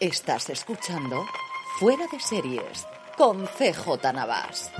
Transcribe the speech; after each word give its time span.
Estás 0.00 0.48
escuchando 0.48 1.26
Fuera 1.78 2.06
de 2.10 2.18
Series 2.18 2.86
con 3.18 3.44
CJ 3.44 4.14
Navas. 4.14 4.72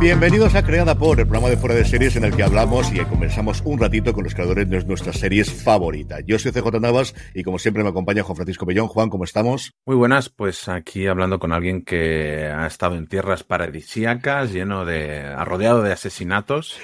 Bienvenidos 0.00 0.56
a 0.56 0.64
Creada 0.64 0.98
por, 0.98 1.20
el 1.20 1.28
programa 1.28 1.48
de 1.48 1.56
Fuera 1.56 1.76
de 1.76 1.84
Series 1.84 2.16
en 2.16 2.24
el 2.24 2.34
que 2.34 2.42
hablamos 2.42 2.92
y 2.92 2.98
conversamos 3.04 3.62
un 3.64 3.78
ratito 3.78 4.12
con 4.12 4.24
los 4.24 4.34
creadores 4.34 4.68
de 4.68 4.84
nuestras 4.84 5.16
series 5.20 5.52
favoritas. 5.52 6.24
Yo 6.26 6.40
soy 6.40 6.50
CJ 6.50 6.80
Navas 6.80 7.14
y 7.34 7.44
como 7.44 7.60
siempre 7.60 7.84
me 7.84 7.90
acompaña 7.90 8.24
Juan 8.24 8.34
Francisco 8.34 8.66
Bellón. 8.66 8.88
Juan, 8.88 9.08
¿cómo 9.08 9.22
estamos? 9.22 9.72
Muy 9.86 9.94
buenas, 9.94 10.28
pues 10.28 10.68
aquí 10.68 11.06
hablando 11.06 11.38
con 11.38 11.52
alguien 11.52 11.84
que 11.84 12.46
ha 12.52 12.66
estado 12.66 12.96
en 12.96 13.06
tierras 13.06 13.44
paradisíacas, 13.44 14.52
lleno 14.52 14.84
de, 14.84 15.36
rodeado 15.44 15.82
de 15.82 15.92
asesinatos 15.92 16.80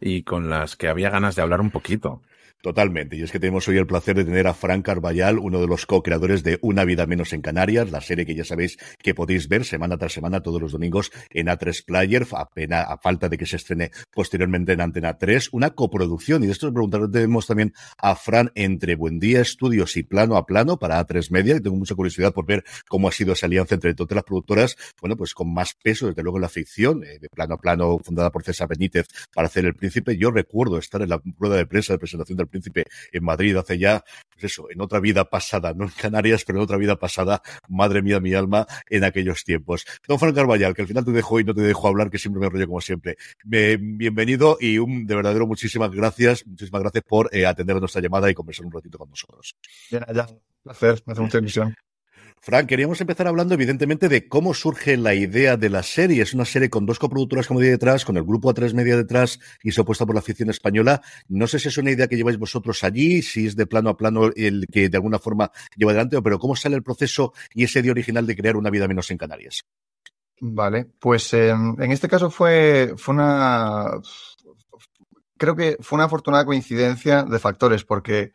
y 0.00 0.24
con 0.24 0.50
las 0.50 0.74
que 0.74 0.88
había 0.88 1.10
ganas 1.10 1.36
de 1.36 1.42
hablar 1.42 1.60
un 1.60 1.70
poquito. 1.70 2.20
Totalmente. 2.66 3.16
Y 3.16 3.22
es 3.22 3.30
que 3.30 3.38
tenemos 3.38 3.68
hoy 3.68 3.76
el 3.76 3.86
placer 3.86 4.16
de 4.16 4.24
tener 4.24 4.48
a 4.48 4.52
Frank 4.52 4.84
Carballal, 4.84 5.38
uno 5.38 5.60
de 5.60 5.68
los 5.68 5.86
co-creadores 5.86 6.42
de 6.42 6.58
Una 6.62 6.84
vida 6.84 7.06
menos 7.06 7.32
en 7.32 7.40
Canarias, 7.40 7.92
la 7.92 8.00
serie 8.00 8.26
que 8.26 8.34
ya 8.34 8.42
sabéis 8.42 8.76
que 8.98 9.14
podéis 9.14 9.46
ver 9.46 9.64
semana 9.64 9.96
tras 9.98 10.14
semana 10.14 10.42
todos 10.42 10.60
los 10.60 10.72
domingos 10.72 11.12
en 11.30 11.46
A3 11.46 11.84
Player, 11.84 12.26
a, 12.32 12.92
a 12.92 12.98
falta 12.98 13.28
de 13.28 13.38
que 13.38 13.46
se 13.46 13.54
estrene 13.54 13.92
posteriormente 14.12 14.72
en 14.72 14.80
Antena 14.80 15.16
3. 15.16 15.50
Una 15.52 15.70
coproducción, 15.70 16.42
y 16.42 16.46
de 16.46 16.52
esto 16.54 16.72
preguntaremos 16.72 17.46
también 17.46 17.72
a 17.98 18.16
Fran 18.16 18.50
entre 18.56 18.96
Buendía 18.96 19.42
Estudios 19.42 19.96
y 19.96 20.02
Plano 20.02 20.36
a 20.36 20.44
Plano 20.44 20.76
para 20.76 20.98
A3 21.06 21.30
Media, 21.30 21.54
y 21.54 21.60
tengo 21.60 21.76
mucha 21.76 21.94
curiosidad 21.94 22.34
por 22.34 22.46
ver 22.46 22.64
cómo 22.88 23.06
ha 23.06 23.12
sido 23.12 23.34
esa 23.34 23.46
alianza 23.46 23.76
entre 23.76 23.94
todas 23.94 24.16
las 24.16 24.24
productoras, 24.24 24.76
bueno, 25.00 25.16
pues 25.16 25.34
con 25.34 25.54
más 25.54 25.76
peso, 25.80 26.08
desde 26.08 26.24
luego, 26.24 26.38
en 26.38 26.42
la 26.42 26.48
ficción, 26.48 27.04
eh, 27.04 27.20
de 27.20 27.28
Plano 27.28 27.54
a 27.54 27.58
Plano, 27.58 28.00
fundada 28.02 28.32
por 28.32 28.42
César 28.42 28.66
Benítez 28.66 29.06
para 29.32 29.46
hacer 29.46 29.66
El 29.66 29.76
Príncipe. 29.76 30.16
Yo 30.16 30.32
recuerdo 30.32 30.78
estar 30.78 31.00
en 31.00 31.10
la 31.10 31.22
rueda 31.38 31.54
de 31.54 31.66
prensa 31.66 31.92
de 31.92 32.00
presentación 32.00 32.38
del 32.38 32.55
en 33.12 33.24
Madrid 33.24 33.56
hace 33.56 33.78
ya, 33.78 34.04
pues 34.30 34.52
eso, 34.52 34.70
en 34.70 34.80
otra 34.80 35.00
vida 35.00 35.24
pasada, 35.24 35.72
no 35.74 35.84
en 35.84 35.90
Canarias, 35.90 36.44
pero 36.44 36.58
en 36.58 36.64
otra 36.64 36.76
vida 36.76 36.96
pasada, 36.96 37.42
madre 37.68 38.02
mía, 38.02 38.20
mi 38.20 38.34
alma, 38.34 38.66
en 38.88 39.04
aquellos 39.04 39.44
tiempos. 39.44 39.84
Don 40.06 40.18
Frank 40.18 40.34
Carballal, 40.34 40.74
que 40.74 40.82
al 40.82 40.88
final 40.88 41.04
te 41.04 41.12
dejo 41.12 41.40
y 41.40 41.44
no 41.44 41.54
te 41.54 41.62
dejo 41.62 41.88
hablar, 41.88 42.10
que 42.10 42.18
siempre 42.18 42.40
me 42.40 42.48
rollo 42.48 42.66
como 42.66 42.80
siempre. 42.80 43.16
bienvenido 43.44 44.58
y 44.60 44.78
un 44.78 45.06
de 45.06 45.14
verdadero 45.14 45.46
muchísimas 45.46 45.90
gracias, 45.90 46.46
muchísimas 46.46 46.82
gracias 46.82 47.04
por 47.04 47.34
eh, 47.34 47.46
atender 47.46 47.76
nuestra 47.76 48.00
llamada 48.00 48.30
y 48.30 48.34
conversar 48.34 48.66
un 48.66 48.72
ratito 48.72 48.98
con 48.98 49.10
nosotros. 49.10 49.56
Bien, 49.90 50.04
ya, 50.14 50.26
placer, 50.62 51.02
me 51.06 51.12
hace 51.12 51.22
mucha 51.22 51.38
ilusión. 51.38 51.74
Frank, 52.40 52.68
queríamos 52.68 53.00
empezar 53.00 53.26
hablando 53.26 53.54
evidentemente 53.54 54.08
de 54.08 54.28
cómo 54.28 54.54
surge 54.54 54.96
la 54.96 55.14
idea 55.14 55.56
de 55.56 55.68
la 55.68 55.82
serie. 55.82 56.22
Es 56.22 56.32
una 56.32 56.44
serie 56.44 56.70
con 56.70 56.86
dos 56.86 56.98
coproductoras 56.98 57.48
como 57.48 57.60
dije 57.60 57.72
detrás, 57.72 58.04
con 58.04 58.16
el 58.16 58.22
grupo 58.22 58.54
A3 58.54 58.72
Media 58.72 58.96
detrás 58.96 59.40
y 59.62 59.72
opuesta 59.80 60.06
por 60.06 60.14
la 60.14 60.20
afición 60.20 60.50
española. 60.50 61.02
No 61.28 61.48
sé 61.48 61.58
si 61.58 61.68
es 61.68 61.78
una 61.78 61.90
idea 61.90 62.06
que 62.06 62.16
lleváis 62.16 62.38
vosotros 62.38 62.84
allí, 62.84 63.22
si 63.22 63.46
es 63.46 63.56
de 63.56 63.66
plano 63.66 63.90
a 63.90 63.96
plano 63.96 64.30
el 64.36 64.68
que 64.70 64.88
de 64.88 64.96
alguna 64.96 65.18
forma 65.18 65.50
lleva 65.76 65.90
adelante, 65.90 66.22
pero 66.22 66.38
cómo 66.38 66.54
sale 66.54 66.76
el 66.76 66.84
proceso 66.84 67.32
y 67.52 67.64
ese 67.64 67.80
idea 67.80 67.90
original 67.90 68.26
de 68.26 68.36
crear 68.36 68.56
una 68.56 68.70
vida 68.70 68.86
menos 68.86 69.10
en 69.10 69.18
Canarias. 69.18 69.64
Vale, 70.40 70.86
pues 71.00 71.32
em, 71.34 71.74
en 71.80 71.92
este 71.92 72.08
caso 72.08 72.30
fue, 72.30 72.94
fue 72.96 73.14
una... 73.14 73.90
Creo 75.38 75.56
que 75.56 75.76
fue 75.80 75.96
una 75.96 76.04
afortunada 76.04 76.44
coincidencia 76.44 77.24
de 77.24 77.38
factores, 77.38 77.84
porque 77.84 78.32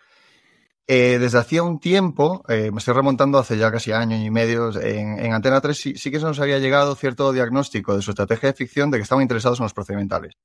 eh, 0.94 1.20
desde 1.20 1.38
hacía 1.38 1.64
un 1.64 1.80
tiempo, 1.80 2.44
eh, 2.50 2.70
me 2.70 2.80
estoy 2.80 2.94
remontando 2.94 3.38
hace 3.38 3.58
ya 3.58 3.72
casi 3.72 3.94
año 3.94 4.17
y 4.17 4.30
medio, 4.30 4.78
en, 4.78 5.31
Antena 5.31 5.61
3 5.61 5.78
sí, 5.78 5.94
que 6.11 6.20
se 6.20 6.25
nos 6.25 6.38
había 6.42 6.59
llegado 6.59 6.95
cierto 6.95 7.31
diagnóstico 7.31 7.95
de 7.95 8.02
su 8.02 8.11
estrategia 8.11 8.50
de 8.50 8.56
ficción 8.56 8.92
de 8.92 8.97
que 8.97 9.03
estaban 9.03 9.22
interesados 9.22 9.62
en 9.62 9.64
los 9.64 9.73
procedimentales. 9.73 10.36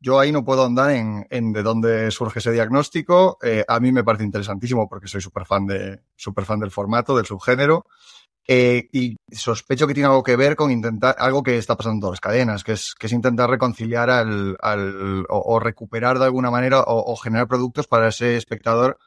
Yo 0.00 0.18
ahí 0.18 0.32
no 0.32 0.44
puedo 0.44 0.64
andar 0.64 0.90
en, 0.90 1.52
de 1.52 1.62
dónde 1.62 2.10
surge 2.10 2.40
ese 2.40 2.50
diagnóstico. 2.50 3.38
Eh, 3.44 3.64
a 3.68 3.78
mí 3.78 3.92
me 3.92 4.02
parece 4.02 4.24
interesantísimo 4.24 4.88
porque 4.88 5.06
soy 5.06 5.20
súper 5.20 5.46
fan, 5.46 5.66
de, 5.66 6.00
super 6.16 6.44
fan 6.44 6.58
del 6.58 6.72
formato, 6.72 7.16
del 7.16 7.26
subgénero. 7.26 7.86
y 8.48 9.16
sospecho 9.30 9.86
que 9.86 9.94
tiene 9.94 10.08
algo 10.08 10.24
que 10.24 10.34
ver 10.34 10.56
con 10.56 10.72
intentar, 10.72 11.14
algo 11.16 11.44
que 11.44 11.58
está 11.58 11.76
pasando 11.76 11.94
en 11.94 12.00
todas 12.00 12.14
las 12.14 12.20
cadenas, 12.20 12.64
que 12.64 12.72
es, 12.72 12.96
que 12.98 13.06
es 13.06 13.12
intentar 13.12 13.48
reconciliar 13.48 14.10
al, 14.10 14.56
al 14.60 15.26
o, 15.28 15.60
recuperar 15.60 16.18
de 16.18 16.24
alguna 16.24 16.50
manera 16.50 16.82
o 16.84 17.14
generar 17.14 17.46
productos 17.46 17.86
para 17.86 18.08
ese 18.08 18.36
espectador 18.36 18.98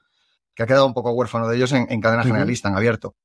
que 0.56 0.64
ha 0.64 0.68
quedado 0.68 0.86
un 0.86 0.94
poco 0.94 1.12
huérfano 1.12 1.48
de 1.48 1.56
ellos 1.56 1.72
en, 1.72 2.02
cadena 2.02 2.24
generalista, 2.24 2.70
en 2.70 2.76
abierto. 2.76 3.16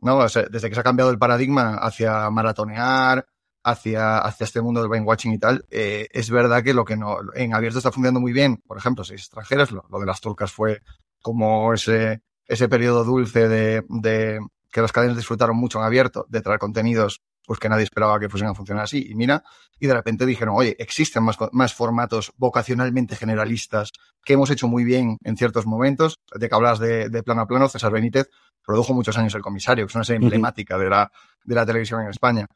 ¿no? 0.00 0.20
desde 0.20 0.68
que 0.68 0.74
se 0.74 0.80
ha 0.80 0.82
cambiado 0.82 1.10
el 1.10 1.18
paradigma 1.18 1.76
hacia 1.76 2.28
maratonear, 2.30 3.24
hacia, 3.62 4.18
hacia 4.18 4.44
este 4.44 4.60
mundo 4.60 4.80
del 4.80 4.88
brain 4.88 5.06
watching 5.06 5.32
y 5.32 5.38
tal, 5.38 5.64
eh, 5.70 6.08
es 6.10 6.28
verdad 6.30 6.62
que 6.64 6.74
lo 6.74 6.84
que 6.84 6.96
no, 6.96 7.18
en 7.34 7.54
abierto 7.54 7.78
está 7.78 7.92
funcionando 7.92 8.20
muy 8.20 8.32
bien. 8.32 8.56
Por 8.66 8.78
ejemplo, 8.78 9.04
si 9.04 9.14
extranjeros, 9.14 9.70
lo, 9.70 9.84
lo 9.88 10.00
de 10.00 10.06
las 10.06 10.20
turcas 10.20 10.50
fue 10.50 10.82
como 11.20 11.72
ese, 11.72 12.22
ese 12.46 12.68
periodo 12.68 13.04
dulce 13.04 13.48
de, 13.48 13.84
de 13.88 14.40
que 14.72 14.80
las 14.80 14.90
cadenas 14.90 15.16
disfrutaron 15.16 15.56
mucho 15.56 15.78
en 15.78 15.84
abierto, 15.84 16.26
de 16.28 16.40
traer 16.40 16.58
contenidos 16.58 17.22
pues 17.52 17.60
que 17.60 17.68
nadie 17.68 17.84
esperaba 17.84 18.18
que 18.18 18.30
fuesen 18.30 18.48
a 18.48 18.54
funcionar 18.54 18.84
así. 18.84 19.08
Y 19.10 19.14
mira, 19.14 19.44
y 19.78 19.86
de 19.86 19.92
repente 19.92 20.24
dijeron, 20.24 20.54
oye, 20.56 20.74
existen 20.78 21.22
más, 21.22 21.36
más 21.52 21.74
formatos 21.74 22.32
vocacionalmente 22.38 23.14
generalistas 23.14 23.90
que 24.24 24.32
hemos 24.32 24.48
hecho 24.48 24.68
muy 24.68 24.84
bien 24.84 25.18
en 25.22 25.36
ciertos 25.36 25.66
momentos. 25.66 26.18
De 26.34 26.48
que 26.48 26.54
hablas 26.54 26.78
de, 26.78 27.22
plano 27.22 27.42
a 27.42 27.46
plano, 27.46 27.68
César 27.68 27.92
Benítez 27.92 28.30
produjo 28.64 28.94
muchos 28.94 29.18
años 29.18 29.34
El 29.34 29.42
Comisario, 29.42 29.84
que 29.84 29.90
es 29.90 29.94
una 29.94 30.04
serie 30.04 30.22
emblemática 30.22 30.78
de 30.78 30.88
la, 30.88 31.12
de 31.44 31.54
la 31.54 31.66
televisión 31.66 32.00
en 32.00 32.08
España. 32.08 32.46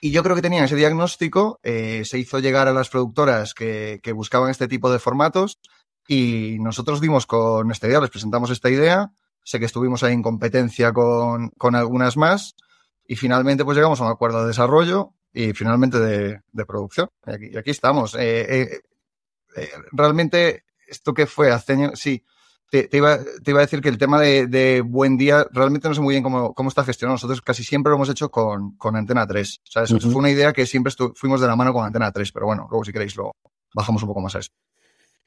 Y 0.00 0.12
yo 0.12 0.22
creo 0.22 0.34
que 0.34 0.40
tenían 0.40 0.64
ese 0.64 0.76
diagnóstico, 0.76 1.60
eh, 1.62 2.06
se 2.06 2.18
hizo 2.18 2.38
llegar 2.38 2.68
a 2.68 2.72
las 2.72 2.88
productoras 2.88 3.52
que, 3.52 4.00
que 4.02 4.12
buscaban 4.12 4.48
este 4.48 4.66
tipo 4.66 4.90
de 4.90 4.98
formatos 4.98 5.58
y 6.06 6.56
nosotros 6.60 7.02
dimos 7.02 7.26
con 7.26 7.70
esta 7.70 7.86
idea, 7.86 8.00
les 8.00 8.08
presentamos 8.08 8.48
esta 8.48 8.70
idea, 8.70 9.10
sé 9.44 9.58
que 9.58 9.66
estuvimos 9.66 10.02
ahí 10.04 10.14
en 10.14 10.22
competencia 10.22 10.94
con, 10.94 11.50
con 11.58 11.74
algunas 11.74 12.16
más, 12.16 12.54
y 13.08 13.16
finalmente 13.16 13.64
pues 13.64 13.74
llegamos 13.74 14.00
a 14.00 14.04
un 14.04 14.10
acuerdo 14.12 14.42
de 14.42 14.48
desarrollo 14.48 15.14
y 15.32 15.54
finalmente 15.54 15.98
de, 15.98 16.66
producción. 16.66 17.08
Y 17.26 17.56
aquí, 17.56 17.70
estamos. 17.70 18.14
Eh, 18.14 18.62
eh, 18.62 18.80
eh, 19.56 19.70
realmente, 19.92 20.64
esto 20.86 21.14
que 21.14 21.26
fue 21.26 21.50
hace 21.50 21.72
años, 21.72 21.98
sí, 21.98 22.22
te, 22.70 22.86
iba, 22.92 23.18
te, 23.18 23.50
iba, 23.50 23.60
a 23.60 23.62
decir 23.62 23.80
que 23.80 23.88
el 23.88 23.96
tema 23.96 24.20
de, 24.20 24.82
buen 24.84 25.16
día 25.16 25.46
realmente 25.50 25.88
no 25.88 25.94
sé 25.94 26.02
muy 26.02 26.12
bien 26.14 26.22
cómo, 26.22 26.52
cómo 26.52 26.68
está 26.68 26.84
gestionado. 26.84 27.14
Nosotros 27.14 27.40
casi 27.40 27.64
siempre 27.64 27.90
lo 27.90 27.96
hemos 27.96 28.10
hecho 28.10 28.30
con, 28.30 28.76
con 28.76 28.94
Antena 28.94 29.26
3. 29.26 29.60
O 29.66 29.70
sea, 29.70 29.82
eso 29.84 29.98
fue 29.98 30.16
una 30.16 30.30
idea 30.30 30.52
que 30.52 30.66
siempre 30.66 30.92
fuimos 31.14 31.40
de 31.40 31.46
la 31.46 31.56
mano 31.56 31.72
con 31.72 31.86
Antena 31.86 32.12
3, 32.12 32.30
pero 32.30 32.44
bueno, 32.44 32.68
luego 32.70 32.84
si 32.84 32.92
queréis 32.92 33.16
lo 33.16 33.32
bajamos 33.74 34.02
un 34.02 34.08
poco 34.08 34.20
más 34.20 34.34
a 34.36 34.40
eso. 34.40 34.50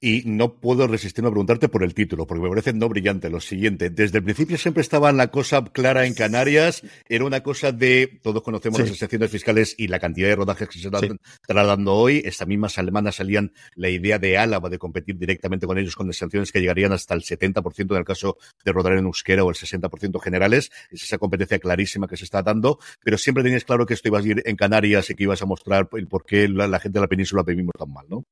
Y 0.03 0.23
no 0.25 0.56
puedo 0.56 0.88
resistirme 0.88 1.28
a 1.28 1.31
preguntarte 1.31 1.69
por 1.69 1.84
el 1.84 1.94
título, 1.94 2.25
porque 2.25 2.41
me 2.41 2.50
parece 2.50 2.73
no 2.73 2.89
brillante. 2.89 3.29
Lo 3.29 3.39
siguiente, 3.39 3.91
desde 3.91 4.17
el 4.17 4.23
principio 4.23 4.57
siempre 4.57 4.81
estaba 4.81 5.12
la 5.12 5.28
cosa 5.28 5.63
clara 5.63 6.07
en 6.07 6.16
Canarias, 6.16 6.81
era 7.07 7.23
una 7.23 7.44
cosa 7.44 7.72
de, 7.72 8.19
todos 8.23 8.41
conocemos 8.41 8.79
las 8.79 8.89
excepciones 8.89 9.29
fiscales 9.29 9.75
y 9.78 9.89
la 9.89 10.00
cantidad 10.00 10.28
de 10.28 10.35
rodajes 10.35 10.67
que 10.69 10.79
se 10.79 10.88
están 10.88 11.19
tratando 11.45 11.94
hoy. 11.94 12.23
Estas 12.25 12.47
mismas 12.47 12.79
alemanas 12.79 13.17
salían 13.17 13.53
la 13.75 13.89
idea 13.89 14.17
de 14.17 14.39
Álava 14.39 14.69
de 14.69 14.79
competir 14.79 15.19
directamente 15.19 15.67
con 15.67 15.78
ellos 15.78 15.95
con 15.95 16.12
sanciones 16.13 16.51
que 16.51 16.62
llegarían 16.62 16.94
hasta 16.94 17.13
el 17.13 17.22
70% 17.22 17.91
en 17.91 17.97
el 17.97 18.03
caso 18.03 18.38
de 18.66 18.72
rodar 18.72 18.94
en 18.94 19.06
euskera 19.06 19.44
o 19.44 19.51
el 19.51 19.56
60% 19.56 20.19
generales. 20.19 20.72
Es 20.89 21.03
esa 21.03 21.19
competencia 21.19 21.59
clarísima 21.59 22.07
que 22.07 22.18
se 22.18 22.23
está 22.23 22.41
dando, 22.41 22.79
pero 23.03 23.19
siempre 23.19 23.44
tenías 23.44 23.66
claro 23.66 23.85
que 23.85 23.94
esto 23.94 24.07
iba 24.07 24.18
a 24.18 24.23
ir 24.23 24.41
en 24.45 24.56
Canarias 24.56 25.12
y 25.12 25.16
que 25.16 25.23
ibas 25.23 25.44
a 25.44 25.45
mostrar 25.45 25.89
el 25.94 26.07
por 26.07 26.25
qué 26.25 26.47
la, 26.47 26.68
la 26.68 26.79
gente 26.79 26.97
de 26.97 27.01
la 27.01 27.07
península 27.07 27.44
vivimos 27.44 27.73
tan 27.78 27.91
mal, 27.94 28.07
¿no? 28.09 28.25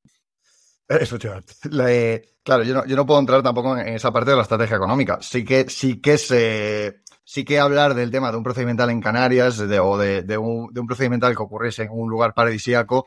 claro, 2.44 2.64
yo 2.64 2.74
no, 2.74 2.86
yo 2.86 2.96
no 2.96 3.06
puedo 3.06 3.20
entrar 3.20 3.44
tampoco 3.44 3.78
en 3.78 3.90
esa 3.90 4.12
parte 4.12 4.32
de 4.32 4.38
la 4.38 4.42
estrategia 4.42 4.78
económica. 4.78 5.20
Sí 5.22 5.46
que, 5.46 5.70
sí 5.70 6.02
que 6.02 6.18
se, 6.18 7.02
sí 7.24 7.46
que 7.46 7.60
hablar 7.60 7.94
del 7.94 8.10
tema 8.10 8.32
de 8.32 8.38
un 8.38 8.44
procedimental 8.44 8.90
en 8.90 9.00
Canarias 9.00 9.60
o 9.60 9.68
de, 9.68 9.80
un, 9.80 10.26
de, 10.26 10.38
un, 10.82 10.88
procedimental 10.88 11.36
que 11.36 11.44
ocurriese 11.44 11.84
en 11.84 11.90
un 11.92 12.10
lugar 12.10 12.34
paradisíaco 12.34 13.06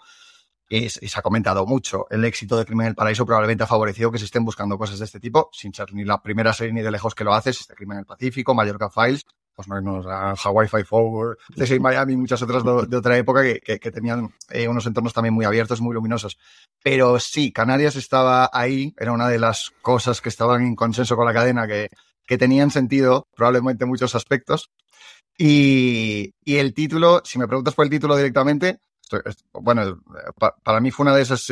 y, 0.69 0.89
se 0.89 1.19
ha 1.19 1.23
comentado 1.23 1.67
mucho. 1.67 2.07
El 2.09 2.25
éxito 2.25 2.57
de 2.57 2.65
Crimen 2.65 2.87
en 2.87 2.91
el 2.91 2.95
Paraíso 2.95 3.27
probablemente 3.27 3.65
ha 3.65 3.67
favorecido 3.67 4.13
que 4.13 4.19
se 4.19 4.27
estén 4.27 4.45
buscando 4.45 4.79
cosas 4.79 5.01
de 5.01 5.07
este 5.07 5.19
tipo, 5.19 5.51
sin 5.53 5.75
ser 5.75 5.93
ni 5.93 6.05
la 6.05 6.23
primera 6.23 6.53
serie 6.53 6.73
ni 6.73 6.83
de 6.83 6.91
lejos 6.93 7.17
que 7.17 7.25
lo 7.25 7.35
hace, 7.35 7.51
este 7.51 7.75
Crimen 7.75 7.97
en 7.97 8.01
el 8.01 8.07
Pacífico, 8.07 8.55
Mallorca 8.55 8.91
Files, 8.91 9.27
pues 9.55 9.69
no, 9.69 10.09
a 10.11 10.35
Hawaii 10.35 10.69
Five-O, 10.69 11.35
CSI 11.57 11.79
Miami 11.79 12.17
muchas 12.17 12.43
otras 12.43 12.63
de, 12.65 12.97
otra 12.97 13.17
época 13.19 13.43
que, 13.43 13.61
que, 13.61 13.91
tenían 13.91 14.35
eh, 14.51 14.69
unos 14.69 14.87
entornos 14.87 15.13
también 15.13 15.35
muy 15.35 15.45
abiertos, 15.45 15.81
muy 15.81 15.95
luminosos. 15.95 16.39
Pero 16.83 17.19
sí, 17.19 17.53
Canarias 17.53 17.97
estaba 17.97 18.51
ahí, 18.53 18.95
era 18.99 19.13
una 19.13 19.29
de 19.29 19.39
las 19.39 19.73
cosas 19.83 20.21
que 20.21 20.29
estaban 20.29 20.63
en 20.63 20.75
consenso 20.75 21.17
con 21.17 21.27
la 21.27 21.35
cadena 21.35 21.67
que, 21.67 21.89
que 22.27 22.39
tenían 22.39 22.71
sentido, 22.71 23.29
probablemente 23.35 23.85
en 23.85 23.91
muchos 23.91 24.15
aspectos. 24.15 24.71
Y, 25.37 26.35
y, 26.45 26.57
el 26.57 26.75
título, 26.75 27.23
si 27.25 27.39
me 27.39 27.49
preguntas 27.49 27.75
por 27.75 27.85
el 27.85 27.91
título 27.91 28.17
directamente, 28.17 28.81
bueno, 29.53 30.01
para 30.63 30.81
mí 30.81 30.91
fue 30.91 31.05
una 31.05 31.17
de 31.17 31.23
esas, 31.23 31.47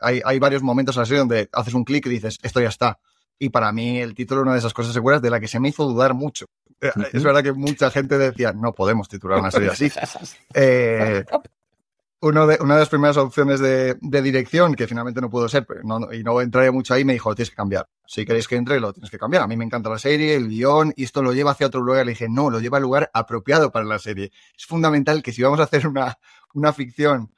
hay, 0.00 0.20
hay, 0.24 0.38
varios 0.38 0.62
momentos 0.62 0.98
así 0.98 1.14
donde 1.14 1.48
haces 1.52 1.74
un 1.74 1.84
clic 1.84 2.06
y 2.06 2.10
dices, 2.10 2.38
esto 2.42 2.60
ya 2.60 2.68
está. 2.68 2.98
Y 3.38 3.48
para 3.48 3.72
mí 3.72 3.98
el 3.98 4.14
título 4.14 4.40
es 4.40 4.44
una 4.44 4.52
de 4.52 4.58
esas 4.58 4.74
cosas 4.74 4.92
seguras 4.92 5.20
de 5.20 5.30
la 5.30 5.40
que 5.40 5.48
se 5.48 5.58
me 5.58 5.68
hizo 5.68 5.84
dudar 5.84 6.14
mucho. 6.14 6.46
Es 7.12 7.22
verdad 7.22 7.42
que 7.42 7.52
mucha 7.52 7.90
gente 7.90 8.18
decía, 8.18 8.52
no 8.52 8.74
podemos 8.74 9.08
titular 9.08 9.38
una 9.38 9.50
serie 9.50 9.70
así. 9.70 9.90
Eh, 10.54 11.24
uno 12.20 12.46
de, 12.46 12.58
una 12.60 12.74
de 12.74 12.80
las 12.80 12.88
primeras 12.88 13.16
opciones 13.16 13.58
de, 13.58 13.96
de 14.00 14.22
dirección, 14.22 14.74
que 14.74 14.86
finalmente 14.86 15.20
no 15.20 15.28
pudo 15.28 15.48
ser, 15.48 15.66
no, 15.82 16.12
y 16.12 16.22
no 16.22 16.40
entraré 16.40 16.70
mucho 16.70 16.94
ahí, 16.94 17.04
me 17.04 17.14
dijo, 17.14 17.34
tienes 17.34 17.50
que 17.50 17.56
cambiar. 17.56 17.88
Si 18.06 18.24
queréis 18.24 18.46
que 18.46 18.54
entre, 18.54 18.78
lo 18.78 18.92
tienes 18.92 19.10
que 19.10 19.18
cambiar. 19.18 19.42
A 19.42 19.46
mí 19.48 19.56
me 19.56 19.64
encanta 19.64 19.90
la 19.90 19.98
serie, 19.98 20.36
el 20.36 20.48
guion, 20.48 20.92
y 20.96 21.04
esto 21.04 21.22
lo 21.22 21.32
lleva 21.32 21.52
hacia 21.52 21.66
otro 21.66 21.80
lugar. 21.80 22.06
Le 22.06 22.12
dije, 22.12 22.28
no, 22.28 22.50
lo 22.50 22.60
lleva 22.60 22.76
al 22.76 22.82
lugar 22.84 23.10
apropiado 23.12 23.72
para 23.72 23.84
la 23.84 23.98
serie. 23.98 24.30
Es 24.56 24.66
fundamental 24.66 25.22
que 25.22 25.32
si 25.32 25.42
vamos 25.42 25.58
a 25.58 25.64
hacer 25.64 25.86
una, 25.86 26.16
una 26.54 26.72
ficción 26.72 27.32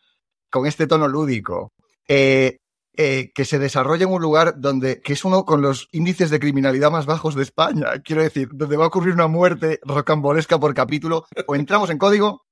con 0.51 0.67
este 0.67 0.87
tono 0.87 1.09
lúdico, 1.09 1.73
eh, 2.07 2.59
eh, 2.97 3.33
que 3.35 3.45
se 3.45 3.59
desarrolle 3.59 4.05
en 4.05 4.13
un 4.13 4.23
lugar 4.23 4.61
donde, 4.61 5.01
que 5.01 5.15
es 5.15 5.25
uno 5.25 5.45
con 5.45 5.63
los 5.63 5.89
índices 5.93 6.31
de 6.31 6.41
criminalidad 6.41 6.91
más 6.91 7.07
bajos 7.07 7.35
de 7.35 7.43
España, 7.43 7.87
quiero 8.05 8.23
decir, 8.23 8.49
donde 8.53 8.77
va 8.77 8.85
a 8.85 8.89
ocurrir 8.89 9.15
una 9.15 9.27
muerte 9.27 9.81
rocambolesca 9.83 10.59
por 10.59 10.75
capítulo, 10.75 11.27
o 11.47 11.55
entramos 11.57 11.91
en 11.91 11.99
código 11.99 12.45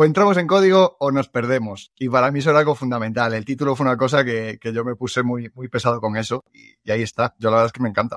o 0.00 0.04
entramos 0.04 0.36
en 0.36 0.46
código 0.46 0.96
o 1.00 1.10
nos 1.10 1.28
perdemos. 1.28 1.92
Y 1.98 2.08
para 2.08 2.30
mí 2.30 2.38
eso 2.38 2.50
era 2.50 2.60
algo 2.60 2.76
fundamental. 2.76 3.34
El 3.34 3.44
título 3.44 3.74
fue 3.74 3.84
una 3.84 3.96
cosa 3.96 4.24
que, 4.24 4.56
que 4.60 4.72
yo 4.72 4.84
me 4.84 4.94
puse 4.94 5.24
muy, 5.24 5.50
muy 5.54 5.66
pesado 5.66 6.00
con 6.00 6.16
eso 6.16 6.44
y, 6.52 6.88
ahí 6.88 7.02
está. 7.02 7.34
Yo 7.40 7.50
la 7.50 7.56
verdad 7.56 7.66
es 7.66 7.72
que 7.72 7.82
me 7.82 7.88
encanta. 7.88 8.16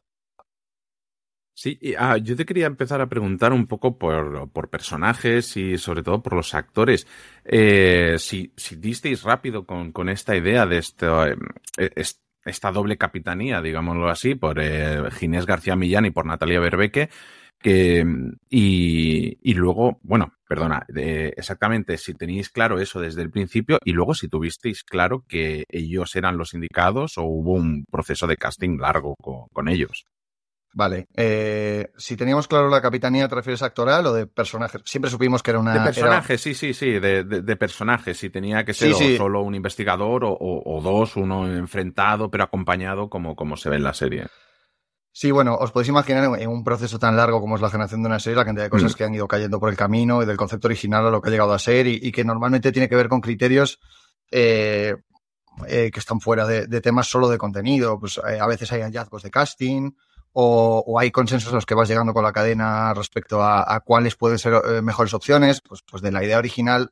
Sí, 1.54 1.80
ah, 1.98 2.18
yo 2.18 2.36
te 2.36 2.46
quería 2.46 2.66
empezar 2.66 3.02
a 3.02 3.10
preguntar 3.10 3.52
un 3.54 3.68
poco 3.68 3.98
por, 3.98 4.50
personajes 4.70 5.56
y 5.58 5.78
sobre 5.78 6.02
todo 6.02 6.22
por 6.24 6.34
los 6.34 6.54
actores. 6.54 7.08
Eh, 7.44 8.16
si, 8.20 8.54
si 8.56 8.78
disteis 8.78 9.24
rápido 9.24 9.66
con, 9.66 9.92
con 9.92 10.10
esta 10.10 10.36
idea 10.36 10.66
de 10.66 10.78
eh, 11.78 12.04
esta 12.46 12.72
doble 12.72 12.98
capitanía, 12.98 13.62
digámoslo 13.62 14.10
así, 14.10 14.36
por 14.36 14.60
eh, 14.60 15.12
Ginés 15.12 15.46
García 15.46 15.76
Millán 15.76 16.06
y 16.06 16.12
por 16.12 16.26
Natalia 16.26 16.60
Berbeque, 16.60 17.10
que, 17.60 18.04
y, 18.50 19.38
y, 19.42 19.54
luego, 19.54 20.00
bueno, 20.02 20.34
perdona, 20.48 20.84
exactamente, 20.96 21.98
si 21.98 22.16
teníais 22.16 22.50
claro 22.50 22.80
eso 22.80 23.00
desde 23.00 23.22
el 23.22 23.30
principio 23.30 23.78
y 23.86 23.92
luego 23.92 24.16
si 24.16 24.28
tuvisteis 24.30 24.84
claro 24.84 25.26
que 25.28 25.66
ellos 25.70 26.16
eran 26.16 26.38
los 26.38 26.56
indicados 26.56 27.20
o 27.20 27.24
hubo 27.24 27.54
un 27.54 27.86
proceso 27.92 28.26
de 28.26 28.38
casting 28.38 28.80
largo 28.80 29.16
con, 29.22 29.48
con 29.54 29.70
ellos. 29.70 30.06
Vale, 30.74 31.08
eh, 31.16 31.92
si 31.98 32.16
teníamos 32.16 32.48
claro 32.48 32.70
la 32.70 32.82
capitanía, 32.82 33.28
¿te 33.28 33.36
refieres 33.36 33.62
a 33.62 33.66
actoral 33.66 34.06
o 34.06 34.14
de 34.14 34.26
personajes? 34.26 34.82
Siempre 34.86 35.12
supimos 35.12 35.44
que 35.44 35.52
era 35.52 35.60
una... 35.60 35.74
De 35.74 35.82
personajes, 35.82 36.30
era... 36.30 36.38
sí, 36.38 36.54
sí, 36.54 36.74
sí, 36.74 36.92
de, 37.00 37.26
de, 37.26 37.42
de, 37.42 37.56
personajes, 37.58 38.18
si 38.18 38.30
tenía 38.30 38.64
que 38.64 38.74
ser 38.74 38.94
sí, 38.94 39.04
sí. 39.04 39.18
solo 39.18 39.42
un 39.42 39.54
investigador 39.54 40.24
o, 40.24 40.32
o, 40.32 40.78
o, 40.78 40.82
dos, 40.82 41.18
uno 41.18 41.46
enfrentado 41.46 42.32
pero 42.32 42.46
acompañado 42.46 43.10
como, 43.10 43.36
como 43.36 43.58
se 43.58 43.70
ve 43.70 43.76
en 43.76 43.84
la 43.84 43.94
serie. 43.94 44.28
Sí, 45.12 45.30
bueno, 45.32 45.56
os 45.56 45.74
podéis 45.74 45.90
imaginar 45.90 46.40
en 46.40 46.50
un 46.50 46.64
proceso 46.64 46.98
tan 46.98 47.18
largo 47.18 47.42
como 47.42 47.56
es 47.56 47.62
la 47.62 47.70
generación 47.70 48.02
de 48.02 48.08
una 48.08 48.20
serie, 48.20 48.38
la 48.38 48.46
cantidad 48.46 48.66
de 48.66 48.70
cosas 48.70 48.94
mm. 48.94 48.96
que 48.96 49.04
han 49.04 49.14
ido 49.14 49.28
cayendo 49.28 49.60
por 49.60 49.70
el 49.70 49.76
camino 49.76 50.24
y 50.24 50.26
del 50.26 50.38
concepto 50.38 50.70
original 50.70 51.06
a 51.06 51.12
lo 51.12 51.22
que 51.22 51.28
ha 51.28 51.32
llegado 51.32 51.52
a 51.52 51.60
ser 51.60 51.86
y, 51.88 52.00
y 52.02 52.14
que 52.14 52.24
normalmente 52.24 52.72
tiene 52.72 52.88
que 52.88 52.96
ver 52.96 53.10
con 53.10 53.20
criterios 53.20 53.80
eh, 54.32 54.96
eh, 55.68 55.92
que 55.92 56.00
están 56.00 56.22
fuera 56.22 56.48
de, 56.48 56.68
de, 56.68 56.80
temas 56.80 57.08
solo 57.08 57.28
de 57.28 57.38
contenido. 57.38 58.00
Pues 58.00 58.22
eh, 58.26 58.40
a 58.40 58.48
veces 58.48 58.72
hay 58.72 58.82
hallazgos 58.82 59.24
de 59.24 59.32
casting 59.32 59.92
o, 60.34 61.00
hay 61.00 61.12
consensos 61.12 61.52
a 61.52 61.56
los 61.56 61.66
que 61.66 61.76
vas 61.76 61.90
llegando 61.90 62.14
con 62.14 62.24
la 62.24 62.32
cadena 62.32 62.94
respecto 62.94 63.44
a, 63.44 63.80
cuáles 63.82 64.16
pueden 64.16 64.40
ser 64.40 64.54
eh, 64.54 64.82
mejores 64.82 65.14
opciones. 65.14 65.62
Pues, 65.62 65.82
pues 65.90 66.02
de 66.02 66.12
la 66.12 66.24
idea 66.24 66.38
original, 66.38 66.92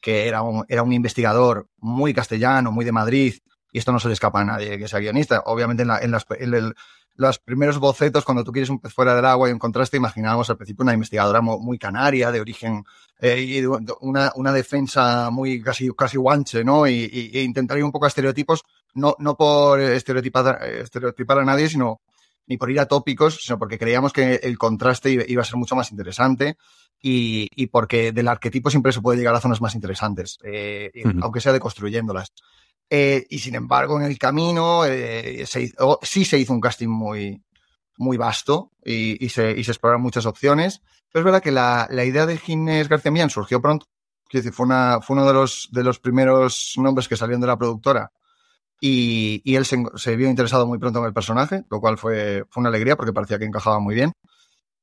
que 0.00 0.28
era 0.28 0.42
un, 0.42 0.64
era 0.68 0.82
un 0.82 0.92
investigador 0.92 1.68
muy 1.78 2.12
castellano, 2.12 2.72
muy 2.72 2.84
de 2.84 2.92
Madrid, 2.92 3.34
y 3.70 3.78
esto 3.78 3.92
no 3.92 4.00
se 4.00 4.08
le 4.08 4.14
escapa 4.14 4.40
a 4.40 4.44
nadie 4.44 4.78
que 4.78 4.88
sea 4.88 5.00
guionista. 5.00 5.42
Obviamente 5.46 5.82
en, 5.82 5.88
la, 5.88 5.98
en, 6.00 6.10
las, 6.10 6.26
en 6.38 6.54
el 6.54 6.74
los 7.14 7.38
primeros 7.38 7.78
bocetos, 7.78 8.24
cuando 8.24 8.42
tú 8.42 8.52
quieres 8.52 8.70
un 8.70 8.80
pez 8.80 8.92
fuera 8.92 9.14
del 9.14 9.24
agua 9.24 9.48
y 9.48 9.52
un 9.52 9.58
contraste, 9.58 9.96
imaginábamos 9.96 10.48
al 10.48 10.56
principio 10.56 10.82
una 10.82 10.94
investigadora 10.94 11.40
muy 11.42 11.78
canaria, 11.78 12.32
de 12.32 12.40
origen, 12.40 12.84
eh, 13.20 13.40
y 13.40 13.64
una, 14.00 14.32
una 14.34 14.52
defensa 14.52 15.30
muy 15.30 15.62
casi, 15.62 15.90
casi 15.96 16.16
guanche, 16.16 16.64
¿no? 16.64 16.86
Y, 16.86 17.10
y, 17.12 17.38
e 17.38 17.42
intentaría 17.42 17.84
un 17.84 17.92
poco 17.92 18.06
estereotipos, 18.06 18.62
no, 18.94 19.14
no 19.18 19.36
por 19.36 19.80
estereotipar, 19.80 20.64
estereotipar 20.64 21.38
a 21.38 21.44
nadie, 21.44 21.68
sino 21.68 22.00
ni 22.52 22.58
por 22.58 22.70
ir 22.70 22.78
a 22.80 22.86
tópicos, 22.86 23.38
sino 23.42 23.58
porque 23.58 23.78
creíamos 23.78 24.12
que 24.12 24.34
el 24.42 24.58
contraste 24.58 25.24
iba 25.26 25.40
a 25.40 25.44
ser 25.44 25.56
mucho 25.56 25.74
más 25.74 25.90
interesante 25.90 26.58
y, 27.00 27.48
y 27.56 27.68
porque 27.68 28.12
del 28.12 28.28
arquetipo 28.28 28.68
siempre 28.68 28.92
se 28.92 29.00
puede 29.00 29.18
llegar 29.18 29.34
a 29.34 29.40
zonas 29.40 29.62
más 29.62 29.74
interesantes, 29.74 30.38
eh, 30.44 30.90
uh 30.94 31.08
-huh. 31.08 31.20
aunque 31.22 31.40
sea 31.40 31.52
deconstruyéndolas. 31.52 32.32
Eh, 32.90 33.26
y 33.30 33.38
sin 33.38 33.54
embargo, 33.54 33.98
en 33.98 34.04
el 34.04 34.18
camino 34.18 34.84
eh, 34.84 35.44
se 35.46 35.62
hizo, 35.62 35.98
sí 36.02 36.26
se 36.26 36.38
hizo 36.38 36.52
un 36.52 36.60
casting 36.60 36.88
muy, 36.88 37.42
muy 37.96 38.18
vasto 38.18 38.70
y, 38.84 39.24
y, 39.24 39.30
se, 39.30 39.52
y, 39.52 39.64
se, 39.64 39.70
exploraron 39.70 40.02
muchas 40.02 40.26
opciones. 40.26 40.82
Pero 41.10 41.22
es 41.22 41.24
verdad 41.24 41.42
que 41.42 41.52
la, 41.52 41.88
la 41.90 42.04
idea 42.04 42.26
de 42.26 42.36
Ginés 42.36 42.88
García 42.88 43.10
Millán 43.10 43.30
surgió 43.30 43.62
pronto. 43.62 43.86
Quiero 44.28 44.42
decir, 44.44 44.54
fue, 44.54 44.66
una, 44.66 45.00
fue 45.00 45.16
uno 45.16 45.26
de 45.26 45.32
los, 45.32 45.70
de 45.72 45.84
los 45.84 46.00
primeros 46.00 46.74
nombres 46.76 47.08
que 47.08 47.16
salieron 47.16 47.40
de 47.40 47.46
la 47.46 47.56
productora. 47.56 48.12
Y, 48.84 49.40
y 49.44 49.54
él 49.54 49.64
se, 49.64 49.80
se, 49.94 50.16
vio 50.16 50.28
interesado 50.28 50.66
muy 50.66 50.76
pronto 50.76 50.98
en 50.98 51.04
el 51.04 51.12
personaje, 51.12 51.62
lo 51.70 51.80
cual 51.80 51.98
fue, 51.98 52.44
fue 52.50 52.62
una 52.62 52.68
alegría 52.68 52.96
porque 52.96 53.12
parecía 53.12 53.38
que 53.38 53.44
encajaba 53.44 53.78
muy 53.78 53.94
bien. 53.94 54.12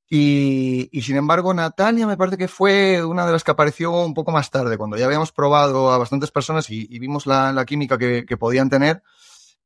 Y, 0.08 0.88
y, 0.98 1.02
sin 1.02 1.18
embargo, 1.18 1.54
Natalia 1.54 2.08
me 2.08 2.16
parece 2.16 2.38
que 2.38 2.48
fue 2.48 3.04
una 3.04 3.26
de 3.26 3.34
las 3.34 3.44
que 3.44 3.52
apareció 3.52 3.92
un 3.92 4.14
poco 4.14 4.32
más 4.32 4.52
tarde, 4.52 4.78
cuando 4.78 4.96
ya 4.96 5.06
habíamos 5.06 5.34
probado 5.34 5.92
a 5.92 5.98
bastantes 5.98 6.32
personas 6.32 6.70
y, 6.70 6.88
y 6.90 6.98
vimos 6.98 7.28
la, 7.28 7.52
la 7.52 7.66
química 7.66 7.98
que, 7.98 8.26
que, 8.26 8.38
podían 8.38 8.70
tener 8.70 9.04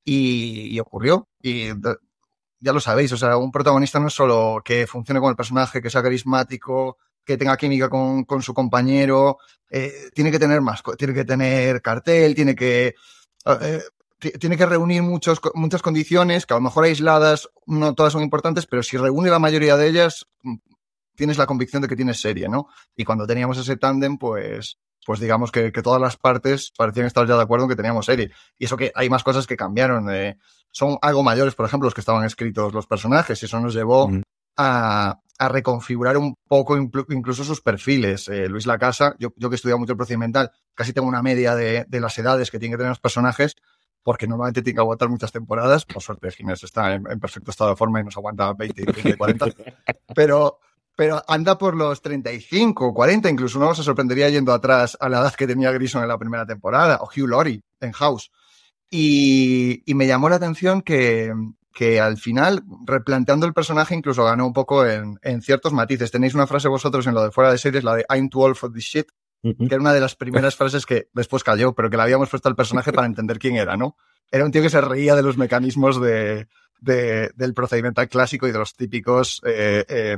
y, 0.04 0.76
y, 0.76 0.80
ocurrió. 0.80 1.28
Y 1.40 1.68
ya 2.60 2.74
lo 2.74 2.80
sabéis, 2.80 3.12
o 3.12 3.18
sea, 3.18 3.38
un 3.38 3.52
protagonista 3.52 4.00
no 4.00 4.08
es 4.08 4.16
solo 4.16 4.64
que 4.66 4.88
funcione 4.88 5.20
con 5.20 5.30
el 5.30 5.36
personaje, 5.36 5.80
que 5.80 5.92
sea 5.92 6.02
carismático, 6.02 6.98
que 7.24 7.38
tenga 7.38 7.56
química 7.56 7.88
con, 7.88 8.24
con 8.24 8.42
su 8.42 8.56
compañero, 8.56 9.38
eh, 9.70 10.10
tiene 10.16 10.32
que 10.32 10.40
tener 10.40 10.60
más, 10.62 10.82
tiene 10.98 11.14
que 11.14 11.24
tener 11.24 11.84
cartel, 11.84 12.34
tiene 12.34 12.56
que... 12.56 12.96
Eh, 13.62 13.84
tiene 14.32 14.58
que 14.58 14.66
reunir 14.66 15.02
muchos, 15.02 15.40
muchas 15.54 15.82
condiciones 15.82 16.46
que 16.46 16.54
a 16.54 16.58
lo 16.58 16.62
mejor 16.62 16.86
aisladas 16.86 17.50
no 17.66 17.94
todas 17.94 18.14
son 18.14 18.24
importantes, 18.24 18.66
pero 18.66 18.84
si 18.84 18.98
reúne 18.98 19.30
la 19.30 19.40
mayoría 19.40 19.78
de 19.78 19.88
ellas, 19.88 20.26
mm, 20.42 20.56
tienes 21.16 21.38
la 21.38 21.46
convicción 21.46 21.82
de 21.82 21.88
que 21.88 21.96
tienes 21.96 22.20
serie, 22.20 22.50
¿no? 22.50 22.68
Y 22.96 23.04
cuando 23.04 23.28
teníamos 23.28 23.58
ese 23.58 23.78
tándem, 23.78 24.18
pues, 24.18 24.78
pues 25.06 25.20
digamos 25.20 25.52
que, 25.52 25.72
que, 25.72 25.82
todas 25.82 26.02
las 26.02 26.18
partes 26.18 26.72
parecían 26.78 27.06
estar 27.06 27.28
ya 27.28 27.36
de 27.36 27.44
acuerdo 27.44 27.66
en 27.66 27.70
que 27.70 27.76
teníamos 27.76 28.06
serie. 28.06 28.32
Y 28.58 28.66
eso 28.66 28.78
que 28.78 28.92
hay 28.96 29.10
más 29.10 29.24
cosas 29.24 29.48
que 29.48 29.58
cambiaron. 29.58 30.10
Eh, 30.14 30.38
son 30.72 30.98
algo 31.02 31.24
mayores, 31.24 31.56
por 31.56 31.66
ejemplo, 31.66 31.88
los 31.88 31.94
que 31.94 32.02
estaban 32.02 32.26
escritos 32.26 32.74
los 32.74 32.88
personajes, 32.88 33.42
y 33.42 33.46
eso 33.46 33.60
nos 33.60 33.74
llevó 33.74 34.08
mm. 34.10 34.22
a, 34.58 35.20
a, 35.38 35.50
reconfigurar 35.50 36.18
un 36.18 36.36
poco 36.48 36.78
incluso 36.78 37.44
sus 37.44 37.62
perfiles. 37.62 38.28
Eh, 38.28 38.50
Luis 38.50 38.66
Lacasa, 38.66 39.16
yo, 39.20 39.34
yo 39.36 39.50
que 39.50 39.56
he 39.56 39.58
estudiado 39.58 39.80
mucho 39.80 39.94
el 39.94 39.98
procedimental, 39.98 40.52
casi 40.74 40.94
tengo 40.94 41.08
una 41.08 41.22
media 41.22 41.56
de, 41.56 41.86
de 41.88 42.00
las 42.00 42.18
edades 42.18 42.50
que 42.50 42.60
tienen 42.60 42.74
que 42.74 42.78
tener 42.78 42.92
los 42.92 43.00
personajes, 43.00 43.56
porque 44.04 44.28
normalmente 44.28 44.62
tiene 44.62 44.76
que 44.76 44.82
aguantar 44.82 45.10
muchas 45.10 45.32
temporadas. 45.32 45.86
Por 45.86 46.02
suerte, 46.02 46.32
Ginés 46.32 46.64
está 46.64 46.94
en, 46.94 47.10
en, 47.10 47.20
perfecto 47.20 47.52
estado 47.52 47.72
de 47.72 47.76
forma 47.76 48.02
y 48.02 48.04
nos 48.04 48.18
aguanta 48.18 48.54
20, 48.54 48.86
30, 48.86 49.18
40. 49.18 49.46
Pero, 50.14 50.60
pero 50.96 51.24
anda 51.28 51.58
por 51.58 51.76
los 51.76 52.02
35, 52.02 52.94
40, 52.94 53.30
incluso 53.30 53.58
uno 53.58 53.74
se 53.74 53.84
sorprendería 53.84 54.30
yendo 54.30 54.54
atrás 54.54 54.98
a 55.00 55.10
la 55.10 55.20
edad 55.20 55.34
que 55.34 55.48
tenía 55.48 55.72
Grison 55.72 56.04
en 56.04 56.10
la 56.10 56.18
primera 56.18 56.46
temporada, 56.46 57.00
o 57.02 57.06
Hugh 57.06 57.28
Laurie 57.28 57.62
en 57.80 57.94
House. 57.94 58.32
Y, 58.90 59.82
y 59.90 59.96
me 59.96 60.06
llamó 60.06 60.30
la 60.30 60.36
atención 60.36 60.82
que, 60.82 61.34
que 61.74 62.00
al 62.00 62.18
final, 62.18 62.64
replanteando 62.86 63.48
el 63.48 63.54
personaje, 63.54 63.96
incluso 63.96 64.24
ganó 64.24 64.46
un 64.46 64.54
poco 64.54 64.86
en, 64.86 65.18
en, 65.24 65.42
ciertos 65.42 65.74
matices. 65.74 66.12
Tenéis 66.12 66.36
una 66.36 66.46
frase 66.46 66.68
vosotros 66.68 67.08
en 67.08 67.16
lo 67.16 67.24
de 67.24 67.32
fuera 67.32 67.52
de 67.52 67.58
series, 67.58 67.84
la 67.84 67.96
de 67.96 68.06
I'm 68.14 68.30
too 68.30 68.42
old 68.42 68.56
for 68.56 68.72
this 68.72 68.84
shit, 68.84 69.08
que 69.44 69.66
era 69.66 69.82
una 69.82 69.94
de 69.94 70.00
las 70.00 70.16
primeras 70.16 70.56
frases 70.56 70.86
que 70.86 71.10
después 71.14 71.44
cayó, 71.44 71.74
pero 71.74 71.90
que 71.90 71.98
le 71.98 72.04
habíamos 72.04 72.30
puesto 72.30 72.48
al 72.48 72.56
personaje 72.56 72.94
para 72.94 73.08
entender 73.08 73.40
quién 73.40 73.58
era, 73.58 73.76
¿no? 73.76 73.98
Era 74.32 74.46
un 74.46 74.52
tío 74.52 74.62
que 74.62 74.70
se 74.70 74.80
reía 74.80 75.16
de 75.16 75.22
los 75.22 75.38
mecanismos 75.38 76.02
de, 76.02 76.48
de 76.80 77.30
del 77.36 77.54
procedimiento 77.54 78.08
clásico 78.08 78.48
y 78.48 78.52
de 78.54 78.58
los 78.58 78.74
típicos 78.74 79.42
eh, 79.46 79.86
eh, 79.88 80.18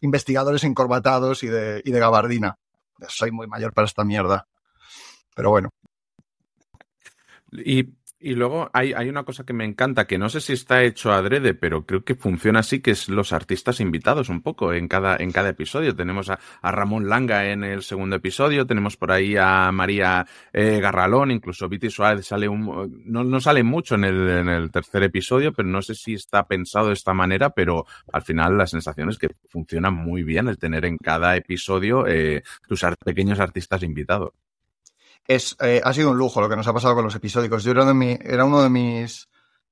investigadores 0.00 0.64
encorbatados 0.64 1.44
y 1.44 1.46
de, 1.46 1.82
y 1.84 1.92
de 1.92 2.00
gabardina. 2.00 2.58
Soy 3.08 3.30
muy 3.30 3.46
mayor 3.46 3.72
para 3.72 3.86
esta 3.86 4.04
mierda. 4.04 4.48
Pero 5.36 5.50
bueno. 5.50 5.70
Y 7.52 7.84
y 8.20 8.34
luego 8.34 8.68
hay, 8.72 8.92
hay, 8.94 9.08
una 9.08 9.22
cosa 9.22 9.44
que 9.44 9.52
me 9.52 9.64
encanta, 9.64 10.06
que 10.06 10.18
no 10.18 10.28
sé 10.28 10.40
si 10.40 10.52
está 10.52 10.82
hecho 10.82 11.12
adrede, 11.12 11.54
pero 11.54 11.86
creo 11.86 12.02
que 12.04 12.16
funciona 12.16 12.60
así, 12.60 12.80
que 12.80 12.90
es 12.90 13.08
los 13.08 13.32
artistas 13.32 13.80
invitados 13.80 14.28
un 14.28 14.42
poco 14.42 14.72
en 14.72 14.88
cada, 14.88 15.16
en 15.16 15.30
cada 15.30 15.50
episodio. 15.50 15.94
Tenemos 15.94 16.28
a, 16.28 16.40
a 16.60 16.72
Ramón 16.72 17.08
Langa 17.08 17.50
en 17.50 17.62
el 17.62 17.82
segundo 17.82 18.16
episodio, 18.16 18.66
tenemos 18.66 18.96
por 18.96 19.12
ahí 19.12 19.36
a 19.36 19.70
María 19.70 20.26
eh, 20.52 20.80
Garralón, 20.80 21.30
incluso 21.30 21.68
Viti 21.68 21.90
Suárez 21.90 22.26
sale 22.26 22.48
un, 22.48 23.04
no, 23.06 23.22
no 23.22 23.40
sale 23.40 23.62
mucho 23.62 23.94
en 23.94 24.04
el, 24.04 24.28
en 24.28 24.48
el 24.48 24.70
tercer 24.72 25.04
episodio, 25.04 25.52
pero 25.52 25.68
no 25.68 25.80
sé 25.80 25.94
si 25.94 26.14
está 26.14 26.46
pensado 26.48 26.88
de 26.88 26.94
esta 26.94 27.14
manera, 27.14 27.50
pero 27.50 27.86
al 28.12 28.22
final 28.22 28.58
la 28.58 28.66
sensación 28.66 29.10
es 29.10 29.18
que 29.18 29.28
funciona 29.48 29.90
muy 29.90 30.24
bien 30.24 30.48
el 30.48 30.58
tener 30.58 30.84
en 30.86 30.96
cada 30.96 31.36
episodio 31.36 32.06
eh, 32.08 32.42
tus 32.66 32.84
pequeños 33.04 33.38
artistas 33.38 33.82
invitados 33.84 34.32
es, 35.26 35.56
eh, 35.60 35.80
ha 35.84 35.92
sido 35.92 36.10
un 36.10 36.18
lujo 36.18 36.40
lo 36.40 36.48
que 36.48 36.56
nos 36.56 36.66
ha 36.66 36.72
pasado 36.72 36.94
con 36.94 37.04
los 37.04 37.14
episódicos. 37.14 37.64
Yo 37.64 37.72
era, 37.72 37.84
de 37.84 37.94
mi, 37.94 38.18
era 38.22 38.44
uno 38.44 38.62
de 38.62 38.70
mis, 38.70 39.28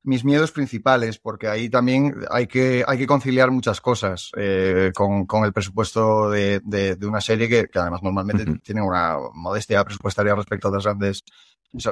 mis 0.07 0.25
miedos 0.25 0.53
principales, 0.53 1.19
porque 1.19 1.49
ahí 1.49 1.69
también 1.69 2.15
hay 2.31 2.47
que, 2.47 2.85
hay 2.87 2.97
que 2.99 3.07
conciliar 3.07 3.51
muchas 3.51 3.81
cosas 3.81 4.31
eh, 4.37 4.93
con, 4.95 5.27
con, 5.27 5.45
el 5.45 5.53
presupuesto 5.53 6.31
de, 6.31 6.61
de, 6.65 6.95
de 6.95 7.07
una 7.07 7.21
serie 7.21 7.49
que, 7.49 7.67
que, 7.67 7.79
además 7.79 8.03
normalmente 8.03 8.45
uh 8.45 8.55
-huh. 8.55 8.63
tiene 8.63 8.83
una 8.83 9.17
modestia 9.35 9.85
presupuestaria 9.85 10.35
respecto 10.35 10.69
a 10.69 10.71
otras 10.71 10.85
grandes, 10.85 11.25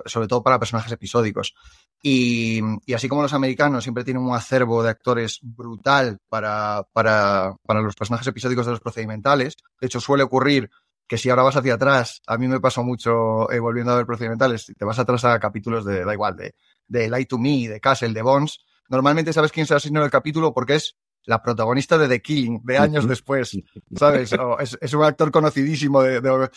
sobre 0.06 0.28
todo 0.28 0.42
para 0.42 0.60
personajes 0.60 0.92
episódicos. 0.92 1.54
Y, 2.02 2.60
y, 2.86 2.94
así 2.94 3.08
como 3.08 3.22
los 3.22 3.32
americanos 3.32 3.82
siempre 3.82 4.04
tienen 4.04 4.22
un 4.22 4.34
acervo 4.34 4.82
de 4.82 4.90
actores 4.90 5.40
brutal 5.42 6.18
para, 6.28 6.86
para, 6.92 7.56
para 7.66 7.80
los 7.80 7.96
personajes 7.96 8.28
episódicos 8.28 8.66
de 8.66 8.72
los 8.72 8.80
procedimentales, 8.80 9.56
de 9.80 9.86
hecho 9.86 10.00
suele 10.00 10.22
ocurrir 10.22 10.70
que 11.06 11.18
si 11.18 11.30
ahora 11.30 11.42
vas 11.42 11.56
hacia 11.56 11.74
atrás, 11.74 12.22
a 12.26 12.38
mí 12.38 12.48
me 12.48 12.60
pasó 12.60 12.82
mucho 12.82 13.50
eh, 13.50 13.58
volviendo 13.58 13.92
a 13.92 13.96
ver 13.96 14.06
procedimentales, 14.06 14.72
te 14.76 14.84
vas 14.84 14.98
atrás 14.98 15.24
a 15.24 15.38
capítulos 15.38 15.84
de, 15.84 16.04
da 16.04 16.12
igual, 16.12 16.36
de, 16.36 16.54
de 16.86 17.08
Light 17.08 17.28
to 17.28 17.38
Me, 17.38 17.68
de 17.68 17.80
Castle, 17.80 18.12
de 18.12 18.22
Bones, 18.22 18.58
normalmente 18.88 19.32
sabes 19.32 19.52
quién 19.52 19.66
se 19.66 19.74
asignó 19.74 20.00
en 20.00 20.06
el 20.06 20.10
capítulo 20.10 20.52
porque 20.52 20.76
es 20.76 20.96
la 21.24 21.42
protagonista 21.42 21.96
de 21.98 22.08
The 22.08 22.20
Killing, 22.20 22.60
de 22.64 22.78
años 22.78 23.08
después, 23.08 23.56
¿sabes? 23.96 24.32
O 24.34 24.58
es, 24.58 24.76
es, 24.80 24.92
un 24.92 25.04
actor 25.04 25.30
conocidísimo 25.30 26.02
de, 26.02 26.20
de... 26.20 26.50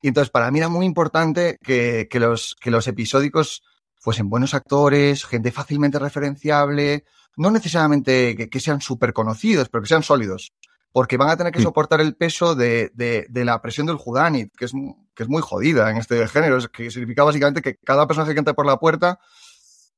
Y 0.00 0.08
entonces, 0.08 0.30
para 0.30 0.50
mí 0.50 0.58
era 0.58 0.68
muy 0.68 0.86
importante 0.86 1.58
que, 1.60 2.06
que, 2.08 2.20
los, 2.20 2.56
que 2.60 2.70
los 2.70 2.86
episódicos 2.86 3.62
fuesen 3.94 4.28
buenos 4.28 4.54
actores, 4.54 5.24
gente 5.24 5.50
fácilmente 5.50 5.98
referenciable, 5.98 7.04
no 7.36 7.50
necesariamente 7.50 8.36
que, 8.36 8.48
que 8.48 8.60
sean 8.60 8.80
súper 8.80 9.12
conocidos, 9.12 9.68
pero 9.68 9.82
que 9.82 9.88
sean 9.88 10.02
sólidos 10.02 10.52
porque 10.92 11.16
van 11.16 11.30
a 11.30 11.36
tener 11.36 11.52
que 11.52 11.62
soportar 11.62 12.00
el 12.00 12.14
peso 12.14 12.54
de, 12.54 12.92
de, 12.94 13.26
de 13.28 13.44
la 13.44 13.60
presión 13.62 13.86
del 13.86 13.96
Judanit, 13.96 14.54
que 14.56 14.66
es, 14.66 14.72
que 15.14 15.22
es 15.22 15.28
muy 15.28 15.42
jodida 15.42 15.90
en 15.90 15.96
este 15.96 16.28
género, 16.28 16.58
que 16.70 16.90
significa 16.90 17.24
básicamente 17.24 17.62
que 17.62 17.76
cada 17.78 18.06
personaje 18.06 18.34
que 18.34 18.38
entra 18.38 18.54
por 18.54 18.66
la 18.66 18.78
puerta, 18.78 19.18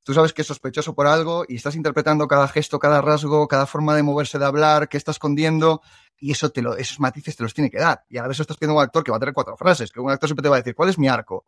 tú 0.03 0.13
sabes 0.13 0.31
que 0.31 0.41
es 0.41 0.47
sospechoso 0.47 0.95
por 0.95 1.07
algo 1.07 1.43
y 1.47 1.55
estás 1.55 1.75
interpretando 1.75 2.27
cada 2.27 2.47
gesto, 2.47 2.79
cada 2.79 3.01
rasgo, 3.01 3.47
cada 3.47 3.65
forma 3.65 3.95
de 3.95 4.03
moverse, 4.03 4.39
de 4.39 4.45
hablar, 4.45 4.87
que 4.87 4.97
está 4.97 5.11
escondiendo, 5.11 5.81
y 6.17 6.31
eso 6.31 6.49
te 6.49 6.61
lo, 6.61 6.77
esos 6.77 6.99
matices 6.99 7.35
te 7.35 7.43
los 7.43 7.53
tiene 7.53 7.69
que 7.69 7.79
dar. 7.79 8.05
Y 8.09 8.17
a 8.17 8.21
la 8.21 8.29
vez 8.29 8.39
estás 8.39 8.55
pidiendo 8.55 8.79
a 8.79 8.83
un 8.83 8.85
actor 8.85 9.03
que 9.03 9.11
va 9.11 9.17
a 9.17 9.19
tener 9.19 9.33
cuatro 9.33 9.57
frases, 9.57 9.91
que 9.91 9.99
un 9.99 10.11
actor 10.11 10.29
siempre 10.29 10.43
te 10.43 10.49
va 10.49 10.55
a 10.55 10.59
decir, 10.59 10.75
¿cuál 10.75 10.89
es 10.89 10.97
mi 10.97 11.09
arco? 11.09 11.45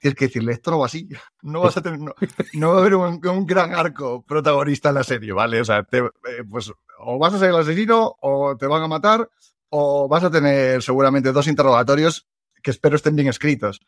Tienes 0.00 0.16
que 0.16 0.26
decirle, 0.26 0.52
esto 0.52 0.70
no 0.70 0.78
va 0.78 0.86
así. 0.86 1.08
No 1.42 1.60
vas 1.60 1.76
a 1.76 1.82
tener, 1.82 2.00
no, 2.00 2.14
no 2.54 2.70
va 2.70 2.76
a 2.76 2.80
haber 2.80 2.94
un, 2.94 3.26
un, 3.26 3.46
gran 3.46 3.74
arco 3.74 4.22
protagonista 4.22 4.88
en 4.88 4.94
la 4.96 5.04
serie, 5.04 5.32
¿vale? 5.32 5.60
O 5.60 5.64
sea, 5.64 5.82
te, 5.84 5.98
eh, 5.98 6.44
pues 6.48 6.72
o 6.98 7.18
vas 7.18 7.34
a 7.34 7.38
ser 7.38 7.50
el 7.50 7.56
asesino, 7.56 8.16
o 8.20 8.56
te 8.56 8.66
van 8.66 8.82
a 8.82 8.88
matar, 8.88 9.28
o 9.68 10.08
vas 10.08 10.24
a 10.24 10.30
tener 10.30 10.82
seguramente 10.82 11.32
dos 11.32 11.46
interrogatorios 11.46 12.26
que 12.62 12.70
espero 12.70 12.96
estén 12.96 13.16
bien 13.16 13.28
escritos. 13.28 13.80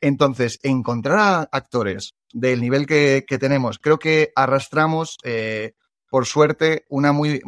Entonces, 0.00 0.58
encontrar 0.62 1.18
a 1.18 1.48
actores 1.52 2.14
del 2.32 2.60
nivel 2.60 2.86
que, 2.86 3.24
que 3.26 3.38
tenemos, 3.38 3.78
creo 3.78 3.98
que 3.98 4.32
arrastramos, 4.34 5.18
eh, 5.22 5.74
por 6.08 6.24
suerte, 6.26 6.84
una 6.88 7.12
muy 7.12 7.42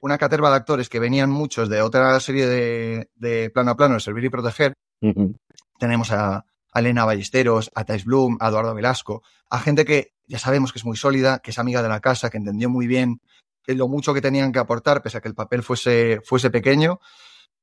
una 0.00 0.18
caterva 0.18 0.50
de 0.50 0.56
actores 0.56 0.90
que 0.90 0.98
venían 0.98 1.30
muchos 1.30 1.70
de 1.70 1.80
otra 1.80 2.20
serie 2.20 2.46
de, 2.46 3.10
de 3.14 3.48
plano 3.48 3.70
a 3.70 3.76
plano, 3.76 3.94
de 3.94 4.00
servir 4.00 4.24
y 4.24 4.28
proteger. 4.28 4.74
Uh 5.00 5.08
-huh. 5.08 5.38
Tenemos 5.78 6.10
a, 6.12 6.44
a 6.74 6.80
Elena 6.80 7.04
Ballesteros, 7.04 7.70
a 7.74 7.84
Thais 7.84 8.04
Bloom, 8.04 8.36
a 8.40 8.48
Eduardo 8.48 8.74
Velasco, 8.74 9.22
a 9.48 9.60
gente 9.60 9.84
que 9.84 10.12
ya 10.26 10.38
sabemos 10.38 10.72
que 10.72 10.78
es 10.78 10.84
muy 10.84 10.96
sólida, 10.96 11.38
que 11.38 11.52
es 11.52 11.58
amiga 11.58 11.82
de 11.82 11.88
la 11.88 12.00
casa, 12.00 12.28
que 12.28 12.36
entendió 12.36 12.68
muy 12.68 12.86
bien 12.86 13.20
lo 13.66 13.88
mucho 13.88 14.12
que 14.12 14.20
tenían 14.20 14.52
que 14.52 14.58
aportar, 14.58 15.02
pese 15.02 15.18
a 15.18 15.20
que 15.20 15.28
el 15.28 15.34
papel 15.34 15.62
fuese, 15.62 16.20
fuese 16.22 16.50
pequeño. 16.50 17.00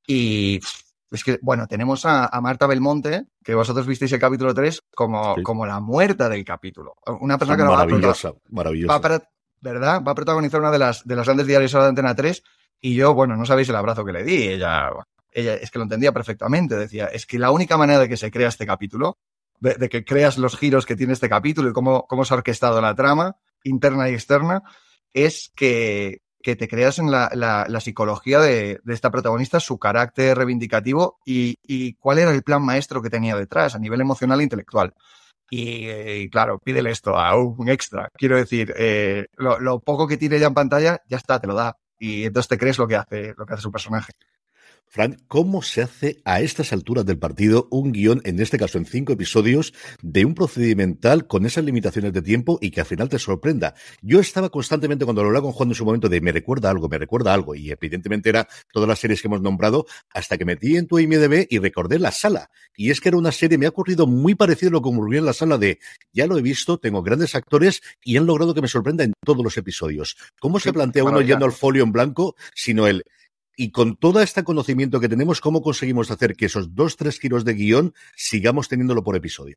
Y 0.06 0.58
es 1.10 1.22
que, 1.22 1.38
bueno, 1.42 1.66
tenemos 1.66 2.04
a, 2.06 2.26
a 2.26 2.40
Marta 2.40 2.66
Belmonte, 2.66 3.26
que 3.44 3.54
vosotros 3.54 3.86
visteis 3.86 4.12
el 4.12 4.18
capítulo 4.18 4.52
3, 4.52 4.80
como, 4.94 5.36
sí. 5.36 5.42
como 5.42 5.66
la 5.66 5.78
muerta 5.78 6.28
del 6.28 6.44
capítulo. 6.44 6.94
Una 7.20 7.38
persona 7.38 7.56
que 7.56 7.64
maravillosa, 7.64 8.30
va 8.30 8.36
a, 8.36 8.40
maravillosa. 8.50 8.98
Va 8.98 9.14
a, 9.14 9.22
¿Verdad? 9.60 10.02
Va 10.02 10.12
a 10.12 10.14
protagonizar 10.16 10.60
una 10.60 10.72
de 10.72 10.78
las, 10.78 11.06
de 11.06 11.14
las 11.14 11.26
grandes 11.26 11.46
diarios 11.46 11.70
de 11.70 11.84
Antena 11.84 12.14
3. 12.14 12.42
Y 12.80 12.96
yo, 12.96 13.14
bueno, 13.14 13.36
no 13.36 13.46
sabéis 13.46 13.68
el 13.68 13.76
abrazo 13.76 14.04
que 14.04 14.12
le 14.12 14.24
di. 14.24 14.48
Ella, 14.48 14.90
ella 15.32 15.54
es 15.54 15.70
que 15.70 15.78
lo 15.78 15.84
entendía 15.84 16.12
perfectamente. 16.12 16.76
Decía, 16.76 17.06
es 17.06 17.26
que 17.26 17.38
la 17.38 17.50
única 17.50 17.76
manera 17.76 17.98
de 17.98 18.08
que 18.08 18.16
se 18.16 18.30
crea 18.30 18.48
este 18.48 18.66
capítulo, 18.66 19.18
de, 19.60 19.88
que 19.88 20.04
creas 20.04 20.38
los 20.38 20.56
giros 20.56 20.86
que 20.86 20.96
tiene 20.96 21.12
este 21.12 21.28
capítulo 21.28 21.70
y 21.70 21.72
cómo, 21.72 22.06
cómo 22.06 22.24
se 22.24 22.34
ha 22.34 22.36
orquestado 22.36 22.80
la 22.80 22.94
trama, 22.94 23.36
interna 23.62 24.10
y 24.10 24.14
externa, 24.14 24.62
es 25.12 25.52
que, 25.54 26.22
que 26.42 26.56
te 26.56 26.68
creas 26.68 26.98
en 26.98 27.10
la, 27.10 27.30
la, 27.34 27.66
la 27.68 27.80
psicología 27.80 28.40
de, 28.40 28.80
de, 28.82 28.94
esta 28.94 29.10
protagonista, 29.10 29.60
su 29.60 29.78
carácter 29.78 30.36
reivindicativo 30.36 31.18
y, 31.24 31.56
y, 31.62 31.94
cuál 31.94 32.18
era 32.18 32.32
el 32.32 32.42
plan 32.42 32.64
maestro 32.64 33.02
que 33.02 33.10
tenía 33.10 33.36
detrás 33.36 33.74
a 33.74 33.78
nivel 33.78 34.00
emocional 34.00 34.40
e 34.40 34.44
intelectual. 34.44 34.94
Y, 35.50 35.88
y 35.88 36.30
claro, 36.30 36.58
pídele 36.58 36.90
esto 36.90 37.16
a 37.16 37.36
un 37.36 37.68
extra. 37.68 38.08
Quiero 38.14 38.36
decir, 38.36 38.72
eh, 38.76 39.26
lo, 39.36 39.60
lo, 39.60 39.80
poco 39.80 40.08
que 40.08 40.16
tiene 40.16 40.36
ella 40.36 40.46
en 40.46 40.54
pantalla, 40.54 41.02
ya 41.08 41.18
está, 41.18 41.40
te 41.40 41.46
lo 41.46 41.54
da. 41.54 41.76
Y 41.98 42.24
entonces 42.24 42.48
te 42.48 42.58
crees 42.58 42.78
lo 42.78 42.88
que 42.88 42.96
hace, 42.96 43.34
lo 43.36 43.46
que 43.46 43.52
hace 43.54 43.62
su 43.62 43.70
personaje. 43.70 44.12
Frank, 44.86 45.20
¿cómo 45.26 45.62
se 45.62 45.80
hace 45.80 46.20
a 46.26 46.42
estas 46.42 46.74
alturas 46.74 47.06
del 47.06 47.18
partido 47.18 47.66
un 47.70 47.92
guion, 47.92 48.20
en 48.24 48.38
este 48.40 48.58
caso 48.58 48.76
en 48.76 48.84
cinco 48.84 49.14
episodios, 49.14 49.72
de 50.02 50.26
un 50.26 50.34
procedimental 50.34 51.26
con 51.26 51.46
esas 51.46 51.64
limitaciones 51.64 52.12
de 52.12 52.20
tiempo 52.20 52.58
y 52.60 52.70
que 52.70 52.80
al 52.80 52.86
final 52.86 53.08
te 53.08 53.18
sorprenda? 53.18 53.74
Yo 54.02 54.20
estaba 54.20 54.50
constantemente 54.50 55.06
cuando 55.06 55.22
lo 55.22 55.28
hablaba 55.28 55.44
con 55.44 55.52
Juan 55.52 55.70
en 55.70 55.74
su 55.76 55.86
momento 55.86 56.10
de 56.10 56.20
me 56.20 56.30
recuerda 56.30 56.68
algo, 56.68 56.90
me 56.90 56.98
recuerda 56.98 57.32
algo, 57.32 57.54
y 57.54 57.70
evidentemente 57.70 58.28
era 58.28 58.46
todas 58.70 58.86
las 58.86 58.98
series 58.98 59.22
que 59.22 59.28
hemos 59.28 59.40
nombrado, 59.40 59.86
hasta 60.12 60.36
que 60.36 60.44
metí 60.44 60.76
en 60.76 60.86
tu 60.86 60.98
IMDB 60.98 61.46
y 61.48 61.58
recordé 61.58 61.98
La 61.98 62.10
Sala. 62.10 62.50
Y 62.76 62.90
es 62.90 63.00
que 63.00 63.08
era 63.08 63.16
una 63.16 63.32
serie, 63.32 63.56
me 63.56 63.64
ha 63.64 63.70
ocurrido 63.70 64.06
muy 64.06 64.34
parecido 64.34 64.68
a 64.68 64.72
lo 64.72 64.82
que 64.82 64.90
ocurrió 64.90 65.20
en 65.20 65.24
La 65.24 65.32
Sala 65.32 65.56
de, 65.56 65.78
ya 66.12 66.26
lo 66.26 66.36
he 66.36 66.42
visto, 66.42 66.76
tengo 66.76 67.02
grandes 67.02 67.34
actores 67.34 67.80
y 68.04 68.18
han 68.18 68.26
logrado 68.26 68.52
que 68.52 68.60
me 68.60 68.68
sorprenda 68.68 69.04
en 69.04 69.14
todos 69.24 69.42
los 69.42 69.56
episodios. 69.56 70.18
¿Cómo 70.38 70.60
se 70.60 70.70
plantea 70.70 71.04
uno 71.04 71.22
yendo 71.22 71.46
al 71.46 71.52
folio 71.52 71.82
en 71.82 71.92
blanco, 71.92 72.36
sino 72.54 72.86
el 72.86 73.04
y 73.62 73.70
con 73.70 73.94
todo 73.94 74.20
este 74.20 74.42
conocimiento 74.42 74.98
que 74.98 75.08
tenemos, 75.08 75.40
¿cómo 75.40 75.62
conseguimos 75.62 76.10
hacer 76.10 76.34
que 76.34 76.46
esos 76.46 76.74
dos, 76.74 76.96
tres 76.96 77.20
giros 77.20 77.44
de 77.44 77.54
guion 77.54 77.94
sigamos 78.16 78.66
teniéndolo 78.66 79.04
por 79.04 79.14
episodio? 79.14 79.56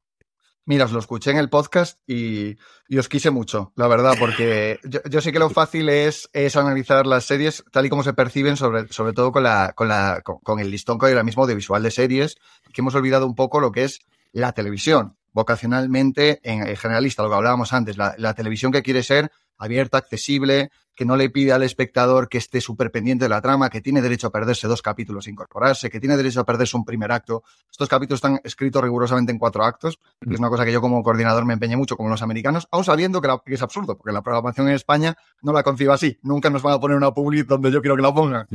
Mira, 0.64 0.86
os 0.86 0.92
lo 0.92 1.00
escuché 1.00 1.32
en 1.32 1.38
el 1.38 1.50
podcast 1.50 2.00
y, 2.06 2.56
y 2.88 3.00
os 3.00 3.10
quise 3.10 3.32
mucho, 3.32 3.74
la 3.76 3.88
verdad, 3.88 4.14
porque 4.20 4.80
yo, 4.84 5.00
yo, 5.10 5.22
sé 5.22 5.32
que 5.32 5.40
lo 5.40 5.50
fácil 5.50 5.90
es, 5.90 6.30
es 6.34 6.56
analizar 6.56 7.08
las 7.08 7.26
series 7.26 7.64
tal 7.72 7.88
y 7.88 7.90
como 7.90 8.04
se 8.04 8.14
perciben, 8.14 8.58
sobre, 8.58 8.88
sobre 8.90 9.14
todo 9.14 9.32
con, 9.32 9.42
la, 9.42 9.74
con, 9.76 9.88
la, 9.88 10.22
con, 10.24 10.38
con 10.38 10.60
el 10.60 10.70
listón 10.70 11.00
que 11.00 11.08
hay 11.08 11.14
ahora 11.14 11.24
mismo 11.24 11.42
audiovisual 11.42 11.82
de 11.82 11.90
series, 11.90 12.38
que 12.72 12.82
hemos 12.82 12.94
olvidado 12.94 13.26
un 13.26 13.34
poco 13.34 13.60
lo 13.60 13.72
que 13.72 13.86
es 13.86 14.02
la 14.34 14.52
televisión, 14.52 15.18
vocacionalmente 15.34 16.42
en, 16.44 16.68
en 16.68 16.78
generalista, 16.78 17.24
lo 17.24 17.30
que 17.30 17.36
hablábamos 17.38 17.74
antes, 17.74 17.98
la, 17.98 18.14
la 18.20 18.36
televisión 18.36 18.72
que 18.72 18.84
quiere 18.84 19.02
ser 19.02 19.32
abierta, 19.58 19.98
accesible, 19.98 20.72
que 20.96 21.06
no 21.06 21.18
le 21.18 21.30
pide 21.30 21.52
al 21.52 21.64
espectador 21.64 22.30
que 22.30 22.38
esté 22.38 22.62
súper 22.62 22.90
pendiente 22.90 23.26
de 23.26 23.30
la 23.30 23.42
trama, 23.42 23.70
que 23.70 23.82
tiene 23.82 24.02
derecho 24.02 24.28
a 24.28 24.32
perderse 24.32 24.68
dos 24.68 24.82
capítulos 24.82 25.28
e 25.28 25.32
incorporarse, 25.32 25.90
que 25.90 26.00
tiene 26.00 26.16
derecho 26.16 26.40
a 26.40 26.46
perderse 26.46 26.78
un 26.78 26.86
primer 26.86 27.12
acto. 27.12 27.44
Estos 27.70 27.90
capítulos 27.90 28.18
están 28.18 28.40
escritos 28.44 28.82
rigurosamente 28.82 29.32
en 29.32 29.38
cuatro 29.38 29.66
actos, 29.66 30.00
que 30.22 30.34
es 30.34 30.40
una 30.40 30.50
cosa 30.50 30.64
que 30.66 30.72
yo 30.72 30.82
como 30.82 31.04
coordinador 31.04 31.46
me 31.46 31.54
empeñé 31.54 31.76
mucho 31.76 31.98
como 31.98 32.10
los 32.10 32.22
americanos, 32.22 32.68
aún 32.72 32.86
sabiendo 32.86 33.22
que, 33.22 33.28
la, 33.28 33.42
que 33.46 33.54
es 33.54 33.62
absurdo, 33.62 33.98
porque 33.98 34.14
la 34.14 34.22
programación 34.22 34.70
en 34.70 34.76
España 34.76 35.18
no 35.42 35.52
la 35.52 35.64
concibo 35.64 35.92
así. 35.92 36.18
Nunca 36.24 36.50
nos 36.50 36.62
van 36.62 36.74
a 36.74 36.80
poner 36.80 36.96
una 36.98 37.14
public 37.14 37.46
donde 37.48 37.72
yo 37.72 37.82
quiero 37.82 37.98
que 37.98 38.02
la 38.02 38.14
pongan. 38.14 38.48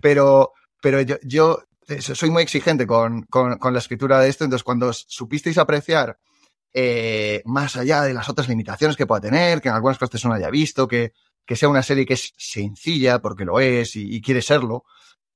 Pero, 0.00 0.52
pero 0.80 1.00
yo, 1.00 1.16
yo 1.22 1.62
soy 2.00 2.30
muy 2.30 2.42
exigente 2.42 2.86
con, 2.86 3.22
con, 3.24 3.58
con 3.58 3.72
la 3.72 3.78
escritura 3.78 4.18
de 4.18 4.28
esto, 4.28 4.44
entonces 4.44 4.64
cuando 4.64 4.92
supisteis 4.92 5.58
apreciar 5.58 6.18
eh, 6.76 7.42
más 7.44 7.76
allá 7.76 8.02
de 8.02 8.12
las 8.12 8.28
otras 8.28 8.48
limitaciones 8.48 8.96
que 8.96 9.06
pueda 9.06 9.20
tener, 9.20 9.60
que 9.60 9.68
en 9.68 9.76
algunas 9.76 9.96
cosas 9.96 10.24
no 10.24 10.34
haya 10.34 10.50
visto, 10.50 10.88
que, 10.88 11.12
que 11.46 11.54
sea 11.54 11.68
una 11.68 11.84
serie 11.84 12.04
que 12.04 12.14
es 12.14 12.34
sencilla, 12.36 13.20
porque 13.20 13.44
lo 13.44 13.60
es 13.60 13.94
y, 13.94 14.20
quiere 14.20 14.42
serlo, 14.42 14.84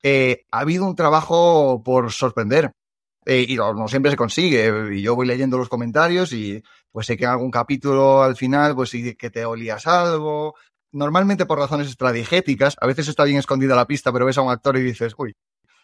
eh, 0.03 0.47
ha 0.51 0.61
habido 0.61 0.85
un 0.85 0.97
trabajo 0.97 1.83
por 1.85 2.13
sorprender. 2.13 2.73
Eh, 3.25 3.45
y 3.49 3.57
no, 3.57 3.89
siempre 3.89 4.11
se 4.11 4.17
consigue. 4.17 4.97
Y 4.97 5.03
yo 5.03 5.15
voy 5.15 5.27
leyendo 5.27 5.59
los 5.59 5.69
comentarios 5.69 6.33
y 6.33 6.63
pues 6.91 7.07
sé 7.07 7.17
que 7.17 7.25
en 7.25 7.31
algún 7.31 7.51
capítulo 7.51 8.23
al 8.23 8.37
final, 8.37 8.75
pues 8.75 8.91
sí 8.91 9.15
que 9.15 9.31
te 9.31 9.45
olías 9.45 9.87
algo. 9.87 10.55
Normalmente 10.93 11.47
por 11.47 11.59
razones 11.59 11.89
estradigéticas, 11.89 12.77
a 12.81 12.87
veces 12.87 13.09
está 13.09 13.25
bien 13.25 13.39
escondida 13.39 13.77
la 13.77 13.87
pista, 13.87 14.13
pero 14.13 14.25
ves 14.25 14.39
a 14.39 14.43
un 14.43 14.51
actor 14.51 14.77
y 14.79 14.83
dices, 14.83 15.15
uy, 15.19 15.37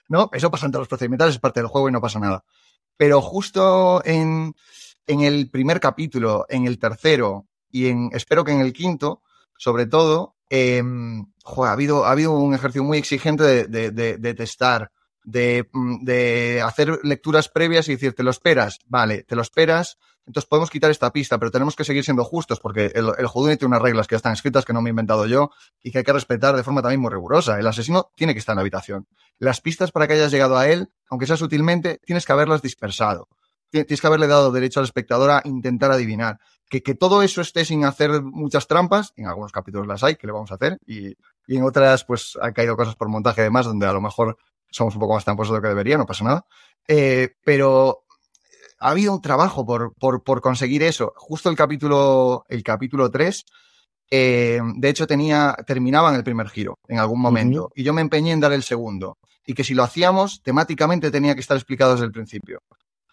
no, 0.08 0.30
eso 0.32 0.50
pasa 0.50 0.66
entre 0.66 0.80
los 0.80 0.88
procedimentales, 0.88 1.34
es 1.34 1.40
parte 1.40 1.60
del 1.60 1.68
juego 1.68 1.88
y 1.88 1.92
no 1.92 2.00
pasa 2.00 2.18
nada. 2.18 2.44
Pero 2.96 3.20
justo 3.20 4.02
en, 4.04 4.54
en 5.06 5.20
el 5.20 5.50
primer 5.50 5.80
capítulo, 5.80 6.46
en 6.48 6.66
el 6.66 6.78
tercero 6.78 7.46
y 7.70 7.88
en, 7.88 8.10
espero 8.12 8.44
que 8.44 8.52
en 8.52 8.60
el 8.60 8.72
quinto, 8.72 9.22
sobre 9.58 9.86
todo, 9.86 10.36
eh, 10.50 10.82
ha, 11.44 11.72
habido, 11.72 12.04
ha 12.04 12.12
habido 12.12 12.32
un 12.32 12.54
ejercicio 12.54 12.84
muy 12.84 12.98
exigente 12.98 13.44
de, 13.44 13.64
de, 13.66 13.90
de, 13.90 14.18
de 14.18 14.34
testar, 14.34 14.90
de, 15.24 15.68
de, 16.02 16.62
hacer 16.62 17.00
lecturas 17.02 17.48
previas 17.48 17.88
y 17.88 17.92
decir, 17.92 18.14
¿te 18.14 18.22
lo 18.22 18.30
esperas? 18.30 18.78
Vale, 18.86 19.24
te 19.24 19.36
lo 19.36 19.42
esperas, 19.42 19.98
entonces 20.26 20.48
podemos 20.48 20.70
quitar 20.70 20.90
esta 20.90 21.12
pista, 21.12 21.38
pero 21.38 21.50
tenemos 21.50 21.76
que 21.76 21.84
seguir 21.84 22.04
siendo 22.04 22.24
justos 22.24 22.60
porque 22.60 22.92
el, 22.94 23.10
el 23.18 23.58
tiene 23.58 23.66
unas 23.66 23.82
reglas 23.82 24.06
que 24.06 24.14
ya 24.14 24.18
están 24.18 24.32
escritas, 24.32 24.64
que 24.64 24.72
no 24.72 24.80
me 24.80 24.88
he 24.88 24.92
inventado 24.92 25.26
yo 25.26 25.50
y 25.82 25.90
que 25.90 25.98
hay 25.98 26.04
que 26.04 26.12
respetar 26.12 26.56
de 26.56 26.62
forma 26.62 26.80
también 26.80 27.00
muy 27.00 27.10
rigurosa. 27.10 27.58
El 27.58 27.66
asesino 27.66 28.10
tiene 28.14 28.32
que 28.32 28.38
estar 28.38 28.54
en 28.54 28.56
la 28.56 28.62
habitación. 28.62 29.06
Las 29.38 29.60
pistas 29.60 29.92
para 29.92 30.06
que 30.06 30.14
hayas 30.14 30.30
llegado 30.30 30.56
a 30.56 30.68
él, 30.68 30.88
aunque 31.10 31.26
sea 31.26 31.36
sutilmente, 31.36 32.00
tienes 32.04 32.24
que 32.24 32.32
haberlas 32.32 32.62
dispersado 32.62 33.28
tienes 33.82 34.00
que 34.00 34.06
haberle 34.06 34.26
dado 34.26 34.52
derecho 34.52 34.80
al 34.80 34.84
espectador 34.84 35.30
a 35.30 35.42
intentar 35.44 35.90
adivinar. 35.90 36.38
que, 36.70 36.82
que, 36.82 36.94
todo 36.94 37.22
eso 37.22 37.40
esté 37.40 37.64
sin 37.64 37.84
hacer 37.84 38.22
muchas 38.22 38.66
trampas, 38.66 39.12
en 39.16 39.26
algunos 39.26 39.52
capítulos 39.52 39.86
las 39.86 40.02
hay, 40.02 40.16
que 40.16 40.26
le 40.26 40.32
vamos 40.32 40.50
a 40.50 40.54
hacer, 40.54 40.78
y, 40.86 41.14
y 41.46 41.56
en 41.56 41.62
otras 41.62 42.04
pues 42.04 42.38
han 42.40 42.52
caído 42.52 42.76
cosas 42.76 42.96
por 42.96 43.08
montaje 43.08 43.42
de 43.42 43.50
más, 43.50 43.66
donde 43.66 43.86
a 43.86 43.92
lo 43.92 44.00
mejor 44.00 44.38
somos 44.70 44.94
un 44.94 45.00
poco 45.00 45.14
más 45.14 45.24
tramposos 45.24 45.52
de 45.52 45.58
lo 45.58 45.62
que 45.62 45.68
debería, 45.68 45.96
no 45.96 46.06
pasa 46.06 46.24
nada. 46.24 46.46
Eh, 46.88 47.34
pero 47.44 48.04
ha 48.80 48.90
habido 48.90 49.12
un 49.12 49.22
trabajo 49.22 49.64
por, 49.64 49.94
por, 49.94 50.22
por, 50.22 50.40
conseguir 50.40 50.82
eso. 50.82 51.12
Justo 51.16 51.48
el 51.48 51.56
capítulo, 51.56 52.44
el 52.48 52.62
capítulo 52.62 53.10
3, 53.10 53.44
eh, 54.10 54.60
de 54.76 54.88
hecho 54.88 55.06
tenía, 55.06 55.56
terminaba 55.66 56.10
en 56.10 56.16
el 56.16 56.24
primer 56.24 56.48
giro 56.48 56.78
en 56.88 56.98
algún 56.98 57.20
momento, 57.20 57.64
uh 57.64 57.68
-huh. 57.68 57.72
y 57.76 57.84
yo 57.84 57.92
me 57.92 58.00
empeñé 58.00 58.32
en 58.32 58.40
dar 58.40 58.52
el 58.52 58.62
segundo. 58.62 59.18
Y 59.46 59.54
que 59.54 59.64
si 59.64 59.74
lo 59.74 59.82
hacíamos, 59.82 60.42
temáticamente 60.42 61.10
tenía 61.10 61.34
que 61.34 61.40
estar 61.40 61.56
explicado 61.56 61.92
desde 61.92 62.06
el 62.06 62.12
principio. 62.12 62.60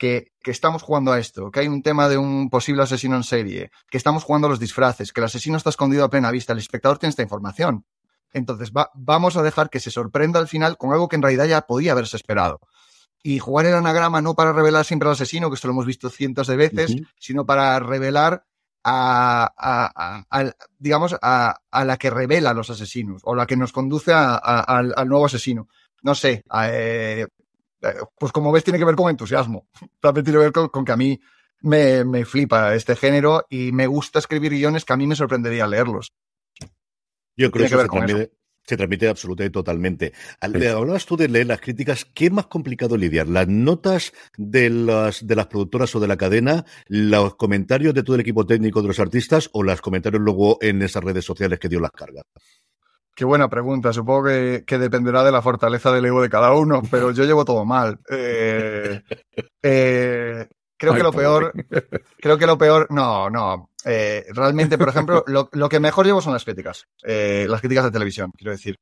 Que, 0.01 0.31
que, 0.41 0.50
estamos 0.50 0.81
jugando 0.81 1.12
a 1.12 1.20
esto, 1.20 1.51
que 1.51 1.60
hay 1.60 1.67
un 1.67 1.84
tema 1.84 2.10
de 2.10 2.17
un 2.17 2.50
posible 2.50 2.81
asesino 2.81 3.15
en 3.15 3.22
serie, 3.24 3.70
que 3.88 3.98
estamos 3.98 4.24
jugando 4.24 4.48
a 4.48 4.50
los 4.50 4.60
disfraces, 4.60 5.13
que 5.13 5.22
el 5.22 5.25
asesino 5.25 5.58
está 5.58 5.70
escondido 5.70 6.03
a 6.03 6.10
plena 6.10 6.31
vista, 6.31 6.53
el 6.53 6.60
espectador 6.60 6.98
tiene 6.98 7.12
esta 7.12 7.22
información. 7.22 7.86
Entonces 8.34 8.72
va, 8.72 8.89
vamos 8.96 9.38
a 9.38 9.43
dejar 9.43 9.70
que 9.70 9.79
se 9.79 9.91
sorprenda 9.91 10.39
al 10.39 10.48
final 10.48 10.77
con 10.79 10.91
algo 10.91 11.08
que 11.08 11.17
en 11.17 11.22
realidad 11.22 11.46
ya 11.46 11.62
podía 11.67 11.91
haberse 11.91 12.17
esperado. 12.17 12.62
Y 13.22 13.38
jugar 13.38 13.67
el 13.67 13.75
anagrama 13.75 14.24
no 14.24 14.34
para 14.34 14.53
revelar 14.53 14.86
siempre 14.86 15.08
al 15.08 15.13
asesino, 15.13 15.50
que 15.51 15.53
esto 15.53 15.67
lo 15.67 15.74
hemos 15.74 15.86
visto 15.86 16.10
cientos 16.10 16.48
de 16.48 16.55
veces, 16.55 16.89
uh 16.89 16.96
-huh. 16.96 17.08
sino 17.20 17.46
para 17.46 17.79
revelar 17.79 18.43
a, 18.84 19.53
a, 19.55 19.91
a, 19.96 20.25
a 20.31 20.51
digamos, 20.79 21.15
a, 21.22 21.60
la 21.86 21.98
que 21.98 22.10
revela 22.10 22.50
a 22.50 22.53
los 22.55 22.72
asesinos 22.72 23.22
o 23.24 23.36
la 23.36 23.46
que 23.46 23.55
nos 23.55 23.72
conduce 23.72 24.13
al, 24.13 24.93
al, 24.96 25.08
nuevo 25.08 25.27
asesino. 25.27 25.67
No 26.01 26.15
sé, 26.15 26.43
eh, 26.63 27.27
pues 28.18 28.32
como 28.32 28.52
ves 28.52 28.64
tiene 28.64 28.80
que 28.80 28.86
ver 28.86 28.96
con 28.96 29.10
entusiasmo. 29.10 29.68
También 30.00 30.24
tiene 30.24 30.40
que 30.40 30.44
ver 30.44 30.54
con, 30.54 30.70
con 30.70 30.86
que 30.86 30.92
a 30.92 30.98
mí 30.98 31.20
me, 31.62 32.04
me, 32.04 32.26
flipa 32.26 32.74
este 32.76 32.96
género 32.96 33.46
y 33.50 33.72
me 33.72 33.88
gusta 33.88 34.20
escribir 34.20 34.52
guiones 34.52 34.86
que 34.86 34.94
a 34.94 34.98
mí 34.98 35.08
me 35.08 35.16
sorprendería 35.16 35.68
leerlos. 35.68 36.14
Yo 37.38 37.50
creo 37.50 37.66
que, 37.66 37.76
que 37.76 37.82
se, 37.82 37.88
transmite, 37.88 38.22
eso. 38.22 38.32
se 38.64 38.78
transmite 38.78 39.08
absolutamente 39.08 39.50
y 39.50 39.52
totalmente. 39.52 40.14
Sí. 40.14 40.66
Hablabas 40.68 41.06
tú 41.06 41.18
de 41.18 41.28
leer 41.28 41.48
las 41.48 41.62
críticas. 41.62 42.06
¿Qué 42.06 42.26
es 42.26 42.32
más 42.32 42.48
complicado 42.48 42.98
lidiar? 42.98 43.28
¿Las 43.28 43.48
notas 43.48 44.12
de 44.38 44.70
las, 44.70 45.26
de 45.26 45.36
las 45.36 45.48
productoras 45.48 45.96
o 45.96 46.00
de 46.00 46.08
la 46.08 46.18
cadena? 46.18 46.66
¿Los 46.88 47.36
comentarios 47.36 47.94
de 47.94 48.04
todo 48.04 48.16
el 48.16 48.22
equipo 48.22 48.46
técnico 48.46 48.82
de 48.82 48.90
los 48.90 49.00
artistas? 49.00 49.50
¿O 49.54 49.64
los 49.64 49.82
comentarios 49.82 50.22
luego 50.22 50.58
en 50.62 50.82
esas 50.82 51.04
redes 51.04 51.26
sociales 51.26 51.60
que 51.60 51.70
dio 51.70 51.80
las 51.80 51.92
cargas? 51.92 52.26
Qué 53.15 53.25
buena 53.25 53.50
pregunta. 53.50 53.91
Supongo 53.94 54.25
que, 54.25 54.63
que, 54.65 54.77
dependerá 54.77 55.24
de 55.24 55.32
la 55.32 55.41
fortaleza 55.41 55.91
del 55.91 56.06
ego 56.06 56.22
de 56.22 56.30
cada 56.30 56.53
uno, 56.53 56.82
pero 56.89 57.12
yo 57.12 57.25
llevo 57.25 57.46
todo 57.46 57.65
mal. 57.65 58.00
Eh, 58.10 59.01
eh, 59.62 60.48
creo 60.77 60.94
Ay, 60.94 60.98
que 60.98 61.03
lo 61.03 61.12
peor, 61.12 61.53
creo 62.18 62.38
que 62.38 62.46
lo 62.48 62.58
peor, 62.58 62.88
no, 62.89 63.30
no. 63.30 63.70
Eh, 63.86 64.25
realmente, 64.34 64.77
por 64.77 64.89
ejemplo, 64.89 65.24
lo, 65.27 65.50
lo, 65.51 65.70
que 65.70 65.80
mejor 65.80 66.06
llevo 66.06 66.22
son 66.22 66.34
las 66.34 66.46
críticas, 66.46 66.88
eh, 67.03 67.46
las 67.50 67.60
críticas 67.60 67.86
de 67.86 67.91
televisión, 67.91 68.32
quiero 68.32 68.51
decir. 68.51 68.77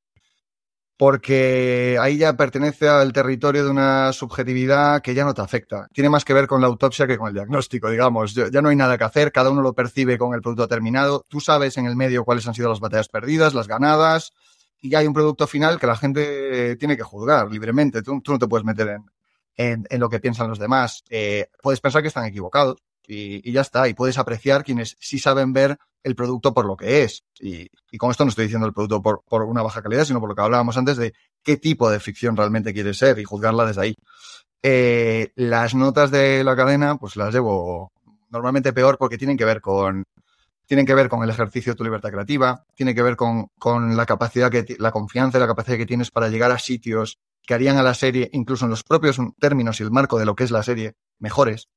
Porque 1.00 1.98
ahí 2.02 2.18
ya 2.18 2.36
pertenece 2.36 2.90
al 2.90 3.14
territorio 3.14 3.64
de 3.64 3.72
una 3.72 4.12
subjetividad 4.12 5.02
que 5.02 5.14
ya 5.14 5.24
no 5.24 5.34
te 5.34 5.42
afecta. 5.42 5.88
Tiene 5.94 6.10
más 6.10 6.26
que 6.26 6.34
ver 6.34 6.46
con 6.46 6.60
la 6.60 6.68
autopsia 6.68 7.08
que 7.08 7.18
con 7.18 7.30
el 7.30 7.34
diagnóstico, 7.34 7.90
digamos. 7.90 8.34
Ya 8.34 8.62
no 8.62 8.68
hay 8.68 8.76
nada 8.76 8.98
que 8.98 9.06
hacer, 9.06 9.32
cada 9.32 9.50
uno 9.50 9.62
lo 9.62 9.72
percibe 9.72 10.18
con 10.18 10.34
el 10.34 10.42
producto 10.42 10.68
terminado. 10.68 11.24
Tú 11.30 11.40
sabes 11.40 11.78
en 11.78 11.86
el 11.86 11.96
medio 11.96 12.26
cuáles 12.26 12.46
han 12.50 12.54
sido 12.54 12.68
las 12.68 12.82
batallas 12.82 13.08
perdidas, 13.08 13.54
las 13.54 13.70
ganadas, 13.70 14.34
y 14.82 14.94
hay 14.94 15.08
un 15.08 15.14
producto 15.14 15.48
final 15.48 15.80
que 15.80 15.88
la 15.88 15.96
gente 15.96 16.76
tiene 16.76 16.98
que 16.98 17.04
juzgar 17.04 17.50
libremente. 17.50 18.02
Tú, 18.02 18.22
no 18.28 18.38
te 18.38 18.48
puedes 18.50 18.66
meter 18.66 18.90
en, 18.90 19.06
en, 19.56 19.88
en, 19.90 20.02
lo 20.02 20.10
que 20.10 20.20
piensan 20.20 20.50
los 20.50 20.60
demás. 20.60 21.06
Eh, 21.10 21.48
puedes 21.64 21.80
pensar 21.80 22.02
que 22.02 22.10
están 22.10 22.26
equivocados 22.26 22.76
y, 23.10 23.52
ya 23.52 23.62
está. 23.62 23.88
Y 23.88 23.94
puedes 23.94 24.18
apreciar 24.18 24.64
quienes 24.64 24.96
sí 25.00 25.20
saben 25.20 25.52
ver 25.52 25.78
el 26.04 26.16
producto 26.16 26.54
por 26.54 26.66
lo 26.66 26.78
que 26.78 27.04
es. 27.04 27.24
Y, 27.40 27.68
con 27.98 28.12
esto 28.12 28.24
no 28.24 28.30
estoy 28.30 28.46
diciendo 28.46 28.68
el 28.68 28.74
producto 28.74 29.02
por, 29.02 29.24
por, 29.28 29.44
una 29.44 29.64
baja 29.64 29.82
calidad, 29.82 30.06
sino 30.06 30.20
por 30.20 30.30
lo 30.30 30.36
que 30.36 30.42
hablábamos 30.42 30.78
antes 30.78 30.98
de 30.98 31.14
qué 31.44 31.58
tipo 31.58 31.90
de 31.90 32.00
ficción 32.00 32.38
realmente 32.38 32.74
quiere 32.74 32.94
ser 32.94 33.20
y 33.20 33.24
juzgarla 33.24 33.66
desde 33.66 33.82
ahí. 33.82 33.96
Eh, 34.62 35.32
las 35.36 35.74
notas 35.74 36.12
de 36.12 36.44
la 36.44 36.56
cadena, 36.56 36.98
pues 36.98 37.16
las 37.16 37.34
llevo 37.34 37.92
normalmente 38.30 38.74
peor 38.74 38.98
porque 38.98 39.18
tienen 39.18 39.38
que 39.38 39.46
ver 39.46 39.62
con 39.62 40.04
tienen 40.68 40.86
que 40.86 40.94
ver 40.94 41.10
con 41.10 41.24
el 41.24 41.32
ejercicio 41.32 41.74
de 41.74 41.78
tu 41.78 41.84
libertad 41.84 42.12
creativa, 42.12 42.64
tiene 42.76 42.94
que 42.94 43.02
ver 43.02 43.16
con, 43.16 43.48
con 43.58 43.98
la 43.98 44.06
capacidad 44.06 44.52
que, 44.52 44.76
la 44.78 44.92
confianza 44.92 45.40
y 45.40 45.42
la 45.42 45.48
capacidad 45.48 45.78
que 45.78 45.88
tienes 45.88 46.12
para 46.12 46.30
llegar 46.30 46.52
a 46.52 46.60
sitios 46.60 47.18
que 47.42 47.56
harían 47.56 47.78
a 47.78 47.82
la 47.82 47.96
serie, 47.96 48.30
incluso 48.34 48.66
en 48.66 48.70
los 48.70 48.84
propios 48.84 49.18
términos 49.40 49.80
y 49.80 49.84
el 49.84 49.90
marco 49.90 50.20
de 50.20 50.26
lo 50.26 50.36
que 50.36 50.44
es 50.44 50.52
la 50.52 50.62
serie, 50.62 50.94
mejores. 51.18 51.70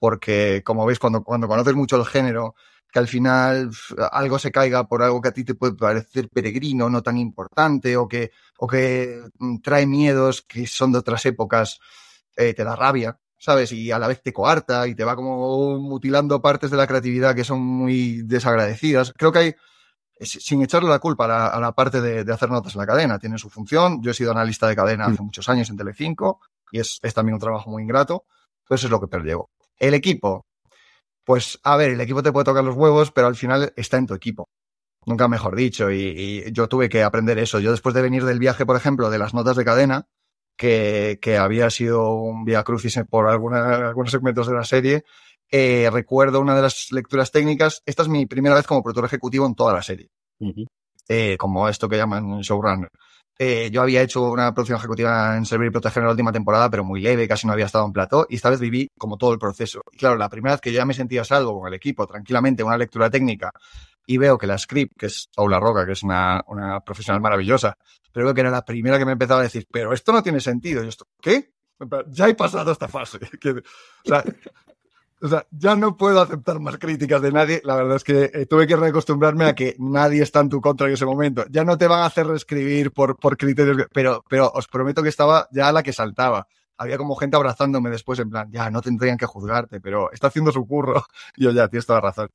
Porque, 0.00 0.62
como 0.64 0.84
veis, 0.84 0.98
cuando, 0.98 1.22
cuando 1.22 1.46
conoces 1.46 1.74
mucho 1.74 1.96
el 1.96 2.06
género, 2.06 2.56
que 2.90 2.98
al 2.98 3.06
final 3.06 3.70
algo 4.10 4.38
se 4.38 4.50
caiga 4.50 4.88
por 4.88 5.02
algo 5.02 5.20
que 5.20 5.28
a 5.28 5.32
ti 5.32 5.44
te 5.44 5.54
puede 5.54 5.74
parecer 5.74 6.28
peregrino, 6.28 6.90
no 6.90 7.02
tan 7.02 7.18
importante, 7.18 7.96
o 7.96 8.08
que, 8.08 8.32
o 8.58 8.66
que 8.66 9.20
trae 9.62 9.86
miedos 9.86 10.42
que 10.42 10.66
son 10.66 10.90
de 10.92 10.98
otras 10.98 11.24
épocas, 11.26 11.78
eh, 12.36 12.54
te 12.54 12.64
da 12.64 12.74
rabia, 12.74 13.18
¿sabes? 13.38 13.72
Y 13.72 13.92
a 13.92 13.98
la 13.98 14.08
vez 14.08 14.22
te 14.22 14.32
coarta 14.32 14.88
y 14.88 14.94
te 14.94 15.04
va 15.04 15.14
como 15.14 15.78
mutilando 15.78 16.42
partes 16.42 16.70
de 16.70 16.76
la 16.76 16.86
creatividad 16.86 17.34
que 17.34 17.44
son 17.44 17.60
muy 17.60 18.22
desagradecidas. 18.22 19.12
Creo 19.16 19.30
que 19.30 19.38
hay, 19.38 19.54
sin 20.20 20.62
echarle 20.62 20.88
la 20.88 20.98
culpa 20.98 21.26
a 21.26 21.28
la, 21.28 21.46
a 21.48 21.60
la 21.60 21.72
parte 21.72 22.00
de, 22.00 22.24
de, 22.24 22.32
hacer 22.32 22.50
notas 22.50 22.74
en 22.74 22.80
la 22.80 22.86
cadena, 22.86 23.18
tiene 23.18 23.38
su 23.38 23.50
función. 23.50 24.02
Yo 24.02 24.10
he 24.10 24.14
sido 24.14 24.32
analista 24.32 24.66
de 24.66 24.76
cadena 24.76 25.06
hace 25.06 25.22
mm. 25.22 25.26
muchos 25.26 25.48
años 25.48 25.70
en 25.70 25.76
Telecinco 25.76 26.40
y 26.72 26.80
es, 26.80 26.98
es 27.02 27.14
también 27.14 27.34
un 27.34 27.40
trabajo 27.40 27.70
muy 27.70 27.82
ingrato, 27.82 28.24
pero 28.66 28.76
eso 28.76 28.86
es 28.86 28.90
lo 28.90 29.00
que 29.00 29.06
perdió. 29.06 29.48
El 29.80 29.94
equipo, 29.94 30.46
pues 31.24 31.58
a 31.64 31.76
ver, 31.76 31.90
el 31.90 32.00
equipo 32.00 32.22
te 32.22 32.30
puede 32.30 32.44
tocar 32.44 32.62
los 32.62 32.76
huevos, 32.76 33.10
pero 33.10 33.26
al 33.26 33.34
final 33.34 33.72
está 33.76 33.96
en 33.96 34.06
tu 34.06 34.14
equipo. 34.14 34.48
Nunca 35.06 35.26
mejor 35.28 35.56
dicho, 35.56 35.90
y, 35.90 36.44
y 36.46 36.52
yo 36.52 36.68
tuve 36.68 36.88
que 36.88 37.02
aprender 37.02 37.38
eso. 37.38 37.58
Yo 37.58 37.72
después 37.72 37.94
de 37.94 38.02
venir 38.02 38.24
del 38.24 38.38
viaje, 38.38 38.66
por 38.66 38.76
ejemplo, 38.76 39.10
de 39.10 39.18
las 39.18 39.34
notas 39.34 39.56
de 39.56 39.64
cadena, 39.64 40.06
que, 40.56 41.18
que 41.22 41.38
había 41.38 41.70
sido 41.70 42.12
un 42.12 42.44
via 42.44 42.62
crucis 42.62 43.00
por 43.08 43.28
alguna, 43.28 43.88
algunos 43.88 44.10
segmentos 44.10 44.46
de 44.46 44.54
la 44.54 44.64
serie, 44.64 45.04
eh, 45.50 45.88
recuerdo 45.90 46.38
una 46.40 46.54
de 46.54 46.62
las 46.62 46.92
lecturas 46.92 47.32
técnicas. 47.32 47.82
Esta 47.86 48.02
es 48.02 48.08
mi 48.08 48.26
primera 48.26 48.54
vez 48.54 48.66
como 48.66 48.82
productor 48.82 49.06
ejecutivo 49.06 49.46
en 49.46 49.54
toda 49.54 49.72
la 49.72 49.82
serie. 49.82 50.10
Uh 50.38 50.48
-huh. 50.48 50.66
eh, 51.08 51.36
como 51.38 51.66
esto 51.68 51.88
que 51.88 51.96
llaman 51.96 52.40
showrunner. 52.40 52.90
Eh, 53.42 53.70
yo 53.72 53.80
había 53.80 54.02
hecho 54.02 54.30
una 54.30 54.52
producción 54.52 54.76
ejecutiva 54.76 55.34
en 55.34 55.46
Servir 55.46 55.68
y 55.68 55.70
Proteger 55.70 56.02
en 56.02 56.08
la 56.08 56.10
última 56.10 56.30
temporada, 56.30 56.68
pero 56.68 56.84
muy 56.84 57.00
leve, 57.00 57.26
casi 57.26 57.46
no 57.46 57.54
había 57.54 57.64
estado 57.64 57.86
en 57.86 57.92
plató, 57.94 58.26
y 58.28 58.34
esta 58.34 58.50
vez 58.50 58.60
viví 58.60 58.90
como 58.98 59.16
todo 59.16 59.32
el 59.32 59.38
proceso. 59.38 59.80
Y 59.92 59.96
claro, 59.96 60.16
la 60.16 60.28
primera 60.28 60.56
vez 60.56 60.60
que 60.60 60.70
yo 60.70 60.76
ya 60.76 60.84
me 60.84 60.92
sentía 60.92 61.24
salvo 61.24 61.58
con 61.58 61.68
el 61.68 61.72
equipo, 61.72 62.06
tranquilamente, 62.06 62.62
una 62.62 62.76
lectura 62.76 63.08
técnica, 63.08 63.50
y 64.04 64.18
veo 64.18 64.36
que 64.36 64.46
la 64.46 64.58
script, 64.58 64.92
que 64.94 65.06
es 65.06 65.30
Paula 65.34 65.58
Roca, 65.58 65.86
que 65.86 65.92
es 65.92 66.02
una, 66.02 66.44
una 66.48 66.80
profesional 66.80 67.22
maravillosa, 67.22 67.78
pero 68.12 68.26
veo 68.26 68.34
que 68.34 68.42
era 68.42 68.50
la 68.50 68.62
primera 68.62 68.98
que 68.98 69.06
me 69.06 69.12
empezaba 69.12 69.40
a 69.40 69.44
decir, 69.44 69.66
pero 69.72 69.94
esto 69.94 70.12
no 70.12 70.22
tiene 70.22 70.40
sentido. 70.40 70.82
¿qué? 71.22 71.54
Ya 72.08 72.28
he 72.28 72.34
pasado 72.34 72.72
esta 72.72 72.88
fase. 72.88 73.20
o, 73.46 74.06
sea, 74.06 74.22
o 75.22 75.28
sea, 75.28 75.46
ya 75.50 75.76
no 75.76 75.96
puedo 75.96 76.20
aceptar 76.20 76.60
más 76.60 76.78
críticas 76.78 77.20
de 77.22 77.32
nadie. 77.32 77.60
La 77.64 77.76
verdad 77.76 77.96
es 77.96 78.04
que 78.04 78.30
eh, 78.32 78.46
tuve 78.46 78.66
que 78.66 78.76
reacostumbrarme 78.76 79.44
a 79.44 79.54
que 79.54 79.76
nadie 79.78 80.22
está 80.22 80.40
en 80.40 80.48
tu 80.48 80.60
contra 80.60 80.86
en 80.86 80.94
ese 80.94 81.06
momento. 81.06 81.44
Ya 81.50 81.64
no 81.64 81.76
te 81.78 81.86
van 81.86 82.00
a 82.00 82.06
hacer 82.06 82.26
reescribir 82.26 82.92
por, 82.92 83.16
por 83.16 83.36
criterios, 83.36 83.86
pero, 83.92 84.24
pero 84.28 84.50
os 84.54 84.66
prometo 84.68 85.02
que 85.02 85.08
estaba 85.08 85.48
ya 85.52 85.72
la 85.72 85.82
que 85.82 85.92
saltaba. 85.92 86.46
Había 86.76 86.96
como 86.96 87.14
gente 87.16 87.36
abrazándome 87.36 87.90
después 87.90 88.18
en 88.20 88.30
plan, 88.30 88.50
ya 88.50 88.70
no 88.70 88.80
tendrían 88.80 89.18
que 89.18 89.26
juzgarte, 89.26 89.80
pero 89.80 90.10
está 90.12 90.28
haciendo 90.28 90.50
su 90.50 90.66
curro. 90.66 91.04
Yo 91.36 91.50
ya, 91.50 91.68
tienes 91.68 91.86
toda 91.86 92.00
razón 92.00 92.30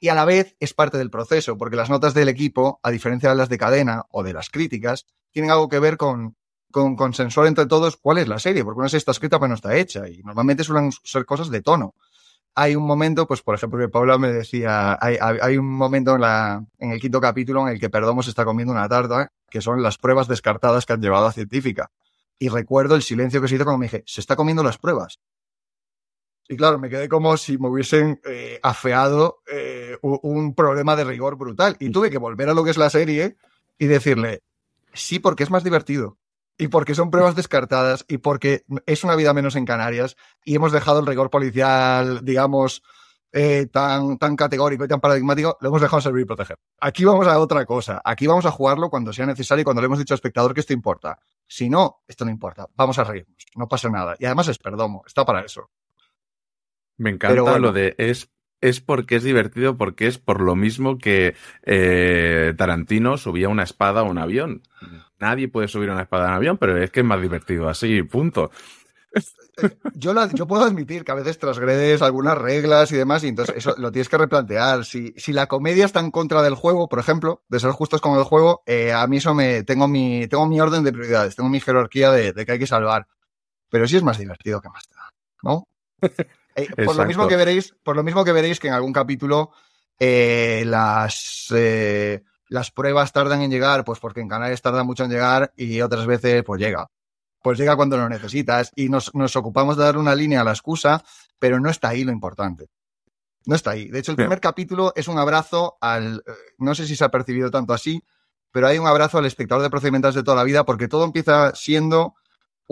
y 0.00 0.08
a 0.08 0.14
la 0.14 0.24
vez 0.24 0.56
es 0.58 0.72
parte 0.72 0.96
del 0.96 1.10
proceso, 1.10 1.58
porque 1.58 1.76
las 1.76 1.90
notas 1.90 2.14
del 2.14 2.28
equipo, 2.28 2.80
a 2.82 2.90
diferencia 2.90 3.28
de 3.28 3.36
las 3.36 3.50
de 3.50 3.58
cadena 3.58 4.06
o 4.10 4.22
de 4.22 4.32
las 4.32 4.48
críticas, 4.48 5.06
tienen 5.30 5.50
algo 5.50 5.68
que 5.68 5.78
ver 5.78 5.98
con, 5.98 6.36
con 6.70 6.96
consensuar 6.96 7.46
entre 7.46 7.66
todos 7.66 7.98
cuál 7.98 8.18
es 8.18 8.26
la 8.26 8.38
serie, 8.38 8.64
porque 8.64 8.78
una 8.78 8.88
serie 8.88 9.00
está 9.00 9.12
escrita 9.12 9.38
pero 9.38 9.48
no 9.48 9.54
está 9.54 9.76
hecha, 9.76 10.08
y 10.08 10.22
normalmente 10.22 10.64
suelen 10.64 10.90
ser 11.04 11.26
cosas 11.26 11.50
de 11.50 11.60
tono. 11.60 11.94
Hay 12.54 12.74
un 12.74 12.84
momento, 12.84 13.26
pues 13.26 13.42
por 13.42 13.54
ejemplo, 13.54 13.78
que 13.78 13.88
Paula 13.88 14.18
me 14.18 14.32
decía, 14.32 14.98
hay, 15.00 15.56
un 15.56 15.70
momento 15.70 16.16
en, 16.16 16.20
la, 16.20 16.64
en 16.78 16.90
el 16.90 17.00
quinto 17.00 17.20
capítulo 17.20 17.62
en 17.62 17.74
el 17.74 17.80
que 17.80 17.90
Perdomo 17.90 18.22
se 18.22 18.30
está 18.30 18.44
comiendo 18.44 18.72
una 18.72 18.88
tarta, 18.88 19.32
que 19.48 19.60
son 19.60 19.82
las 19.82 19.98
pruebas 19.98 20.28
descartadas 20.28 20.84
que 20.84 20.92
han 20.92 21.00
llevado 21.00 21.26
a 21.26 21.32
científica. 21.32 21.90
Y 22.38 22.48
recuerdo 22.48 22.96
el 22.96 23.02
silencio 23.02 23.40
que 23.40 23.48
se 23.48 23.54
hizo 23.54 23.64
cuando 23.64 23.78
me 23.78 23.86
dije, 23.86 24.02
se 24.06 24.20
está 24.20 24.34
comiendo 24.36 24.62
las 24.62 24.78
pruebas. 24.78 25.20
Y 26.48 26.56
claro, 26.56 26.78
me 26.80 26.90
quedé 26.90 27.08
como 27.08 27.36
si 27.36 27.58
me 27.58 27.68
hubiesen 27.68 28.20
eh, 28.24 28.58
afeado 28.62 29.38
eh, 29.46 29.96
un 30.02 30.54
problema 30.54 30.96
de 30.96 31.04
rigor 31.04 31.36
brutal. 31.36 31.76
Y 31.78 31.90
tuve 31.90 32.10
que 32.10 32.18
volver 32.18 32.48
a 32.48 32.54
lo 32.54 32.64
que 32.64 32.70
es 32.70 32.76
la 32.76 32.90
serie 32.90 33.36
y 33.78 33.86
decirle, 33.86 34.42
sí, 34.92 35.20
porque 35.20 35.44
es 35.44 35.50
más 35.50 35.62
divertido. 35.62 36.18
Y 36.60 36.68
porque 36.68 36.94
son 36.94 37.10
pruebas 37.10 37.34
descartadas 37.34 38.04
y 38.06 38.18
porque 38.18 38.64
es 38.84 39.02
una 39.02 39.16
vida 39.16 39.32
menos 39.32 39.56
en 39.56 39.64
Canarias 39.64 40.16
y 40.44 40.54
hemos 40.54 40.72
dejado 40.72 41.00
el 41.00 41.06
rigor 41.06 41.30
policial, 41.30 42.22
digamos, 42.22 42.82
eh, 43.32 43.66
tan, 43.72 44.18
tan 44.18 44.36
categórico 44.36 44.84
y 44.84 44.88
tan 44.88 45.00
paradigmático, 45.00 45.56
lo 45.58 45.68
hemos 45.68 45.80
dejado 45.80 46.02
servir 46.02 46.24
y 46.24 46.26
proteger. 46.26 46.58
Aquí 46.78 47.06
vamos 47.06 47.26
a 47.26 47.38
otra 47.38 47.64
cosa. 47.64 48.02
Aquí 48.04 48.26
vamos 48.26 48.44
a 48.44 48.50
jugarlo 48.50 48.90
cuando 48.90 49.10
sea 49.10 49.24
necesario 49.24 49.62
y 49.62 49.64
cuando 49.64 49.80
le 49.80 49.86
hemos 49.86 50.00
dicho 50.00 50.12
al 50.12 50.16
espectador 50.16 50.52
que 50.52 50.60
esto 50.60 50.74
importa. 50.74 51.18
Si 51.46 51.70
no, 51.70 52.02
esto 52.06 52.26
no 52.26 52.30
importa. 52.30 52.66
Vamos 52.76 52.98
a 52.98 53.04
reírnos. 53.04 53.36
No 53.56 53.66
pasa 53.66 53.88
nada. 53.88 54.16
Y 54.18 54.26
además 54.26 54.48
es 54.48 54.58
perdomo. 54.58 55.02
Está 55.06 55.24
para 55.24 55.40
eso. 55.40 55.70
Me 56.98 57.08
encanta 57.08 57.40
bueno. 57.40 57.58
lo 57.58 57.72
de 57.72 57.94
es 57.96 58.28
es 58.60 58.80
porque 58.80 59.16
es 59.16 59.22
divertido, 59.22 59.76
porque 59.76 60.06
es 60.06 60.18
por 60.18 60.40
lo 60.40 60.54
mismo 60.56 60.98
que 60.98 61.34
eh, 61.64 62.54
Tarantino 62.56 63.16
subía 63.16 63.48
una 63.48 63.62
espada 63.62 64.00
a 64.00 64.04
un 64.04 64.18
avión. 64.18 64.62
Nadie 65.18 65.48
puede 65.48 65.68
subir 65.68 65.90
una 65.90 66.02
espada 66.02 66.26
a 66.26 66.28
un 66.28 66.34
avión, 66.34 66.58
pero 66.58 66.76
es 66.82 66.90
que 66.90 67.00
es 67.00 67.06
más 67.06 67.20
divertido 67.20 67.68
así, 67.68 68.02
punto. 68.02 68.50
Yo, 69.94 70.14
yo 70.32 70.46
puedo 70.46 70.64
admitir 70.64 71.04
que 71.04 71.12
a 71.12 71.16
veces 71.16 71.38
transgredes 71.38 72.00
algunas 72.00 72.38
reglas 72.38 72.90
y 72.92 72.96
demás, 72.96 73.24
y 73.24 73.28
entonces 73.28 73.56
eso 73.56 73.74
lo 73.76 73.92
tienes 73.92 74.08
que 74.08 74.16
replantear. 74.16 74.86
Si, 74.86 75.12
si 75.18 75.34
la 75.34 75.48
comedia 75.48 75.84
está 75.84 76.00
en 76.00 76.10
contra 76.10 76.40
del 76.40 76.54
juego, 76.54 76.88
por 76.88 76.98
ejemplo, 76.98 77.42
de 77.48 77.60
ser 77.60 77.70
justos 77.72 78.00
con 78.00 78.16
el 78.16 78.24
juego, 78.24 78.62
eh, 78.64 78.92
a 78.92 79.06
mí 79.06 79.18
eso 79.18 79.34
me 79.34 79.62
tengo 79.64 79.86
mi, 79.86 80.26
tengo 80.28 80.46
mi 80.46 80.60
orden 80.60 80.82
de 80.82 80.92
prioridades, 80.92 81.36
tengo 81.36 81.50
mi 81.50 81.60
jerarquía 81.60 82.10
de, 82.10 82.32
de 82.32 82.46
que 82.46 82.52
hay 82.52 82.58
que 82.58 82.66
salvar. 82.66 83.06
Pero 83.68 83.86
sí 83.86 83.96
es 83.96 84.02
más 84.02 84.16
divertido 84.16 84.62
que 84.62 84.70
más 84.70 84.84
¿no? 85.42 85.66
Eh, 86.76 86.84
por 86.84 86.96
lo 86.96 87.04
mismo 87.04 87.28
que 87.28 87.36
veréis, 87.36 87.74
por 87.82 87.96
lo 87.96 88.02
mismo 88.02 88.24
que 88.24 88.32
veréis 88.32 88.58
que 88.60 88.68
en 88.68 88.74
algún 88.74 88.92
capítulo 88.92 89.50
eh, 89.98 90.64
las 90.66 91.46
eh, 91.54 92.22
las 92.48 92.70
pruebas 92.70 93.12
tardan 93.12 93.42
en 93.42 93.50
llegar, 93.50 93.84
pues 93.84 94.00
porque 94.00 94.20
en 94.20 94.28
Canarias 94.28 94.60
tarda 94.60 94.82
mucho 94.82 95.04
en 95.04 95.10
llegar 95.10 95.52
y 95.56 95.80
otras 95.80 96.06
veces 96.06 96.42
pues 96.44 96.60
llega. 96.60 96.88
Pues 97.42 97.58
llega 97.58 97.76
cuando 97.76 97.96
lo 97.96 98.08
necesitas 98.08 98.70
y 98.74 98.88
nos, 98.88 99.14
nos 99.14 99.34
ocupamos 99.36 99.76
de 99.76 99.84
dar 99.84 99.96
una 99.96 100.14
línea 100.14 100.42
a 100.42 100.44
la 100.44 100.50
excusa, 100.50 101.02
pero 101.38 101.58
no 101.58 101.70
está 101.70 101.88
ahí 101.88 102.04
lo 102.04 102.12
importante. 102.12 102.68
No 103.46 103.54
está 103.54 103.70
ahí. 103.70 103.88
De 103.88 104.00
hecho, 104.00 104.12
el 104.12 104.16
primer 104.16 104.40
capítulo 104.40 104.92
es 104.94 105.08
un 105.08 105.18
abrazo 105.18 105.78
al. 105.80 106.22
No 106.58 106.74
sé 106.74 106.86
si 106.86 106.96
se 106.96 107.04
ha 107.04 107.10
percibido 107.10 107.50
tanto 107.50 107.72
así, 107.72 108.02
pero 108.50 108.66
hay 108.66 108.78
un 108.78 108.86
abrazo 108.86 109.18
al 109.18 109.26
espectador 109.26 109.62
de 109.62 109.70
procedimentales 109.70 110.14
de 110.14 110.22
toda 110.22 110.36
la 110.36 110.44
vida, 110.44 110.64
porque 110.64 110.88
todo 110.88 111.04
empieza 111.04 111.54
siendo 111.54 112.14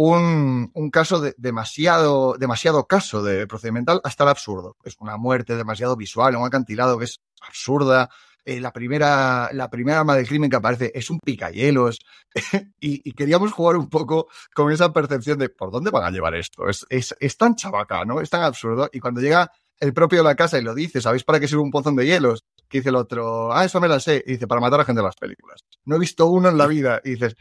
un, 0.00 0.70
un 0.74 0.90
caso 0.90 1.20
de, 1.20 1.34
demasiado, 1.38 2.36
demasiado 2.38 2.86
caso 2.86 3.20
de 3.24 3.48
procedimental 3.48 4.00
hasta 4.04 4.22
el 4.22 4.30
absurdo. 4.30 4.76
Es 4.84 4.94
una 5.00 5.16
muerte 5.16 5.56
demasiado 5.56 5.96
visual, 5.96 6.36
un 6.36 6.46
acantilado 6.46 6.98
que 6.98 7.06
es 7.06 7.20
absurda. 7.40 8.08
Eh, 8.44 8.60
la 8.60 8.72
primera, 8.72 9.50
la 9.52 9.68
primera 9.68 9.98
arma 9.98 10.14
del 10.14 10.28
crimen 10.28 10.48
que 10.48 10.54
aparece 10.54 10.92
es 10.94 11.10
un 11.10 11.18
picayelos. 11.18 11.98
y, 12.80 13.10
y, 13.10 13.12
queríamos 13.12 13.50
jugar 13.50 13.76
un 13.76 13.88
poco 13.90 14.28
con 14.54 14.70
esa 14.70 14.92
percepción 14.92 15.36
de 15.36 15.48
por 15.48 15.72
dónde 15.72 15.90
van 15.90 16.04
a 16.04 16.10
llevar 16.12 16.36
esto. 16.36 16.68
Es, 16.68 16.86
es, 16.90 17.16
es 17.18 17.36
tan 17.36 17.56
chavaca, 17.56 18.04
¿no? 18.04 18.20
Es 18.20 18.30
tan 18.30 18.44
absurdo. 18.44 18.88
Y 18.92 19.00
cuando 19.00 19.20
llega 19.20 19.50
el 19.80 19.92
propio 19.92 20.18
de 20.20 20.24
la 20.24 20.36
casa 20.36 20.60
y 20.60 20.62
lo 20.62 20.76
dice, 20.76 21.00
¿sabéis 21.00 21.24
para 21.24 21.40
qué 21.40 21.48
sirve 21.48 21.62
un 21.62 21.72
pozón 21.72 21.96
de 21.96 22.06
hielos? 22.06 22.44
Que 22.68 22.78
dice 22.78 22.90
el 22.90 22.96
otro, 22.96 23.52
ah, 23.52 23.64
eso 23.64 23.80
me 23.80 23.88
la 23.88 23.98
sé. 23.98 24.22
Y 24.24 24.34
dice, 24.34 24.46
para 24.46 24.60
matar 24.60 24.78
a 24.78 24.84
gente 24.84 25.00
en 25.00 25.06
las 25.06 25.16
películas. 25.16 25.64
No 25.84 25.96
he 25.96 25.98
visto 25.98 26.26
uno 26.26 26.48
en 26.48 26.56
la 26.56 26.68
vida. 26.68 27.00
Y 27.04 27.10
dices, 27.10 27.34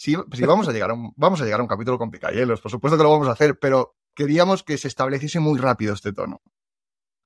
si, 0.00 0.16
vamos, 0.46 0.66
a 0.66 0.72
llegar 0.72 0.90
a 0.90 0.94
un, 0.94 1.12
vamos 1.14 1.42
a 1.42 1.44
llegar 1.44 1.60
a 1.60 1.62
un 1.62 1.68
capítulo 1.68 1.98
con 1.98 2.10
picayelos, 2.10 2.62
por 2.62 2.70
supuesto 2.70 2.96
que 2.96 3.02
lo 3.02 3.10
vamos 3.10 3.28
a 3.28 3.32
hacer, 3.32 3.58
pero 3.58 3.96
queríamos 4.14 4.62
que 4.62 4.78
se 4.78 4.88
estableciese 4.88 5.40
muy 5.40 5.58
rápido 5.58 5.92
este 5.92 6.14
tono. 6.14 6.40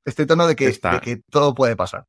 Este 0.05 0.27
tono 0.27 0.45
de 0.49 0.57
que, 0.57 0.67
de 0.67 1.01
que 1.01 1.23
todo 1.31 1.55
puede 1.55 1.77
pasar. 1.77 2.07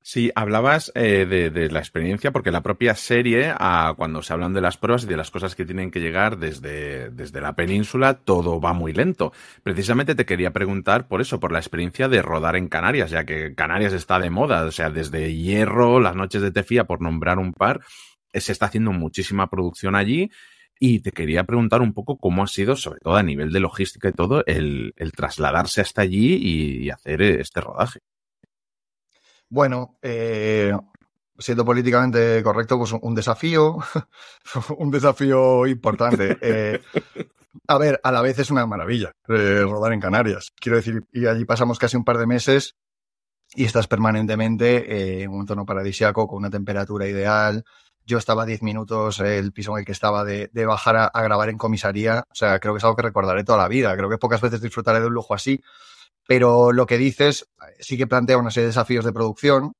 Sí, 0.00 0.30
hablabas 0.36 0.92
eh, 0.94 1.26
de, 1.28 1.50
de, 1.50 1.68
la 1.68 1.80
experiencia, 1.80 2.30
porque 2.30 2.52
la 2.52 2.62
propia 2.62 2.94
serie, 2.94 3.52
a, 3.58 3.92
cuando 3.96 4.22
se 4.22 4.32
hablan 4.32 4.54
de 4.54 4.60
las 4.60 4.78
pruebas 4.78 5.02
y 5.02 5.08
de 5.08 5.16
las 5.16 5.32
cosas 5.32 5.56
que 5.56 5.66
tienen 5.66 5.90
que 5.90 6.00
llegar 6.00 6.38
desde, 6.38 7.10
desde 7.10 7.40
la 7.40 7.56
península, 7.56 8.14
todo 8.14 8.60
va 8.60 8.72
muy 8.72 8.92
lento. 8.92 9.32
Precisamente 9.64 10.14
te 10.14 10.24
quería 10.24 10.52
preguntar 10.52 11.08
por 11.08 11.20
eso, 11.20 11.40
por 11.40 11.50
la 11.50 11.58
experiencia 11.58 12.08
de 12.08 12.22
rodar 12.22 12.54
en 12.54 12.68
Canarias, 12.68 13.10
ya 13.10 13.24
que 13.24 13.54
Canarias 13.56 13.92
está 13.92 14.20
de 14.20 14.30
moda, 14.30 14.64
o 14.64 14.70
sea, 14.70 14.90
desde 14.90 15.34
Hierro, 15.34 15.98
las 15.98 16.14
noches 16.14 16.40
de 16.40 16.52
Tefía, 16.52 16.84
por 16.84 17.02
nombrar 17.02 17.38
un 17.38 17.52
par, 17.52 17.80
se 18.32 18.52
está 18.52 18.66
haciendo 18.66 18.92
muchísima 18.92 19.48
producción 19.48 19.94
allí 19.94 20.30
y 20.80 21.00
te 21.00 21.12
quería 21.12 21.44
preguntar 21.44 21.82
un 21.82 21.92
poco 21.92 22.18
cómo 22.18 22.42
ha 22.42 22.46
sido, 22.46 22.76
sobre 22.76 23.00
todo 23.00 23.16
a 23.16 23.22
nivel 23.22 23.52
de 23.52 23.60
logística 23.60 24.08
y 24.08 24.12
todo, 24.12 24.44
el, 24.46 24.94
trasladarse 25.16 25.80
hasta 25.80 26.02
allí 26.02 26.36
y, 26.36 26.90
hacer 26.90 27.22
este 27.22 27.60
rodaje. 27.60 28.00
Bueno, 29.48 29.98
eh, 30.02 30.72
siendo 31.38 31.64
políticamente 31.64 32.42
correcto, 32.42 32.78
pues 32.78 32.92
un 32.92 33.14
desafío, 33.14 33.78
un 34.78 34.90
desafío 34.90 35.66
importante. 35.66 36.36
Eh, 36.40 36.80
a 37.66 37.78
ver, 37.78 38.00
a 38.02 38.12
la 38.12 38.22
vez 38.22 38.38
es 38.38 38.50
una 38.50 38.66
maravilla 38.66 39.12
eh, 39.28 39.62
rodar 39.62 39.92
en 39.92 40.00
Canarias. 40.00 40.52
Quiero 40.60 40.76
decir, 40.76 41.04
y 41.12 41.26
allí 41.26 41.44
pasamos 41.44 41.78
casi 41.78 41.96
un 41.96 42.04
par 42.04 42.18
de 42.18 42.26
meses 42.26 42.76
y 43.54 43.64
estás 43.64 43.88
permanentemente 43.88 45.22
en 45.22 45.30
un 45.30 45.46
tono 45.46 45.64
paradisiaco, 45.64 46.28
con 46.28 46.38
una 46.38 46.50
temperatura 46.50 47.08
ideal, 47.08 47.64
yo 48.08 48.16
estaba 48.16 48.46
10 48.46 48.62
minutos, 48.62 49.20
el 49.20 49.52
piso 49.52 49.72
en 49.72 49.80
el 49.80 49.84
que 49.84 49.92
estaba, 49.92 50.24
de, 50.24 50.48
de 50.50 50.66
bajar 50.66 50.96
a, 50.96 51.04
a, 51.06 51.22
grabar 51.22 51.50
en 51.50 51.58
comisaría. 51.58 52.24
O 52.30 52.34
sea, 52.34 52.58
creo 52.58 52.72
que 52.72 52.78
es 52.78 52.84
algo 52.84 52.96
que 52.96 53.02
recordaré 53.02 53.44
toda 53.44 53.58
la 53.58 53.68
vida. 53.68 53.94
Creo 53.96 54.08
que 54.08 54.16
pocas 54.16 54.40
veces 54.40 54.62
disfrutaré 54.62 55.00
de 55.00 55.06
un 55.06 55.12
lujo 55.12 55.34
así. 55.34 55.62
Pero 56.26 56.72
lo 56.72 56.86
que 56.86 56.96
dices 56.96 57.50
sí 57.78 57.98
que 57.98 58.06
plantea 58.06 58.38
una 58.38 58.50
serie 58.50 58.64
de 58.64 58.68
desafíos 58.70 59.04
de 59.04 59.12
producción 59.12 59.72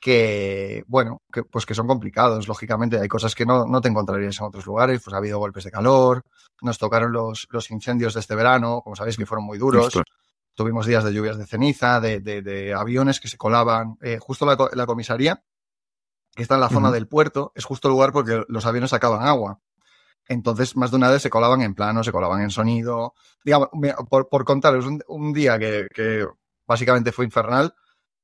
que, 0.00 0.84
bueno, 0.86 1.22
que, 1.32 1.42
pues 1.42 1.66
que 1.66 1.74
son 1.74 1.88
complicados. 1.88 2.46
Lógicamente, 2.46 3.00
hay 3.00 3.08
cosas 3.08 3.34
que 3.34 3.44
no, 3.44 3.66
no 3.66 3.80
te 3.80 3.88
encontrarías 3.88 4.38
en 4.38 4.46
otros 4.46 4.64
lugares. 4.64 5.02
Pues 5.02 5.12
ha 5.14 5.18
habido 5.18 5.40
golpes 5.40 5.64
de 5.64 5.72
calor, 5.72 6.22
nos 6.60 6.78
tocaron 6.78 7.12
los, 7.12 7.48
los 7.50 7.68
incendios 7.72 8.14
de 8.14 8.20
este 8.20 8.36
verano, 8.36 8.80
como 8.82 8.94
sabéis, 8.94 9.16
que 9.16 9.26
fueron 9.26 9.44
muy 9.44 9.58
duros. 9.58 9.92
Claro. 9.92 10.04
Tuvimos 10.54 10.86
días 10.86 11.02
de 11.02 11.12
lluvias 11.12 11.36
de 11.36 11.46
ceniza, 11.46 12.00
de, 12.00 12.20
de, 12.20 12.42
de 12.42 12.74
aviones 12.74 13.18
que 13.18 13.26
se 13.26 13.36
colaban. 13.38 13.96
Eh, 14.02 14.18
justo 14.20 14.46
la, 14.46 14.56
la 14.72 14.86
comisaría 14.86 15.42
que 16.34 16.42
está 16.42 16.54
en 16.54 16.60
la 16.62 16.68
zona 16.68 16.88
uh 16.88 16.90
-huh. 16.90 16.94
del 16.94 17.08
puerto, 17.08 17.52
es 17.54 17.64
justo 17.64 17.88
el 17.88 17.92
lugar 17.92 18.12
porque 18.12 18.44
los 18.48 18.66
aviones 18.66 18.90
sacaban 18.90 19.26
agua. 19.26 19.60
Entonces, 20.28 20.76
más 20.76 20.90
de 20.90 20.96
una 20.96 21.10
vez 21.10 21.22
se 21.22 21.30
colaban 21.30 21.62
en 21.62 21.74
plano, 21.74 22.04
se 22.04 22.12
colaban 22.12 22.42
en 22.42 22.50
sonido. 22.50 23.14
Digamos, 23.44 23.68
por, 24.08 24.28
por 24.28 24.44
contaros, 24.44 24.86
un, 24.86 25.02
un 25.08 25.32
día 25.32 25.58
que, 25.58 25.88
que, 25.94 26.26
básicamente 26.66 27.12
fue 27.12 27.24
infernal, 27.24 27.74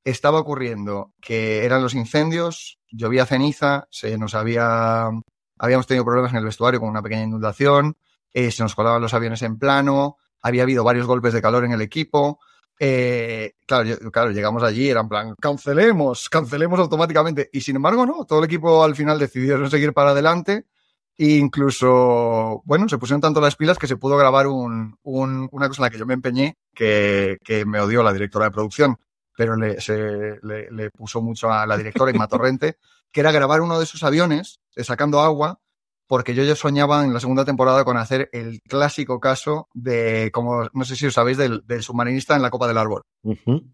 estaba 0.04 0.38
ocurriendo 0.38 1.12
que 1.20 1.64
eran 1.64 1.82
los 1.82 1.94
incendios, 1.94 2.78
llovía 2.90 3.26
ceniza, 3.26 3.88
se 3.90 4.16
nos 4.16 4.34
había. 4.34 5.10
Habíamos 5.58 5.86
tenido 5.86 6.04
problemas 6.04 6.30
en 6.32 6.38
el 6.38 6.44
vestuario 6.44 6.80
con 6.80 6.88
una 6.88 7.02
pequeña 7.02 7.24
inundación, 7.24 7.96
eh, 8.32 8.50
se 8.52 8.62
nos 8.62 8.74
colaban 8.74 9.02
los 9.02 9.12
aviones 9.12 9.42
en 9.42 9.58
plano, 9.58 10.16
había 10.40 10.62
habido 10.62 10.84
varios 10.84 11.06
golpes 11.06 11.32
de 11.32 11.42
calor 11.42 11.64
en 11.64 11.72
el 11.72 11.80
equipo, 11.80 12.38
eh, 12.78 13.54
claro, 13.66 13.84
yo, 13.84 14.10
claro, 14.10 14.30
llegamos 14.30 14.62
allí, 14.62 14.88
era 14.88 15.00
en 15.00 15.08
plan, 15.08 15.34
cancelemos, 15.40 16.28
cancelemos 16.28 16.78
automáticamente. 16.78 17.50
Y 17.52 17.60
sin 17.60 17.76
embargo, 17.76 18.06
no, 18.06 18.24
todo 18.24 18.38
el 18.38 18.44
equipo 18.44 18.84
al 18.84 18.94
final 18.94 19.18
decidió 19.18 19.58
no 19.58 19.68
seguir 19.68 19.92
para 19.92 20.10
adelante. 20.10 20.66
E 21.16 21.36
incluso, 21.36 22.62
bueno, 22.64 22.88
se 22.88 22.96
pusieron 22.96 23.20
tanto 23.20 23.40
las 23.40 23.56
pilas 23.56 23.76
que 23.76 23.88
se 23.88 23.96
pudo 23.96 24.16
grabar 24.16 24.46
un, 24.46 24.96
un, 25.02 25.48
una 25.50 25.66
cosa 25.66 25.82
en 25.82 25.84
la 25.84 25.90
que 25.90 25.98
yo 25.98 26.06
me 26.06 26.14
empeñé, 26.14 26.56
que, 26.72 27.38
que 27.42 27.64
me 27.64 27.80
odió 27.80 28.04
la 28.04 28.12
directora 28.12 28.44
de 28.44 28.52
producción, 28.52 28.96
pero 29.36 29.56
le, 29.56 29.80
se, 29.80 30.38
le, 30.42 30.70
le 30.70 30.90
puso 30.90 31.20
mucho 31.20 31.50
a 31.50 31.66
la 31.66 31.76
directora, 31.76 32.12
Inma 32.12 32.28
Torrente, 32.28 32.76
que 33.10 33.20
era 33.20 33.32
grabar 33.32 33.62
uno 33.62 33.80
de 33.80 33.86
sus 33.86 34.04
aviones 34.04 34.60
eh, 34.76 34.84
sacando 34.84 35.20
agua 35.20 35.58
porque 36.08 36.34
yo 36.34 36.42
ya 36.42 36.56
soñaba 36.56 37.04
en 37.04 37.12
la 37.12 37.20
segunda 37.20 37.44
temporada 37.44 37.84
con 37.84 37.96
hacer 37.96 38.30
el 38.32 38.60
clásico 38.62 39.20
caso 39.20 39.68
de, 39.74 40.30
como 40.32 40.68
no 40.72 40.84
sé 40.84 40.96
si 40.96 41.06
os 41.06 41.14
sabéis, 41.14 41.36
del, 41.36 41.62
del 41.66 41.82
submarinista 41.82 42.34
en 42.34 42.42
la 42.42 42.50
Copa 42.50 42.66
del 42.66 42.78
Árbol. 42.78 43.02
Uh 43.22 43.34
-huh. 43.34 43.64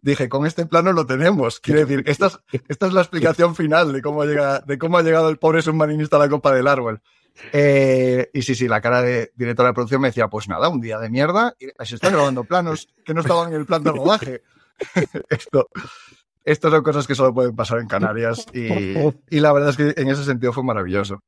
Dije, 0.00 0.28
con 0.28 0.46
este 0.46 0.66
plano 0.66 0.92
lo 0.92 1.06
tenemos. 1.06 1.60
Quiere 1.60 1.84
decir, 1.84 2.02
esta 2.06 2.26
es, 2.26 2.40
esta 2.68 2.86
es 2.86 2.92
la 2.92 3.02
explicación 3.02 3.54
final 3.54 3.92
de 3.92 4.02
cómo, 4.02 4.24
llega, 4.24 4.60
de 4.60 4.78
cómo 4.78 4.98
ha 4.98 5.02
llegado 5.02 5.28
el 5.28 5.38
pobre 5.38 5.62
submarinista 5.62 6.16
a 6.16 6.20
la 6.20 6.28
Copa 6.28 6.52
del 6.52 6.66
Árbol. 6.66 7.02
Eh, 7.52 8.30
y 8.32 8.42
sí, 8.42 8.54
sí, 8.54 8.68
la 8.68 8.80
cara 8.80 9.02
de 9.02 9.32
directora 9.36 9.68
de 9.68 9.74
producción 9.74 10.00
me 10.00 10.08
decía, 10.08 10.28
pues 10.28 10.48
nada, 10.48 10.68
un 10.68 10.80
día 10.80 10.98
de 10.98 11.08
mierda, 11.08 11.54
y 11.58 11.66
se 11.84 11.94
están 11.94 12.12
grabando 12.12 12.44
planos 12.44 12.88
que 13.04 13.14
no 13.14 13.20
estaban 13.20 13.52
en 13.52 13.60
el 13.60 13.66
plan 13.66 13.82
de 13.82 13.92
rodaje. 13.92 14.42
Esto, 15.28 15.68
esto 16.44 16.70
son 16.70 16.82
cosas 16.82 17.06
que 17.06 17.14
solo 17.14 17.32
pueden 17.32 17.54
pasar 17.54 17.78
en 17.78 17.86
Canarias 17.86 18.46
y, 18.52 18.66
y 19.30 19.40
la 19.40 19.52
verdad 19.52 19.70
es 19.70 19.76
que 19.76 20.00
en 20.00 20.08
ese 20.08 20.24
sentido 20.24 20.52
fue 20.52 20.64
maravilloso. 20.64 21.22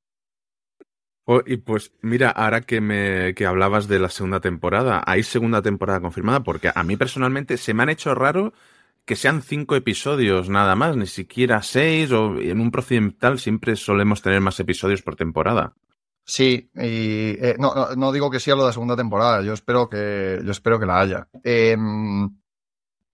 Oh, 1.27 1.41
y 1.47 1.57
pues 1.57 1.93
mira, 2.03 2.31
ahora 2.31 2.61
que 2.61 2.83
me 2.83 3.35
que 3.35 3.47
hablabas 3.47 3.89
de 3.89 3.99
la 3.99 4.11
segunda 4.11 4.41
temporada, 4.41 5.03
¿hay 5.07 5.23
segunda 5.23 5.63
temporada 5.63 6.01
confirmada? 6.01 6.43
Porque 6.43 6.71
a 6.75 6.83
mí 6.83 6.97
personalmente 6.97 7.57
se 7.57 7.73
me 7.73 7.83
han 7.83 7.89
hecho 7.89 8.15
raro 8.15 8.53
que 9.07 9.17
sean 9.17 9.43
cinco 9.43 9.75
episodios 9.75 10.51
nada 10.51 10.77
más, 10.77 10.97
ni 10.97 11.07
siquiera 11.07 11.63
seis, 11.63 12.13
o 12.13 12.39
en 12.39 12.61
un 12.61 12.71
procedimental 12.71 13.39
siempre 13.39 13.77
solemos 13.77 14.21
tener 14.21 14.41
más 14.41 14.61
episodios 14.61 15.03
por 15.03 15.17
temporada. 15.17 15.75
Sí, 16.27 16.71
y 16.75 17.37
eh, 17.43 17.57
no, 17.59 17.95
no, 17.97 18.13
digo 18.13 18.31
que 18.31 18.41
sea 18.41 18.55
lo 18.55 18.63
de 18.63 18.69
la 18.69 18.73
segunda 18.73 18.97
temporada, 18.97 19.43
yo 19.43 19.53
espero 19.53 19.89
que, 19.89 20.41
yo 20.45 20.51
espero 20.53 20.79
que 20.79 20.87
la 20.87 21.01
haya. 21.01 21.29
Eh, 21.43 21.77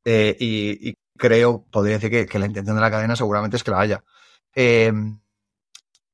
eh, 0.04 0.36
y, 0.38 0.90
y, 0.90 0.96
creo, 1.16 1.64
podría 1.70 1.94
decir 1.94 2.10
que, 2.10 2.26
que, 2.26 2.38
la 2.38 2.46
intención 2.46 2.76
de 2.76 2.82
la 2.82 2.90
cadena 2.90 3.16
seguramente 3.16 3.56
es 3.56 3.64
que 3.64 3.70
la 3.72 3.80
haya. 3.80 4.04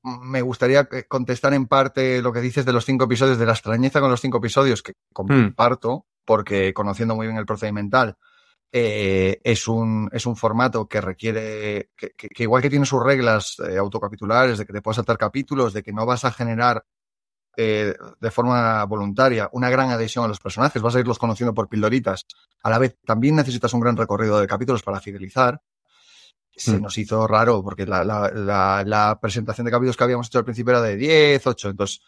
Eh, 0.07 0.19
me 0.23 0.43
gustaría 0.43 0.89
contestar 1.09 1.55
en 1.55 1.67
parte 1.67 2.23
lo 2.23 2.33
que 2.33 2.41
dices 2.41 2.65
de 2.65 2.73
los 2.73 2.85
cinco 2.85 3.05
episodios, 3.05 3.39
de 3.39 3.47
la 3.47 3.53
extrañeza 3.53 4.01
con 4.01 4.11
los 4.11 4.21
cinco 4.21 4.39
episodios, 4.39 4.83
que 4.83 4.95
comparto, 5.13 6.07
porque 6.25 6.73
conociendo 6.75 7.15
muy 7.15 7.27
bien 7.27 7.39
el 7.39 7.47
procedimental, 7.47 8.17
eh, 8.73 9.41
es, 9.45 9.69
un, 9.69 10.11
es 10.13 10.27
un 10.27 10.37
formato 10.37 10.89
que 10.89 11.01
requiere, 11.01 11.91
que 11.97 12.43
igual 12.43 12.63
que 12.63 12.71
tiene 12.71 12.85
sus 12.85 13.03
reglas 13.03 13.57
eh, 13.61 13.79
autocapitulares, 13.79 14.59
de 14.59 14.67
que 14.67 14.73
te 14.73 14.83
puedes 14.83 14.97
saltar 14.97 15.17
capítulos, 15.17 15.73
de 15.73 15.83
que 15.83 15.93
no 15.93 16.05
vas 16.05 16.25
a 16.25 16.33
generar 16.33 16.85
eh, 17.59 17.95
de 18.21 18.31
forma 18.31 18.85
voluntaria 18.85 19.49
una 19.53 19.71
gran 19.71 19.89
adhesión 19.89 20.27
a 20.27 20.29
los 20.29 20.41
personajes, 20.41 20.83
vas 20.83 20.95
a 20.95 21.01
irlos 21.01 21.19
conociendo 21.19 21.55
por 21.55 21.69
pildoritas. 21.69 22.27
A 22.63 22.69
la 22.69 22.79
vez, 22.79 22.99
también 23.07 23.35
necesitas 23.35 23.73
un 23.73 23.81
gran 23.81 23.97
recorrido 23.97 24.39
de 24.39 24.47
capítulos 24.47 24.83
para 24.83 25.01
fidelizar. 25.01 25.63
Se 26.57 26.79
Mm. 26.79 26.83
nos 26.83 26.97
hizo 26.99 27.27
raro 27.27 27.63
porque 27.63 27.85
la, 27.87 28.03
la- 28.05 28.31
la- 28.33 28.83
la 28.87 29.19
presentación 29.21 29.67
de 29.67 29.71
capítulos 29.71 29.97
que 29.97 30.05
habíamos 30.05 30.27
hecho 30.29 30.39
al 30.39 30.45
principio 30.45 30.71
era 30.73 30.81
de 30.83 30.97
10, 30.97 31.47
8. 31.47 31.69
Entonces, 31.71 32.01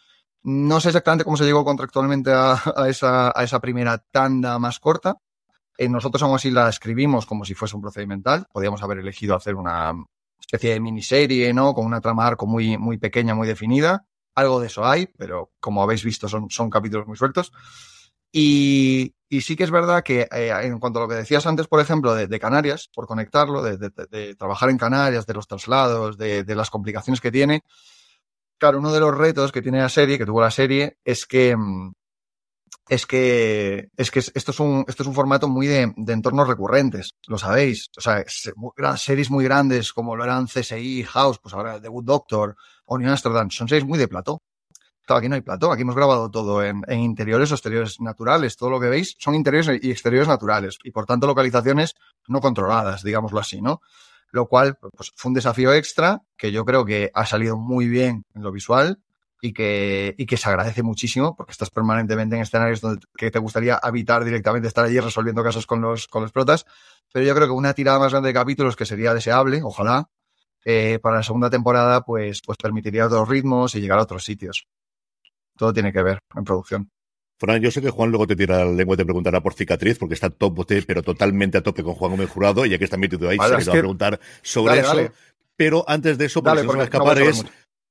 no 0.43 0.79
sé 0.81 0.89
exactamente 0.89 1.23
cómo 1.23 1.37
se 1.37 1.45
llegó 1.45 1.63
contractualmente 1.63 2.31
a, 2.33 2.53
a 2.75 2.89
esa, 2.89 3.31
a 3.35 3.43
esa 3.43 3.59
primera 3.59 3.97
tanda 4.11 4.57
más 4.59 4.79
corta. 4.79 5.15
Eh, 5.77 5.87
nosotros 5.87 6.21
aún 6.23 6.35
así 6.35 6.49
la 6.51 6.67
escribimos 6.67 7.25
como 7.25 7.45
si 7.45 7.53
fuese 7.53 7.75
un 7.75 7.81
procedimental. 7.81 8.47
Podíamos 8.51 8.81
haber 8.83 8.97
elegido 8.99 9.35
hacer 9.35 9.55
una 9.55 9.93
especie 10.39 10.71
de 10.71 10.79
miniserie, 10.79 11.53
¿no? 11.53 11.73
Con 11.73 11.85
una 11.85 12.01
trama 12.01 12.25
arco 12.25 12.47
muy, 12.47 12.77
muy 12.77 12.97
pequeña, 12.97 13.35
muy 13.35 13.47
definida. 13.47 14.05
Algo 14.35 14.59
de 14.59 14.67
eso 14.67 14.85
hay, 14.85 15.07
pero 15.17 15.51
como 15.59 15.83
habéis 15.83 16.03
visto 16.03 16.27
son, 16.27 16.49
son 16.49 16.69
capítulos 16.69 17.05
muy 17.07 17.17
sueltos. 17.17 17.51
Y, 18.31 19.13
y 19.29 19.41
sí 19.41 19.55
que 19.55 19.63
es 19.63 19.71
verdad 19.71 20.03
que 20.03 20.27
eh, 20.31 20.51
en 20.63 20.79
cuanto 20.79 20.99
a 20.99 21.03
lo 21.03 21.07
que 21.07 21.15
decías 21.15 21.45
antes, 21.45 21.67
por 21.67 21.79
ejemplo, 21.79 22.15
de, 22.15 22.39
Canarias, 22.39 22.89
por 22.93 23.05
conectarlo, 23.05 23.61
de, 23.61 24.35
trabajar 24.35 24.71
en 24.71 24.77
Canarias, 24.77 25.27
de 25.27 25.33
los 25.35 25.47
traslados, 25.47 26.17
de, 26.17 26.43
las 26.55 26.71
complicaciones 26.71 27.21
que 27.21 27.31
tiene, 27.31 27.61
claro, 28.57 28.79
uno 28.79 28.91
de 28.91 28.99
los 28.99 29.15
retos 29.15 29.51
que 29.51 29.61
tiene 29.61 29.79
la 29.79 29.89
serie, 29.89 30.17
que 30.17 30.25
tuvo 30.25 30.41
la 30.41 30.51
serie, 30.51 30.97
es 31.05 31.27
que 31.27 31.55
mm, 31.55 31.93
es 32.89 33.05
que 33.05 33.89
es 33.95 34.09
que 34.09 34.19
esto 34.19 34.51
es 34.51 34.59
un 34.59 34.83
esto 34.87 35.03
es 35.03 35.07
un 35.07 35.13
formato 35.13 35.47
muy 35.47 35.67
de, 35.67 35.93
entornos 36.07 36.47
recurrentes, 36.47 37.11
lo 37.27 37.37
sabéis, 37.37 37.89
o 37.97 38.01
sea, 38.01 38.23
series 38.97 39.29
muy 39.29 39.43
grandes 39.45 39.93
como 39.93 40.15
lo 40.15 40.23
eran 40.23 40.47
CSI, 40.47 41.03
House, 41.03 41.39
pues 41.39 41.53
ahora 41.53 41.79
The 41.79 41.87
Good 41.87 42.05
Doctor 42.05 42.55
o 42.85 42.97
New 42.97 43.09
Amsterdam, 43.09 43.51
son 43.51 43.67
series 43.67 43.85
muy 43.85 43.99
de 43.99 44.07
plató. 44.07 44.41
Aquí 45.15 45.29
no 45.29 45.35
hay 45.35 45.41
plató, 45.41 45.71
aquí 45.71 45.81
hemos 45.81 45.95
grabado 45.95 46.29
todo 46.29 46.63
en, 46.63 46.81
en 46.87 46.99
interiores 46.99 47.51
o 47.51 47.55
exteriores 47.55 47.99
naturales. 47.99 48.57
Todo 48.57 48.69
lo 48.69 48.79
que 48.79 48.89
veis 48.89 49.15
son 49.19 49.35
interiores 49.35 49.79
y 49.81 49.91
exteriores 49.91 50.27
naturales 50.27 50.77
y 50.83 50.91
por 50.91 51.05
tanto 51.05 51.27
localizaciones 51.27 51.95
no 52.27 52.41
controladas, 52.41 53.03
digámoslo 53.03 53.39
así, 53.39 53.61
¿no? 53.61 53.81
Lo 54.31 54.47
cual 54.47 54.77
pues, 54.77 55.11
fue 55.15 55.29
un 55.29 55.33
desafío 55.33 55.73
extra 55.73 56.21
que 56.37 56.51
yo 56.51 56.65
creo 56.65 56.85
que 56.85 57.11
ha 57.13 57.25
salido 57.25 57.57
muy 57.57 57.87
bien 57.87 58.25
en 58.35 58.43
lo 58.43 58.51
visual 58.51 58.99
y 59.41 59.53
que, 59.53 60.15
y 60.17 60.25
que 60.25 60.37
se 60.37 60.49
agradece 60.49 60.83
muchísimo 60.83 61.35
porque 61.35 61.51
estás 61.51 61.69
permanentemente 61.69 62.35
en 62.35 62.41
escenarios 62.41 62.81
donde 62.81 63.05
que 63.15 63.31
te 63.31 63.39
gustaría 63.39 63.75
habitar 63.75 64.23
directamente, 64.23 64.67
estar 64.67 64.85
allí 64.85 64.99
resolviendo 64.99 65.43
casos 65.43 65.65
con 65.65 65.81
los, 65.81 66.07
con 66.07 66.21
los 66.21 66.31
protas. 66.31 66.65
Pero 67.11 67.25
yo 67.25 67.33
creo 67.33 67.47
que 67.47 67.53
una 67.53 67.73
tirada 67.73 67.99
más 67.99 68.11
grande 68.11 68.29
de 68.29 68.33
capítulos 68.33 68.75
que 68.75 68.85
sería 68.85 69.13
deseable, 69.13 69.61
ojalá, 69.63 70.09
eh, 70.65 70.99
para 71.01 71.17
la 71.17 71.23
segunda 71.23 71.49
temporada, 71.49 72.01
pues, 72.01 72.41
pues 72.45 72.57
permitiría 72.57 73.07
otros 73.07 73.27
ritmos 73.27 73.75
y 73.75 73.81
llegar 73.81 73.99
a 73.99 74.03
otros 74.03 74.23
sitios. 74.23 74.67
Todo 75.59 75.73
tiene 75.73 75.91
que 75.91 76.01
ver 76.01 76.19
en 76.35 76.43
producción. 76.45 76.89
Fran, 77.37 77.61
yo 77.61 77.69
sé 77.69 77.81
que 77.81 77.89
Juan 77.89 78.09
luego 78.09 78.25
te 78.25 78.35
tira 78.37 78.63
la 78.63 78.71
lengua 78.71 78.93
y 78.93 78.97
te 78.97 79.03
preguntará 79.03 79.41
por 79.41 79.53
cicatriz, 79.53 79.97
porque 79.99 80.13
está 80.13 80.29
tope, 80.29 80.81
pero 80.83 81.03
totalmente 81.03 81.57
a 81.57 81.61
tope 81.61 81.83
con 81.83 81.95
Juan 81.95 82.11
Gómez 82.11 82.29
Jurado, 82.29 82.65
y 82.65 82.69
ya 82.69 82.77
que 82.77 82.85
está 82.85 82.95
metido 82.97 83.27
ahí, 83.29 83.37
Vale, 83.37 83.55
se 83.55 83.59
es 83.61 83.65
le 83.65 83.69
va 83.69 83.73
que- 83.73 83.77
a 83.77 83.81
preguntar 83.81 84.19
sobre 84.41 84.69
Dale, 84.75 84.81
eso. 84.87 84.95
dale. 84.95 85.11
Pero 85.57 85.83
antes 85.87 86.17
de 86.17 86.25
eso, 86.25 86.41
porque 86.41 86.49
Dale, 86.57 86.61
se 86.61 86.67
va 86.67 86.73
a 86.73 86.77
porque 86.85 86.97
no 86.97 87.03
voy 87.03 87.09
a 87.11 87.13
escapar, 87.19 87.35
es 87.35 87.45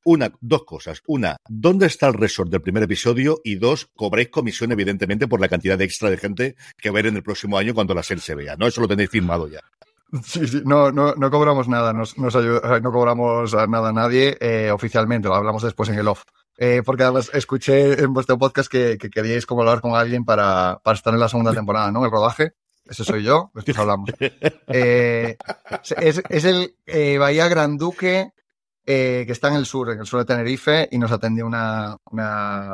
una, 0.04 0.32
dos 0.40 0.64
cosas. 0.64 1.02
Una, 1.06 1.36
¿dónde 1.46 1.86
está 1.86 2.08
el 2.08 2.14
resort 2.14 2.50
del 2.50 2.62
primer 2.62 2.82
episodio? 2.84 3.40
Y 3.44 3.56
dos, 3.56 3.88
cobráis 3.94 4.28
comisión, 4.30 4.72
evidentemente, 4.72 5.28
por 5.28 5.40
la 5.40 5.48
cantidad 5.48 5.76
de 5.76 5.84
extra 5.84 6.08
de 6.08 6.16
gente 6.16 6.56
que 6.78 6.88
va 6.88 6.94
a 6.94 7.02
ver 7.02 7.06
en 7.08 7.16
el 7.16 7.22
próximo 7.22 7.58
año 7.58 7.74
cuando 7.74 7.92
la 7.94 8.02
serie 8.02 8.22
se 8.22 8.34
vea, 8.34 8.56
¿no? 8.56 8.66
Eso 8.66 8.80
lo 8.80 8.88
tenéis 8.88 9.10
firmado 9.10 9.46
ya. 9.48 9.60
Sí, 10.24 10.46
sí, 10.48 10.62
no, 10.64 10.90
no, 10.90 11.14
no 11.14 11.30
cobramos 11.30 11.68
nada, 11.68 11.92
nos, 11.92 12.16
nos 12.16 12.34
ayuda- 12.34 12.80
no 12.80 12.90
cobramos 12.90 13.52
nada 13.68 13.90
a 13.90 13.92
nadie 13.92 14.38
eh, 14.40 14.70
oficialmente, 14.70 15.28
lo 15.28 15.34
hablamos 15.34 15.62
después 15.62 15.90
en 15.90 15.98
el 15.98 16.08
off. 16.08 16.22
Eh, 16.60 16.82
porque 16.84 17.04
además 17.04 17.30
escuché 17.32 18.02
en 18.02 18.12
vuestro 18.12 18.36
podcast 18.36 18.70
que, 18.70 18.98
que 18.98 19.10
queríais 19.10 19.46
como 19.46 19.62
hablar 19.62 19.80
con 19.80 19.94
alguien 19.94 20.24
para, 20.24 20.80
para 20.82 20.96
estar 20.96 21.14
en 21.14 21.20
la 21.20 21.28
segunda 21.28 21.52
temporada, 21.52 21.90
¿no? 21.92 22.04
El 22.04 22.10
rodaje. 22.10 22.54
Ese 22.88 23.04
soy 23.04 23.22
yo, 23.22 23.50
después 23.54 23.78
hablamos. 23.78 24.10
Eh, 24.70 25.36
es, 26.00 26.44
el 26.44 26.74
eh, 26.86 27.18
Bahía 27.18 27.48
Gran 27.48 27.76
Duque, 27.76 28.32
eh, 28.86 29.24
que 29.26 29.32
está 29.32 29.48
en 29.48 29.54
el 29.54 29.66
sur, 29.66 29.90
en 29.90 30.00
el 30.00 30.06
sur 30.06 30.20
de 30.20 30.24
Tenerife, 30.24 30.88
y 30.90 30.98
nos 30.98 31.12
atendió 31.12 31.46
una, 31.46 31.96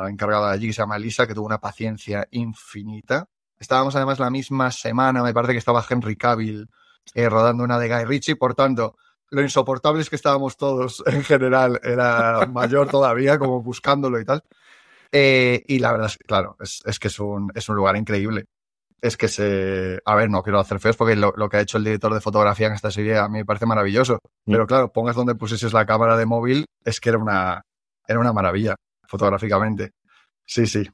encargada 0.07 0.51
allí 0.51 0.67
que 0.67 0.73
se 0.73 0.81
llama 0.81 0.95
Elisa, 0.95 1.27
que 1.27 1.33
tuvo 1.33 1.45
una 1.45 1.59
paciencia 1.59 2.27
infinita. 2.31 3.27
Estábamos 3.59 3.95
además 3.95 4.19
la 4.19 4.29
misma 4.29 4.71
semana, 4.71 5.21
me 5.21 5.33
parece 5.33 5.53
que 5.53 5.59
estaba 5.59 5.85
Henry 5.87 6.15
Cavill 6.15 6.67
rodando 7.13 7.63
una 7.63 7.77
de 7.77 7.87
Guy 7.89 8.05
Ritchie, 8.05 8.35
por 8.35 8.55
tanto, 8.55 8.97
lo 9.29 9.41
insoportables 9.41 10.09
que 10.09 10.15
estábamos 10.15 10.57
todos 10.57 11.03
en 11.07 11.23
general 11.23 11.79
era 11.83 12.45
mayor 12.47 12.89
todavía, 12.89 13.37
como 13.39 13.61
buscándolo 13.61 14.19
y 14.19 14.25
tal. 14.25 14.43
Eh, 15.11 15.63
y 15.67 15.79
la 15.79 15.91
verdad 15.91 16.07
es 16.07 16.17
que, 16.17 16.25
claro, 16.25 16.57
es, 16.59 16.81
es 16.85 16.99
que 16.99 17.07
es 17.07 17.19
un, 17.19 17.51
es 17.55 17.69
un 17.69 17.75
lugar 17.75 17.95
increíble. 17.95 18.45
Es 19.01 19.17
que 19.17 19.27
se. 19.27 19.99
A 20.05 20.15
ver, 20.15 20.29
no 20.29 20.41
quiero 20.41 20.59
hacer 20.59 20.79
feos 20.79 20.97
porque 20.97 21.15
lo, 21.15 21.33
lo 21.35 21.47
que 21.47 21.57
ha 21.57 21.61
hecho 21.61 21.77
el 21.77 21.83
director 21.83 22.13
de 22.13 22.21
fotografía 22.21 22.67
en 22.67 22.73
esta 22.73 22.91
serie 22.91 23.17
a 23.17 23.27
mí 23.27 23.39
me 23.39 23.45
parece 23.45 23.65
maravilloso. 23.65 24.19
Pero 24.45 24.65
claro, 24.65 24.91
pongas 24.91 25.15
donde 25.15 25.35
pusieses 25.35 25.73
la 25.73 25.85
cámara 25.85 26.17
de 26.17 26.25
móvil, 26.25 26.65
es 26.83 26.99
que 26.99 27.09
era 27.09 27.17
una, 27.17 27.61
era 28.07 28.19
una 28.19 28.33
maravilla 28.33 28.75
fotográficamente. 29.07 29.91
Sí, 30.45 30.65
sí. 30.65 30.89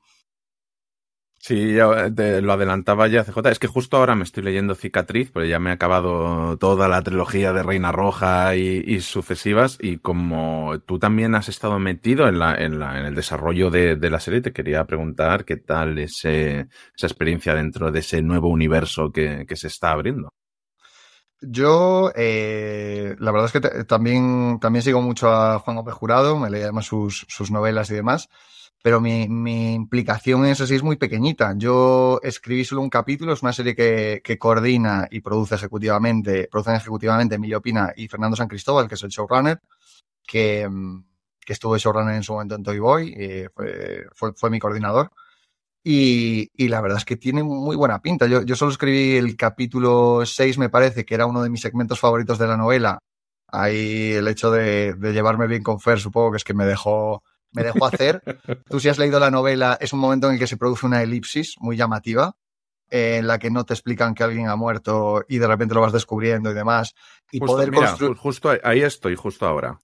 Sí, 1.43 1.73
ya 1.73 2.13
te 2.13 2.39
lo 2.39 2.53
adelantaba 2.53 3.07
ya 3.07 3.23
CJ. 3.23 3.49
Es 3.49 3.57
que 3.57 3.65
justo 3.65 3.97
ahora 3.97 4.15
me 4.15 4.23
estoy 4.23 4.43
leyendo 4.43 4.75
Cicatriz, 4.75 5.31
pero 5.33 5.43
ya 5.43 5.57
me 5.57 5.71
he 5.71 5.73
acabado 5.73 6.55
toda 6.59 6.87
la 6.87 7.01
trilogía 7.01 7.51
de 7.51 7.63
Reina 7.63 7.91
Roja 7.91 8.55
y, 8.55 9.01
sucesivas. 9.01 9.79
Y 9.81 9.97
como 9.97 10.79
tú 10.85 10.99
también 10.99 11.33
has 11.33 11.49
estado 11.49 11.79
metido 11.79 12.27
en, 12.27 12.37
la, 12.37 12.53
en, 12.53 12.77
la, 12.77 12.99
en 12.99 13.07
el 13.07 13.15
desarrollo 13.15 13.71
de, 13.71 13.97
la 14.11 14.19
serie, 14.19 14.41
te 14.41 14.53
quería 14.53 14.85
preguntar 14.85 15.43
qué 15.43 15.57
tal 15.57 15.97
esa 15.97 16.29
experiencia 17.01 17.55
dentro 17.55 17.91
de 17.91 17.99
ese 18.01 18.21
nuevo 18.21 18.47
universo 18.47 19.11
que, 19.11 19.47
se 19.51 19.67
está 19.67 19.91
abriendo. 19.91 20.29
Yo, 21.41 22.11
eh, 22.15 23.15
la 23.17 23.31
verdad 23.31 23.49
es 23.51 23.59
que 23.59 23.83
también, 23.85 24.59
también 24.59 24.83
sigo 24.83 25.01
mucho 25.01 25.31
a 25.31 25.57
Juan 25.57 25.77
Gómez 25.77 25.95
Jurado, 25.95 26.37
me 26.37 26.51
leí 26.51 26.61
además 26.61 26.85
sus, 26.85 27.25
sus 27.27 27.49
novelas 27.49 27.89
y 27.89 27.95
demás 27.95 28.29
pero 28.81 28.99
mi, 28.99 29.27
mi, 29.29 29.73
implicación 29.73 30.45
en 30.45 30.51
eso 30.51 30.65
sí 30.65 30.75
es 30.75 30.83
muy 30.83 30.95
pequeñita. 30.95 31.53
Yo 31.57 32.19
escribí 32.23 32.65
solo 32.65 32.81
un 32.81 32.89
capítulo, 32.89 33.33
es 33.33 33.43
una 33.43 33.53
serie 33.53 33.75
que, 33.75 34.21
que 34.23 34.37
coordina 34.39 35.07
y 35.11 35.21
produce 35.21 35.55
ejecutivamente, 35.55 36.47
producen 36.51 36.75
ejecutivamente 36.75 37.35
Emilio 37.35 37.61
Pina 37.61 37.93
y 37.95 38.07
Fernando 38.07 38.35
San 38.35 38.47
Cristóbal, 38.47 38.87
que 38.87 38.95
es 38.95 39.03
el 39.03 39.09
showrunner, 39.09 39.61
que, 40.25 40.67
que 41.39 41.53
estuvo 41.53 41.77
showrunner 41.77 42.15
en 42.15 42.23
su 42.23 42.33
momento 42.33 42.55
en 42.55 42.63
Toy 42.63 42.79
Boy, 42.79 43.49
fue, 43.53 44.05
fue, 44.13 44.33
fue 44.33 44.49
mi 44.49 44.59
coordinador. 44.59 45.11
Y, 45.83 46.51
y, 46.55 46.67
la 46.67 46.79
verdad 46.81 46.99
es 46.99 47.05
que 47.05 47.17
tiene 47.17 47.43
muy 47.43 47.75
buena 47.75 48.01
pinta. 48.01 48.27
Yo, 48.27 48.43
yo 48.43 48.55
solo 48.55 48.71
escribí 48.71 49.17
el 49.17 49.35
capítulo 49.35 50.23
6, 50.25 50.59
me 50.59 50.69
parece, 50.69 51.05
que 51.05 51.15
era 51.15 51.25
uno 51.25 51.41
de 51.41 51.49
mis 51.49 51.61
segmentos 51.61 51.99
favoritos 51.99 52.37
de 52.37 52.47
la 52.47 52.57
novela. 52.57 52.99
Ahí 53.47 54.13
el 54.13 54.27
hecho 54.27 54.51
de, 54.51 54.93
de 54.93 55.13
llevarme 55.13 55.47
bien 55.47 55.63
con 55.63 55.79
Fer, 55.79 55.99
supongo 55.99 56.31
que 56.31 56.37
es 56.37 56.43
que 56.43 56.53
me 56.53 56.65
dejó 56.65 57.23
me 57.51 57.63
dejó 57.63 57.85
hacer. 57.85 58.21
Tú 58.69 58.79
si 58.79 58.89
has 58.89 58.97
leído 58.97 59.19
la 59.19 59.31
novela, 59.31 59.77
es 59.79 59.93
un 59.93 59.99
momento 59.99 60.27
en 60.27 60.33
el 60.33 60.39
que 60.39 60.47
se 60.47 60.57
produce 60.57 60.85
una 60.85 61.01
elipsis 61.01 61.55
muy 61.59 61.77
llamativa, 61.77 62.35
eh, 62.89 63.17
en 63.17 63.27
la 63.27 63.39
que 63.39 63.49
no 63.49 63.63
te 63.65 63.73
explican 63.73 64.13
que 64.13 64.23
alguien 64.23 64.49
ha 64.49 64.55
muerto 64.55 65.23
y 65.29 65.37
de 65.37 65.47
repente 65.47 65.73
lo 65.73 65.81
vas 65.81 65.93
descubriendo 65.93 66.51
y 66.51 66.53
demás. 66.53 66.93
Y 67.31 67.39
justo, 67.39 67.53
poder 67.53 67.71
mira, 67.71 67.87
construir. 67.87 68.17
Justo 68.17 68.51
ahí 68.63 68.81
estoy, 68.81 69.15
justo 69.15 69.45
ahora. 69.45 69.79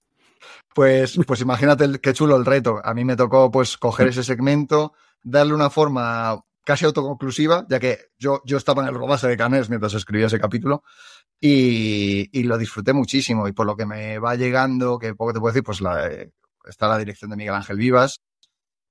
Pues, 0.74 1.18
pues 1.26 1.40
imagínate 1.40 1.84
el, 1.84 2.00
qué 2.00 2.12
chulo 2.12 2.36
el 2.36 2.44
reto. 2.44 2.80
A 2.84 2.94
mí 2.94 3.04
me 3.04 3.16
tocó 3.16 3.50
pues 3.50 3.76
coger 3.78 4.08
ese 4.08 4.22
segmento, 4.22 4.92
darle 5.22 5.54
una 5.54 5.70
forma 5.70 6.38
casi 6.64 6.84
autoconclusiva, 6.84 7.66
ya 7.70 7.80
que 7.80 7.98
yo, 8.18 8.42
yo 8.44 8.58
estaba 8.58 8.82
en 8.82 8.88
el 8.88 8.94
rodaje 8.94 9.26
de 9.26 9.38
Canés 9.38 9.70
mientras 9.70 9.94
escribía 9.94 10.26
ese 10.26 10.38
capítulo. 10.38 10.82
Y, 11.40 12.28
y, 12.38 12.42
lo 12.42 12.58
disfruté 12.58 12.92
muchísimo. 12.92 13.48
Y 13.48 13.52
por 13.52 13.64
lo 13.64 13.76
que 13.76 13.86
me 13.86 14.18
va 14.18 14.34
llegando, 14.34 14.98
que 14.98 15.14
poco 15.14 15.32
te 15.32 15.40
puedo 15.40 15.52
decir, 15.52 15.64
pues 15.64 15.80
la, 15.80 16.08
eh, 16.08 16.32
está 16.68 16.88
la 16.88 16.98
dirección 16.98 17.30
de 17.30 17.36
Miguel 17.36 17.54
Ángel 17.54 17.78
Vivas, 17.78 18.20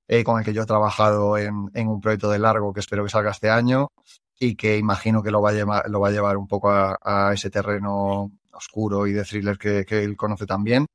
eh, 0.08 0.24
con 0.24 0.38
el 0.38 0.44
que 0.44 0.54
yo 0.54 0.62
he 0.62 0.66
trabajado 0.66 1.36
en, 1.36 1.70
un 1.74 2.00
proyecto 2.00 2.30
de 2.30 2.38
largo 2.38 2.72
que 2.72 2.80
espero 2.80 3.04
que 3.04 3.10
salga 3.10 3.30
este 3.30 3.50
año 3.50 3.88
y 4.38 4.56
que 4.56 4.78
imagino 4.78 5.22
que 5.22 5.30
lo 5.30 5.42
va 5.42 5.50
a 5.50 5.52
llevar, 6.10 6.36
un 6.36 6.48
poco 6.48 6.70
a, 6.70 7.32
ese 7.34 7.50
terreno 7.50 8.32
oscuro 8.52 9.06
y 9.06 9.12
de 9.12 9.24
thriller 9.24 9.58
que, 9.58 9.84
él 9.90 10.16
conoce 10.16 10.46
también. 10.46 10.86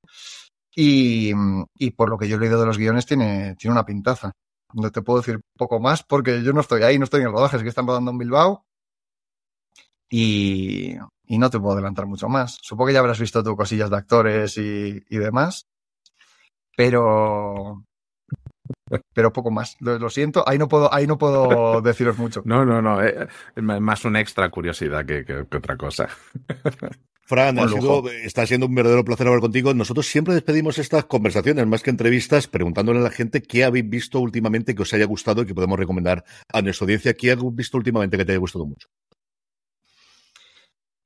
Y, 0.76 1.32
y, 1.76 1.92
por 1.92 2.10
lo 2.10 2.18
que 2.18 2.28
yo 2.28 2.38
he 2.38 2.40
leído 2.40 2.60
de 2.60 2.66
los 2.66 2.78
guiones, 2.80 3.06
tiene, 3.06 3.56
tiene 3.56 3.74
una 3.74 3.86
pintaza. 3.86 4.32
No 4.74 4.92
te 4.92 5.04
puedo 5.04 5.20
decir 5.20 5.40
poco 5.56 5.80
más 5.80 6.04
porque 6.04 6.42
yo 6.42 6.52
no 6.54 6.62
estoy 6.62 6.82
ahí, 6.82 6.98
no 6.98 7.04
estoy 7.04 7.22
en 7.22 7.28
el 7.28 7.34
rodaje, 7.34 7.58
es 7.58 7.64
que 7.64 7.70
están 7.70 7.86
rodando 7.86 8.12
en 8.12 8.18
Bilbao. 8.18 8.66
Y, 10.10 10.96
y 11.26 11.38
no 11.38 11.50
te 11.50 11.60
puedo 11.60 11.74
adelantar 11.74 12.08
mucho 12.08 12.30
más. 12.30 12.58
Supongo 12.62 12.88
que 12.88 12.94
ya 12.94 13.00
habrás 13.00 13.20
visto 13.20 13.44
tú 13.44 13.56
cosillas 13.56 13.90
de 13.90 13.98
actores 13.98 14.58
y, 14.58 15.04
y 15.10 15.18
demás 15.18 15.68
pero 16.76 17.84
pero 19.14 19.34
poco 19.34 19.52
más. 19.52 19.76
Lo, 19.80 20.00
lo, 20.00 20.10
siento, 20.10 20.48
ahí 20.48 20.58
no 20.58 20.68
puedo, 20.68 20.94
ahí 20.94 21.08
no 21.08 21.18
puedo 21.18 21.82
deciros 21.82 22.18
mucho. 22.18 22.42
No, 22.54 22.66
no, 22.66 22.82
no, 22.82 23.02
es 23.02 23.14
eh, 23.56 23.62
más 23.62 24.06
una 24.06 24.20
extra 24.20 24.50
curiosidad 24.50 25.06
que, 25.06 25.26
que, 25.26 25.46
que 25.50 25.58
otra 25.58 25.76
cosa. 25.76 26.08
Fran, 27.26 27.58
está 28.26 28.46
siendo 28.46 28.68
un 28.68 28.76
verdadero 28.76 29.06
placer 29.06 29.28
hablar 29.28 29.40
contigo. 29.40 29.74
Nosotros 29.74 30.06
siempre 30.08 30.34
despedimos 30.34 30.78
estas 30.78 31.06
conversaciones, 31.06 31.66
más 31.66 31.82
que 31.82 31.90
entrevistas, 31.90 32.48
preguntándole 32.48 33.00
a 33.00 33.04
la 33.04 33.12
gente 33.12 33.42
qué 33.42 33.64
habéis 33.64 33.90
visto 33.90 34.20
últimamente 34.20 34.76
que 34.76 34.82
os 34.82 34.94
haya 34.94 35.06
gustado 35.06 35.42
y 35.42 35.46
que 35.46 35.56
podemos 35.56 35.80
recomendar 35.80 36.26
a 36.52 36.62
nuestra 36.62 36.84
audiencia. 36.84 37.14
¿Qué 37.14 37.32
habéis 37.32 37.56
visto 37.56 37.78
últimamente 37.78 38.18
que 38.18 38.26
te 38.26 38.34
haya 38.34 38.40
gustado 38.40 38.66
mucho? 38.66 38.90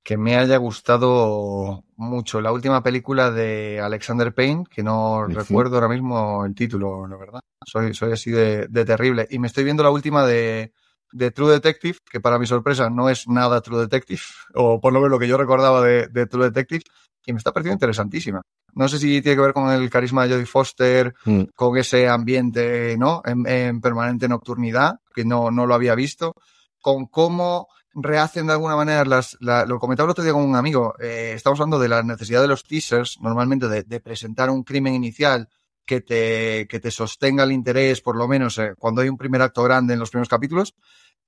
Que 0.08 0.16
me 0.16 0.38
haya 0.38 0.56
gustado 0.56 1.84
mucho. 1.98 2.40
La 2.40 2.54
última 2.54 2.82
película 2.82 3.30
de 3.30 3.82
Alexander 3.82 4.34
Payne, 4.34 4.64
que 4.70 4.82
no 4.82 5.26
recuerdo 5.28 5.76
ahora 5.76 5.90
mismo 5.90 6.46
el 6.46 6.56
título, 6.56 7.06
la 7.08 7.18
verdad. 7.18 7.42
Soy, 7.66 7.94
soy 7.94 8.14
así 8.14 8.32
de 8.32 8.86
terrible. 8.86 9.28
Y 9.30 9.40
me 9.40 9.48
estoy 9.48 9.66
viendo 9.66 9.84
la 9.84 9.90
última 9.90 10.26
de 10.26 10.72
de 11.12 11.32
True 11.32 11.54
Detective, 11.54 11.98
que 12.10 12.20
para 12.20 12.40
mi 12.40 12.46
sorpresa 12.46 12.90
no 12.90 13.10
es 13.10 13.28
nada 13.28 13.62
True 13.62 13.82
Detective, 13.82 14.22
o 14.56 14.80
por 14.80 14.94
lo 14.94 15.00
menos 15.00 15.12
lo 15.12 15.20
que 15.20 15.28
yo 15.28 15.38
recordaba 15.38 15.82
de, 15.82 16.28
True 16.28 16.46
Detective, 16.46 16.84
y 17.26 17.34
me 17.34 17.38
está 17.38 17.52
pareciendo 17.52 17.76
interesantísima. 17.76 18.42
No 18.74 18.88
sé 18.88 19.00
si 19.00 19.22
tiene 19.22 19.36
que 19.36 19.42
ver 19.42 19.54
con 19.54 19.70
el 19.72 19.90
carisma 19.90 20.26
de 20.26 20.34
Jodie 20.34 20.46
Foster, 20.46 21.14
mm. 21.26 21.44
con 21.56 21.78
ese 21.78 22.08
ambiente, 22.08 22.96
¿no? 22.98 23.22
En, 23.26 23.82
permanente 23.82 24.28
nocturnidad, 24.28 25.00
que 25.14 25.26
no, 25.26 25.52
no 25.52 25.66
lo 25.66 25.74
había 25.74 25.96
visto, 25.96 26.34
con 26.80 27.08
cómo 27.08 27.68
rehacen 28.04 28.48
de 28.48 28.54
alguna 28.54 28.76
manera 28.76 29.04
las, 29.06 29.38
lo 29.40 29.80
comentaba 29.80 30.06
el 30.08 30.12
otro 30.12 30.24
día 30.24 30.34
con 30.34 30.44
un 30.44 30.56
amigo, 30.56 30.96
eh, 31.00 31.34
estamos 31.36 31.60
hablando 31.60 31.80
de 31.80 31.90
la 31.90 32.04
necesidad 32.04 32.42
de 32.42 32.48
los 32.48 32.64
teasers, 32.64 33.20
normalmente 33.22 33.68
de, 33.68 34.00
presentar 34.00 34.50
un 34.50 34.64
crimen 34.64 34.94
inicial 34.94 35.50
que 35.86 36.02
te, 36.02 36.68
que 36.68 36.80
te 36.80 36.92
sostenga 36.92 37.44
el 37.44 37.52
interés, 37.52 38.02
por 38.02 38.16
lo 38.16 38.28
menos 38.28 38.58
eh, 38.60 38.74
cuando 38.78 39.02
hay 39.02 39.10
un 39.10 39.18
primer 39.18 39.42
acto 39.42 39.64
grande 39.64 39.94
en 39.94 40.00
los 40.00 40.12
primeros 40.12 40.30
capítulos. 40.30 40.76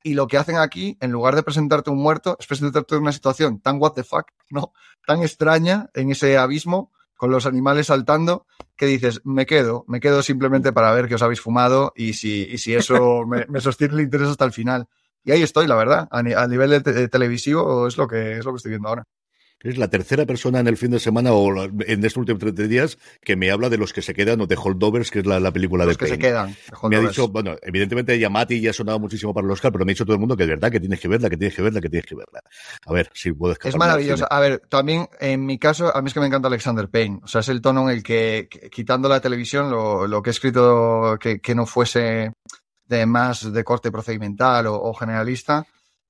Y 0.02 0.14
lo 0.14 0.28
que 0.28 0.38
hacen 0.38 0.58
aquí, 0.58 0.98
en 1.02 1.12
lugar 1.12 1.36
de 1.36 1.44
presentarte 1.44 1.90
un 1.90 1.98
muerto, 1.98 2.38
es 2.40 2.48
presentarte 2.48 2.96
una 2.96 3.12
situación 3.12 3.60
tan 3.60 3.82
what 3.82 3.94
the 3.94 4.04
fuck, 4.04 4.28
¿no? 4.50 4.72
Tan 5.06 5.24
extraña 5.24 5.90
en 5.94 6.12
ese 6.12 6.38
abismo, 6.38 6.94
con 7.20 7.32
los 7.32 7.46
animales 7.46 7.88
saltando, 7.88 8.46
que 8.78 8.86
dices, 8.86 9.20
me 9.26 9.46
quedo, 9.46 9.84
me 9.90 10.00
quedo 10.00 10.24
simplemente 10.24 10.72
para 10.72 10.94
ver 10.94 11.10
que 11.10 11.16
os 11.16 11.22
habéis 11.22 11.42
fumado 11.42 11.92
y 11.94 12.14
si, 12.14 12.48
y 12.50 12.60
si 12.60 12.76
eso 12.76 13.26
me, 13.28 13.60
sostiene 13.60 13.96
el 13.96 14.00
interés 14.02 14.30
hasta 14.30 14.46
el 14.46 14.54
final. 14.54 14.88
Y 15.30 15.32
ahí 15.32 15.44
estoy, 15.44 15.68
la 15.68 15.76
verdad. 15.76 16.08
A, 16.10 16.24
nivel 16.24 16.82
de, 16.82 17.08
televisivo 17.08 17.86
es 17.86 17.98
lo 17.98 18.08
que 18.08 18.40
es 18.40 18.46
lo 18.46 18.52
que 18.52 18.58
estoy 18.58 18.72
viendo 18.72 18.90
ahora. 18.90 19.04
Es 19.60 19.78
la 19.78 19.88
tercera 19.88 20.26
persona 20.26 20.60
en 20.60 20.66
el 20.66 20.76
fin 20.76 20.90
de 20.90 21.00
semana 21.00 21.34
o 21.34 21.64
en 21.64 22.04
estos 22.04 22.18
últimos 22.18 22.40
30 22.40 22.64
días 22.64 22.98
que 23.22 23.36
me 23.36 23.52
habla 23.52 23.70
de 23.70 23.78
los 23.78 23.94
que 23.94 24.02
se 24.02 24.16
quedan 24.16 24.42
o 24.42 24.48
de 24.48 24.56
Holdovers, 24.56 25.12
que 25.12 25.20
es 25.20 25.28
la, 25.28 25.52
película 25.52 25.86
los 25.86 26.00
de 26.00 26.04
que 26.04 26.12
se 26.14 26.18
quedan. 26.18 26.56
Me 26.90 26.96
ha 26.96 27.02
dicho, 27.02 27.28
bueno, 27.28 27.58
evidentemente 27.62 28.18
Yamati 28.18 28.60
ya 28.60 28.72
ha 28.72 28.74
sonado 28.74 28.98
muchísimo 28.98 29.36
para 29.36 29.46
el 29.46 29.52
Oscar, 29.52 29.72
pero 29.72 29.86
me 29.86 29.92
ha 29.92 29.94
dicho 29.94 30.04
todo 30.04 30.16
el 30.16 30.20
mundo 30.20 30.36
que 30.36 30.44
es 30.44 30.50
verdad 30.50 30.72
que 30.72 30.80
tienes 30.80 31.00
que 31.00 31.08
verla, 31.08 31.30
que 31.30 31.38
tienes 31.38 31.56
que 31.56 31.62
verla, 31.62 31.80
que 31.80 31.90
tienes 31.90 32.08
que 32.08 32.16
verla. 32.16 32.42
A 32.88 32.92
ver 32.92 33.12
si 33.14 33.32
puedes 33.34 33.60
Es 33.64 33.76
maravillosa. 33.76 34.26
A 34.32 34.40
ver, 34.40 34.64
también 34.68 35.08
en 35.20 35.46
mi 35.46 35.60
caso, 35.60 35.96
a 35.96 36.02
mí 36.02 36.08
es 36.08 36.16
que 36.16 36.22
me 36.22 36.26
encanta 36.26 36.48
Alexander 36.48 36.90
Payne. 36.90 37.20
O 37.22 37.28
sea, 37.28 37.42
es 37.42 37.50
el 37.50 37.62
tono 37.62 37.88
en 37.88 37.98
el 37.98 38.02
que, 38.02 38.50
quitando 38.72 39.10
la 39.10 39.22
televisión, 39.22 39.70
lo, 39.70 40.24
que 40.24 40.30
he 40.30 40.32
escrito 40.32 41.20
que, 41.20 41.54
no 41.54 41.68
fuese 41.68 42.32
de 42.90 43.06
más 43.06 43.54
de 43.54 43.64
corte 43.64 43.92
procedimental 43.92 44.68
o 44.68 44.94
generalista, 44.94 45.66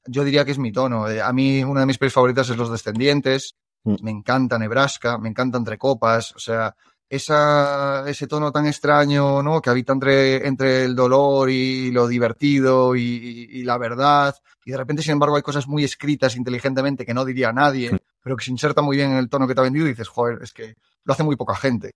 yo 0.05 0.23
diría 0.23 0.45
que 0.45 0.51
es 0.51 0.57
mi 0.59 0.71
tono. 0.71 1.09
Eh, 1.09 1.21
a 1.21 1.31
mí 1.33 1.63
una 1.63 1.81
de 1.81 1.85
mis 1.85 1.97
pelis 1.97 2.13
favoritas 2.13 2.49
es 2.49 2.57
Los 2.57 2.71
Descendientes, 2.71 3.55
mm. 3.83 3.95
me 4.01 4.11
encanta 4.11 4.57
Nebraska, 4.57 5.17
me 5.17 5.29
encanta 5.29 5.57
Entre 5.57 5.77
Copas, 5.77 6.35
o 6.35 6.39
sea, 6.39 6.75
esa, 7.07 8.07
ese 8.07 8.27
tono 8.27 8.51
tan 8.51 8.67
extraño, 8.67 9.41
¿no? 9.41 9.61
Que 9.61 9.69
habita 9.71 9.93
entre, 9.93 10.47
entre 10.47 10.85
el 10.85 10.95
dolor 10.95 11.49
y 11.49 11.91
lo 11.91 12.07
divertido 12.07 12.95
y, 12.95 13.63
la 13.63 13.77
verdad. 13.77 14.35
Y 14.63 14.71
de 14.71 14.77
repente, 14.77 15.01
sin 15.01 15.13
embargo, 15.13 15.35
hay 15.35 15.41
cosas 15.41 15.67
muy 15.67 15.83
escritas 15.83 16.35
inteligentemente 16.35 17.05
que 17.05 17.13
no 17.13 17.25
diría 17.25 17.51
nadie, 17.51 17.91
mm. 17.93 17.97
pero 18.21 18.35
que 18.35 18.45
se 18.45 18.51
inserta 18.51 18.81
muy 18.81 18.97
bien 18.97 19.11
en 19.11 19.17
el 19.17 19.29
tono 19.29 19.47
que 19.47 19.55
te 19.55 19.61
ha 19.61 19.63
vendido 19.63 19.85
y 19.85 19.89
dices, 19.89 20.07
joder, 20.07 20.39
es 20.43 20.53
que 20.53 20.75
lo 21.03 21.13
hace 21.13 21.23
muy 21.23 21.35
poca 21.35 21.55
gente. 21.55 21.91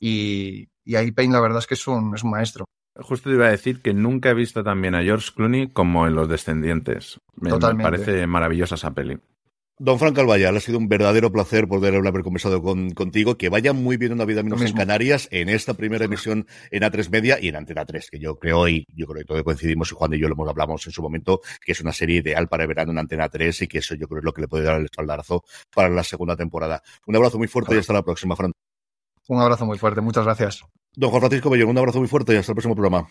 Y, 0.00 0.68
y 0.84 0.96
ahí 0.96 1.10
Payne, 1.10 1.34
la 1.34 1.40
verdad 1.40 1.58
es 1.58 1.66
que 1.66 1.74
es 1.74 1.86
un, 1.88 2.14
es 2.14 2.22
un 2.22 2.30
maestro. 2.30 2.66
Justo 2.98 3.30
te 3.30 3.36
iba 3.36 3.46
a 3.46 3.50
decir 3.50 3.80
que 3.80 3.94
nunca 3.94 4.30
he 4.30 4.34
visto 4.34 4.64
también 4.64 4.94
a 4.94 5.02
George 5.02 5.30
Clooney 5.34 5.68
como 5.68 6.06
en 6.06 6.14
Los 6.14 6.28
Descendientes. 6.28 7.20
Me, 7.36 7.50
parece 7.50 8.26
maravillosa 8.26 8.74
esa 8.74 8.92
peli. 8.92 9.18
Don 9.80 10.00
Frank 10.00 10.16
Calvayal, 10.16 10.56
ha 10.56 10.60
sido 10.60 10.76
un 10.76 10.88
verdadero 10.88 11.30
placer 11.30 11.68
poder 11.68 11.94
haber 11.94 12.22
conversado 12.24 12.60
contigo. 12.60 13.38
Que 13.38 13.48
vaya 13.48 13.72
muy 13.72 13.96
bien 13.96 14.12
una 14.12 14.24
vida 14.24 14.42
menos 14.42 14.60
en 14.62 14.72
Canarias 14.72 15.28
en 15.30 15.48
esta 15.48 15.74
primera 15.74 16.04
emisión 16.04 16.48
en 16.72 16.82
A3 16.82 17.08
Media 17.10 17.38
y 17.40 17.46
en 17.46 17.54
Antena 17.54 17.86
3, 17.86 18.10
que 18.10 18.18
yo 18.18 18.40
creo 18.40 18.68
y 18.68 18.84
yo 18.92 19.06
creo 19.06 19.20
que 19.20 19.24
todos 19.24 19.44
coincidimos, 19.44 19.92
y 19.92 19.94
Juan 19.94 20.14
y 20.14 20.18
yo 20.18 20.26
lo 20.26 20.34
hemos 20.34 20.48
hablamos 20.48 20.84
en 20.84 20.92
su 20.92 21.00
momento, 21.00 21.40
que 21.64 21.72
es 21.72 21.80
una 21.80 21.92
serie 21.92 22.16
ideal 22.16 22.48
para 22.48 22.66
verano 22.66 22.90
en 22.90 22.98
Antena 22.98 23.28
3 23.28 23.62
y 23.62 23.68
que 23.68 23.78
eso 23.78 23.94
yo 23.94 24.08
creo 24.08 24.18
es 24.18 24.24
lo 24.24 24.32
que 24.32 24.40
le 24.40 24.48
puede 24.48 24.64
dar 24.64 24.80
el 24.80 24.86
espaldarazo 24.86 25.44
para 25.72 25.88
la 25.88 26.02
segunda 26.02 26.34
temporada. 26.34 26.82
Un 27.06 27.14
abrazo 27.14 27.38
muy 27.38 27.46
fuerte 27.46 27.76
y 27.76 27.78
hasta 27.78 27.92
la 27.92 28.02
próxima, 28.02 28.34
Fran. 28.34 28.52
Un 29.28 29.40
abrazo 29.40 29.66
muy 29.66 29.78
fuerte, 29.78 30.00
muchas 30.00 30.24
gracias. 30.24 30.64
Don 30.96 31.10
Juan 31.10 31.20
Francisco 31.20 31.50
Bello, 31.50 31.68
un 31.68 31.78
abrazo 31.78 31.98
muy 31.98 32.08
fuerte 32.08 32.32
y 32.32 32.36
hasta 32.36 32.52
el 32.52 32.56
próximo 32.56 32.74
programa. 32.74 33.08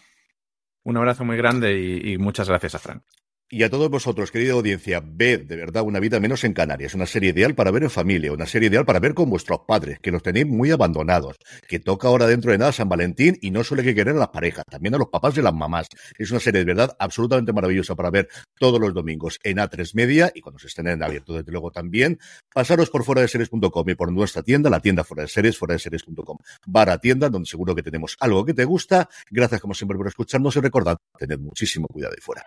Un 0.84 0.98
abrazo 0.98 1.24
muy 1.24 1.38
grande 1.38 1.80
y, 1.80 2.18
muchas 2.18 2.50
gracias 2.50 2.76
a 2.76 2.80
Fran. 2.80 3.04
Y 3.50 3.64
a 3.64 3.70
todos 3.70 3.90
vosotros, 3.90 4.30
querida 4.30 4.52
audiencia, 4.52 5.02
ved 5.02 5.46
de 5.46 5.56
verdad 5.56 5.84
una 5.84 6.02
vida 6.02 6.20
menos 6.20 6.44
en 6.44 6.52
Canarias, 6.52 6.96
una 6.96 7.06
serie 7.06 7.30
ideal 7.30 7.56
para 7.56 7.72
ver 7.72 7.84
en 7.84 7.90
familia, 7.90 8.34
una 8.34 8.46
serie 8.46 8.68
ideal 8.68 8.86
para 8.86 9.00
ver 9.00 9.14
con 9.14 9.30
vuestros 9.30 9.62
padres, 9.66 10.00
que 10.02 10.12
los 10.12 10.22
tenéis 10.22 10.48
muy 10.48 10.70
abandonados, 10.72 11.38
que 11.66 11.80
toca 11.80 12.10
ahora 12.10 12.28
dentro 12.28 12.52
de 12.52 12.58
nada 12.58 12.74
San 12.74 12.90
Valentín 12.90 13.38
y 13.40 13.52
no 13.52 13.64
suele 13.64 13.84
que 13.84 13.96
querer 13.96 14.18
a 14.18 14.20
las 14.20 14.28
parejas, 14.28 14.66
también 14.70 14.96
a 14.96 14.98
los 14.98 15.08
papás 15.08 15.38
y 15.38 15.42
las 15.42 15.54
mamás. 15.54 15.88
Es 16.18 16.30
una 16.30 16.42
serie 16.42 16.60
de 16.60 16.66
verdad 16.66 16.98
absolutamente 17.00 17.54
maravillosa 17.54 17.96
para 17.96 18.10
ver 18.10 18.28
todos 18.60 18.82
los 18.82 18.94
domingos 18.94 19.40
en 19.44 19.60
A3 19.60 19.92
Media 19.94 20.30
y 20.36 20.42
cuando 20.42 20.60
se 20.60 20.68
estén 20.68 20.90
en 20.90 21.02
abierto, 21.02 21.32
desde 21.32 21.50
luego 21.50 21.72
también. 21.72 22.20
Pasaros 22.54 22.90
por 22.90 23.06
fuera 23.06 23.22
de 23.22 23.30
series.com 23.30 23.90
y 23.90 23.96
por 23.96 24.12
nuestra 24.12 24.44
tienda, 24.44 24.70
la 24.70 24.82
tienda 24.82 25.06
fuera 25.06 25.24
de 25.24 25.30
series, 25.30 25.58
fuera 25.58 25.72
de 25.76 25.80
series.com, 25.80 26.38
barra 26.66 26.98
tienda, 26.98 27.30
donde 27.30 27.48
seguro 27.48 27.74
que 27.74 27.82
tenemos 27.82 28.18
algo 28.20 28.44
que 28.44 28.54
te 28.54 28.66
gusta. 28.66 29.08
Gracias 29.32 29.62
como 29.62 29.74
siempre 29.74 29.98
por 29.98 30.10
escucharnos 30.10 30.54
y 30.58 30.60
recordad, 30.60 30.98
tened 31.18 31.40
muchísimo 31.40 31.88
cuidado 31.88 32.14
ahí 32.14 32.22
fuera. 32.22 32.44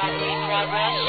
Progress. 0.00 0.99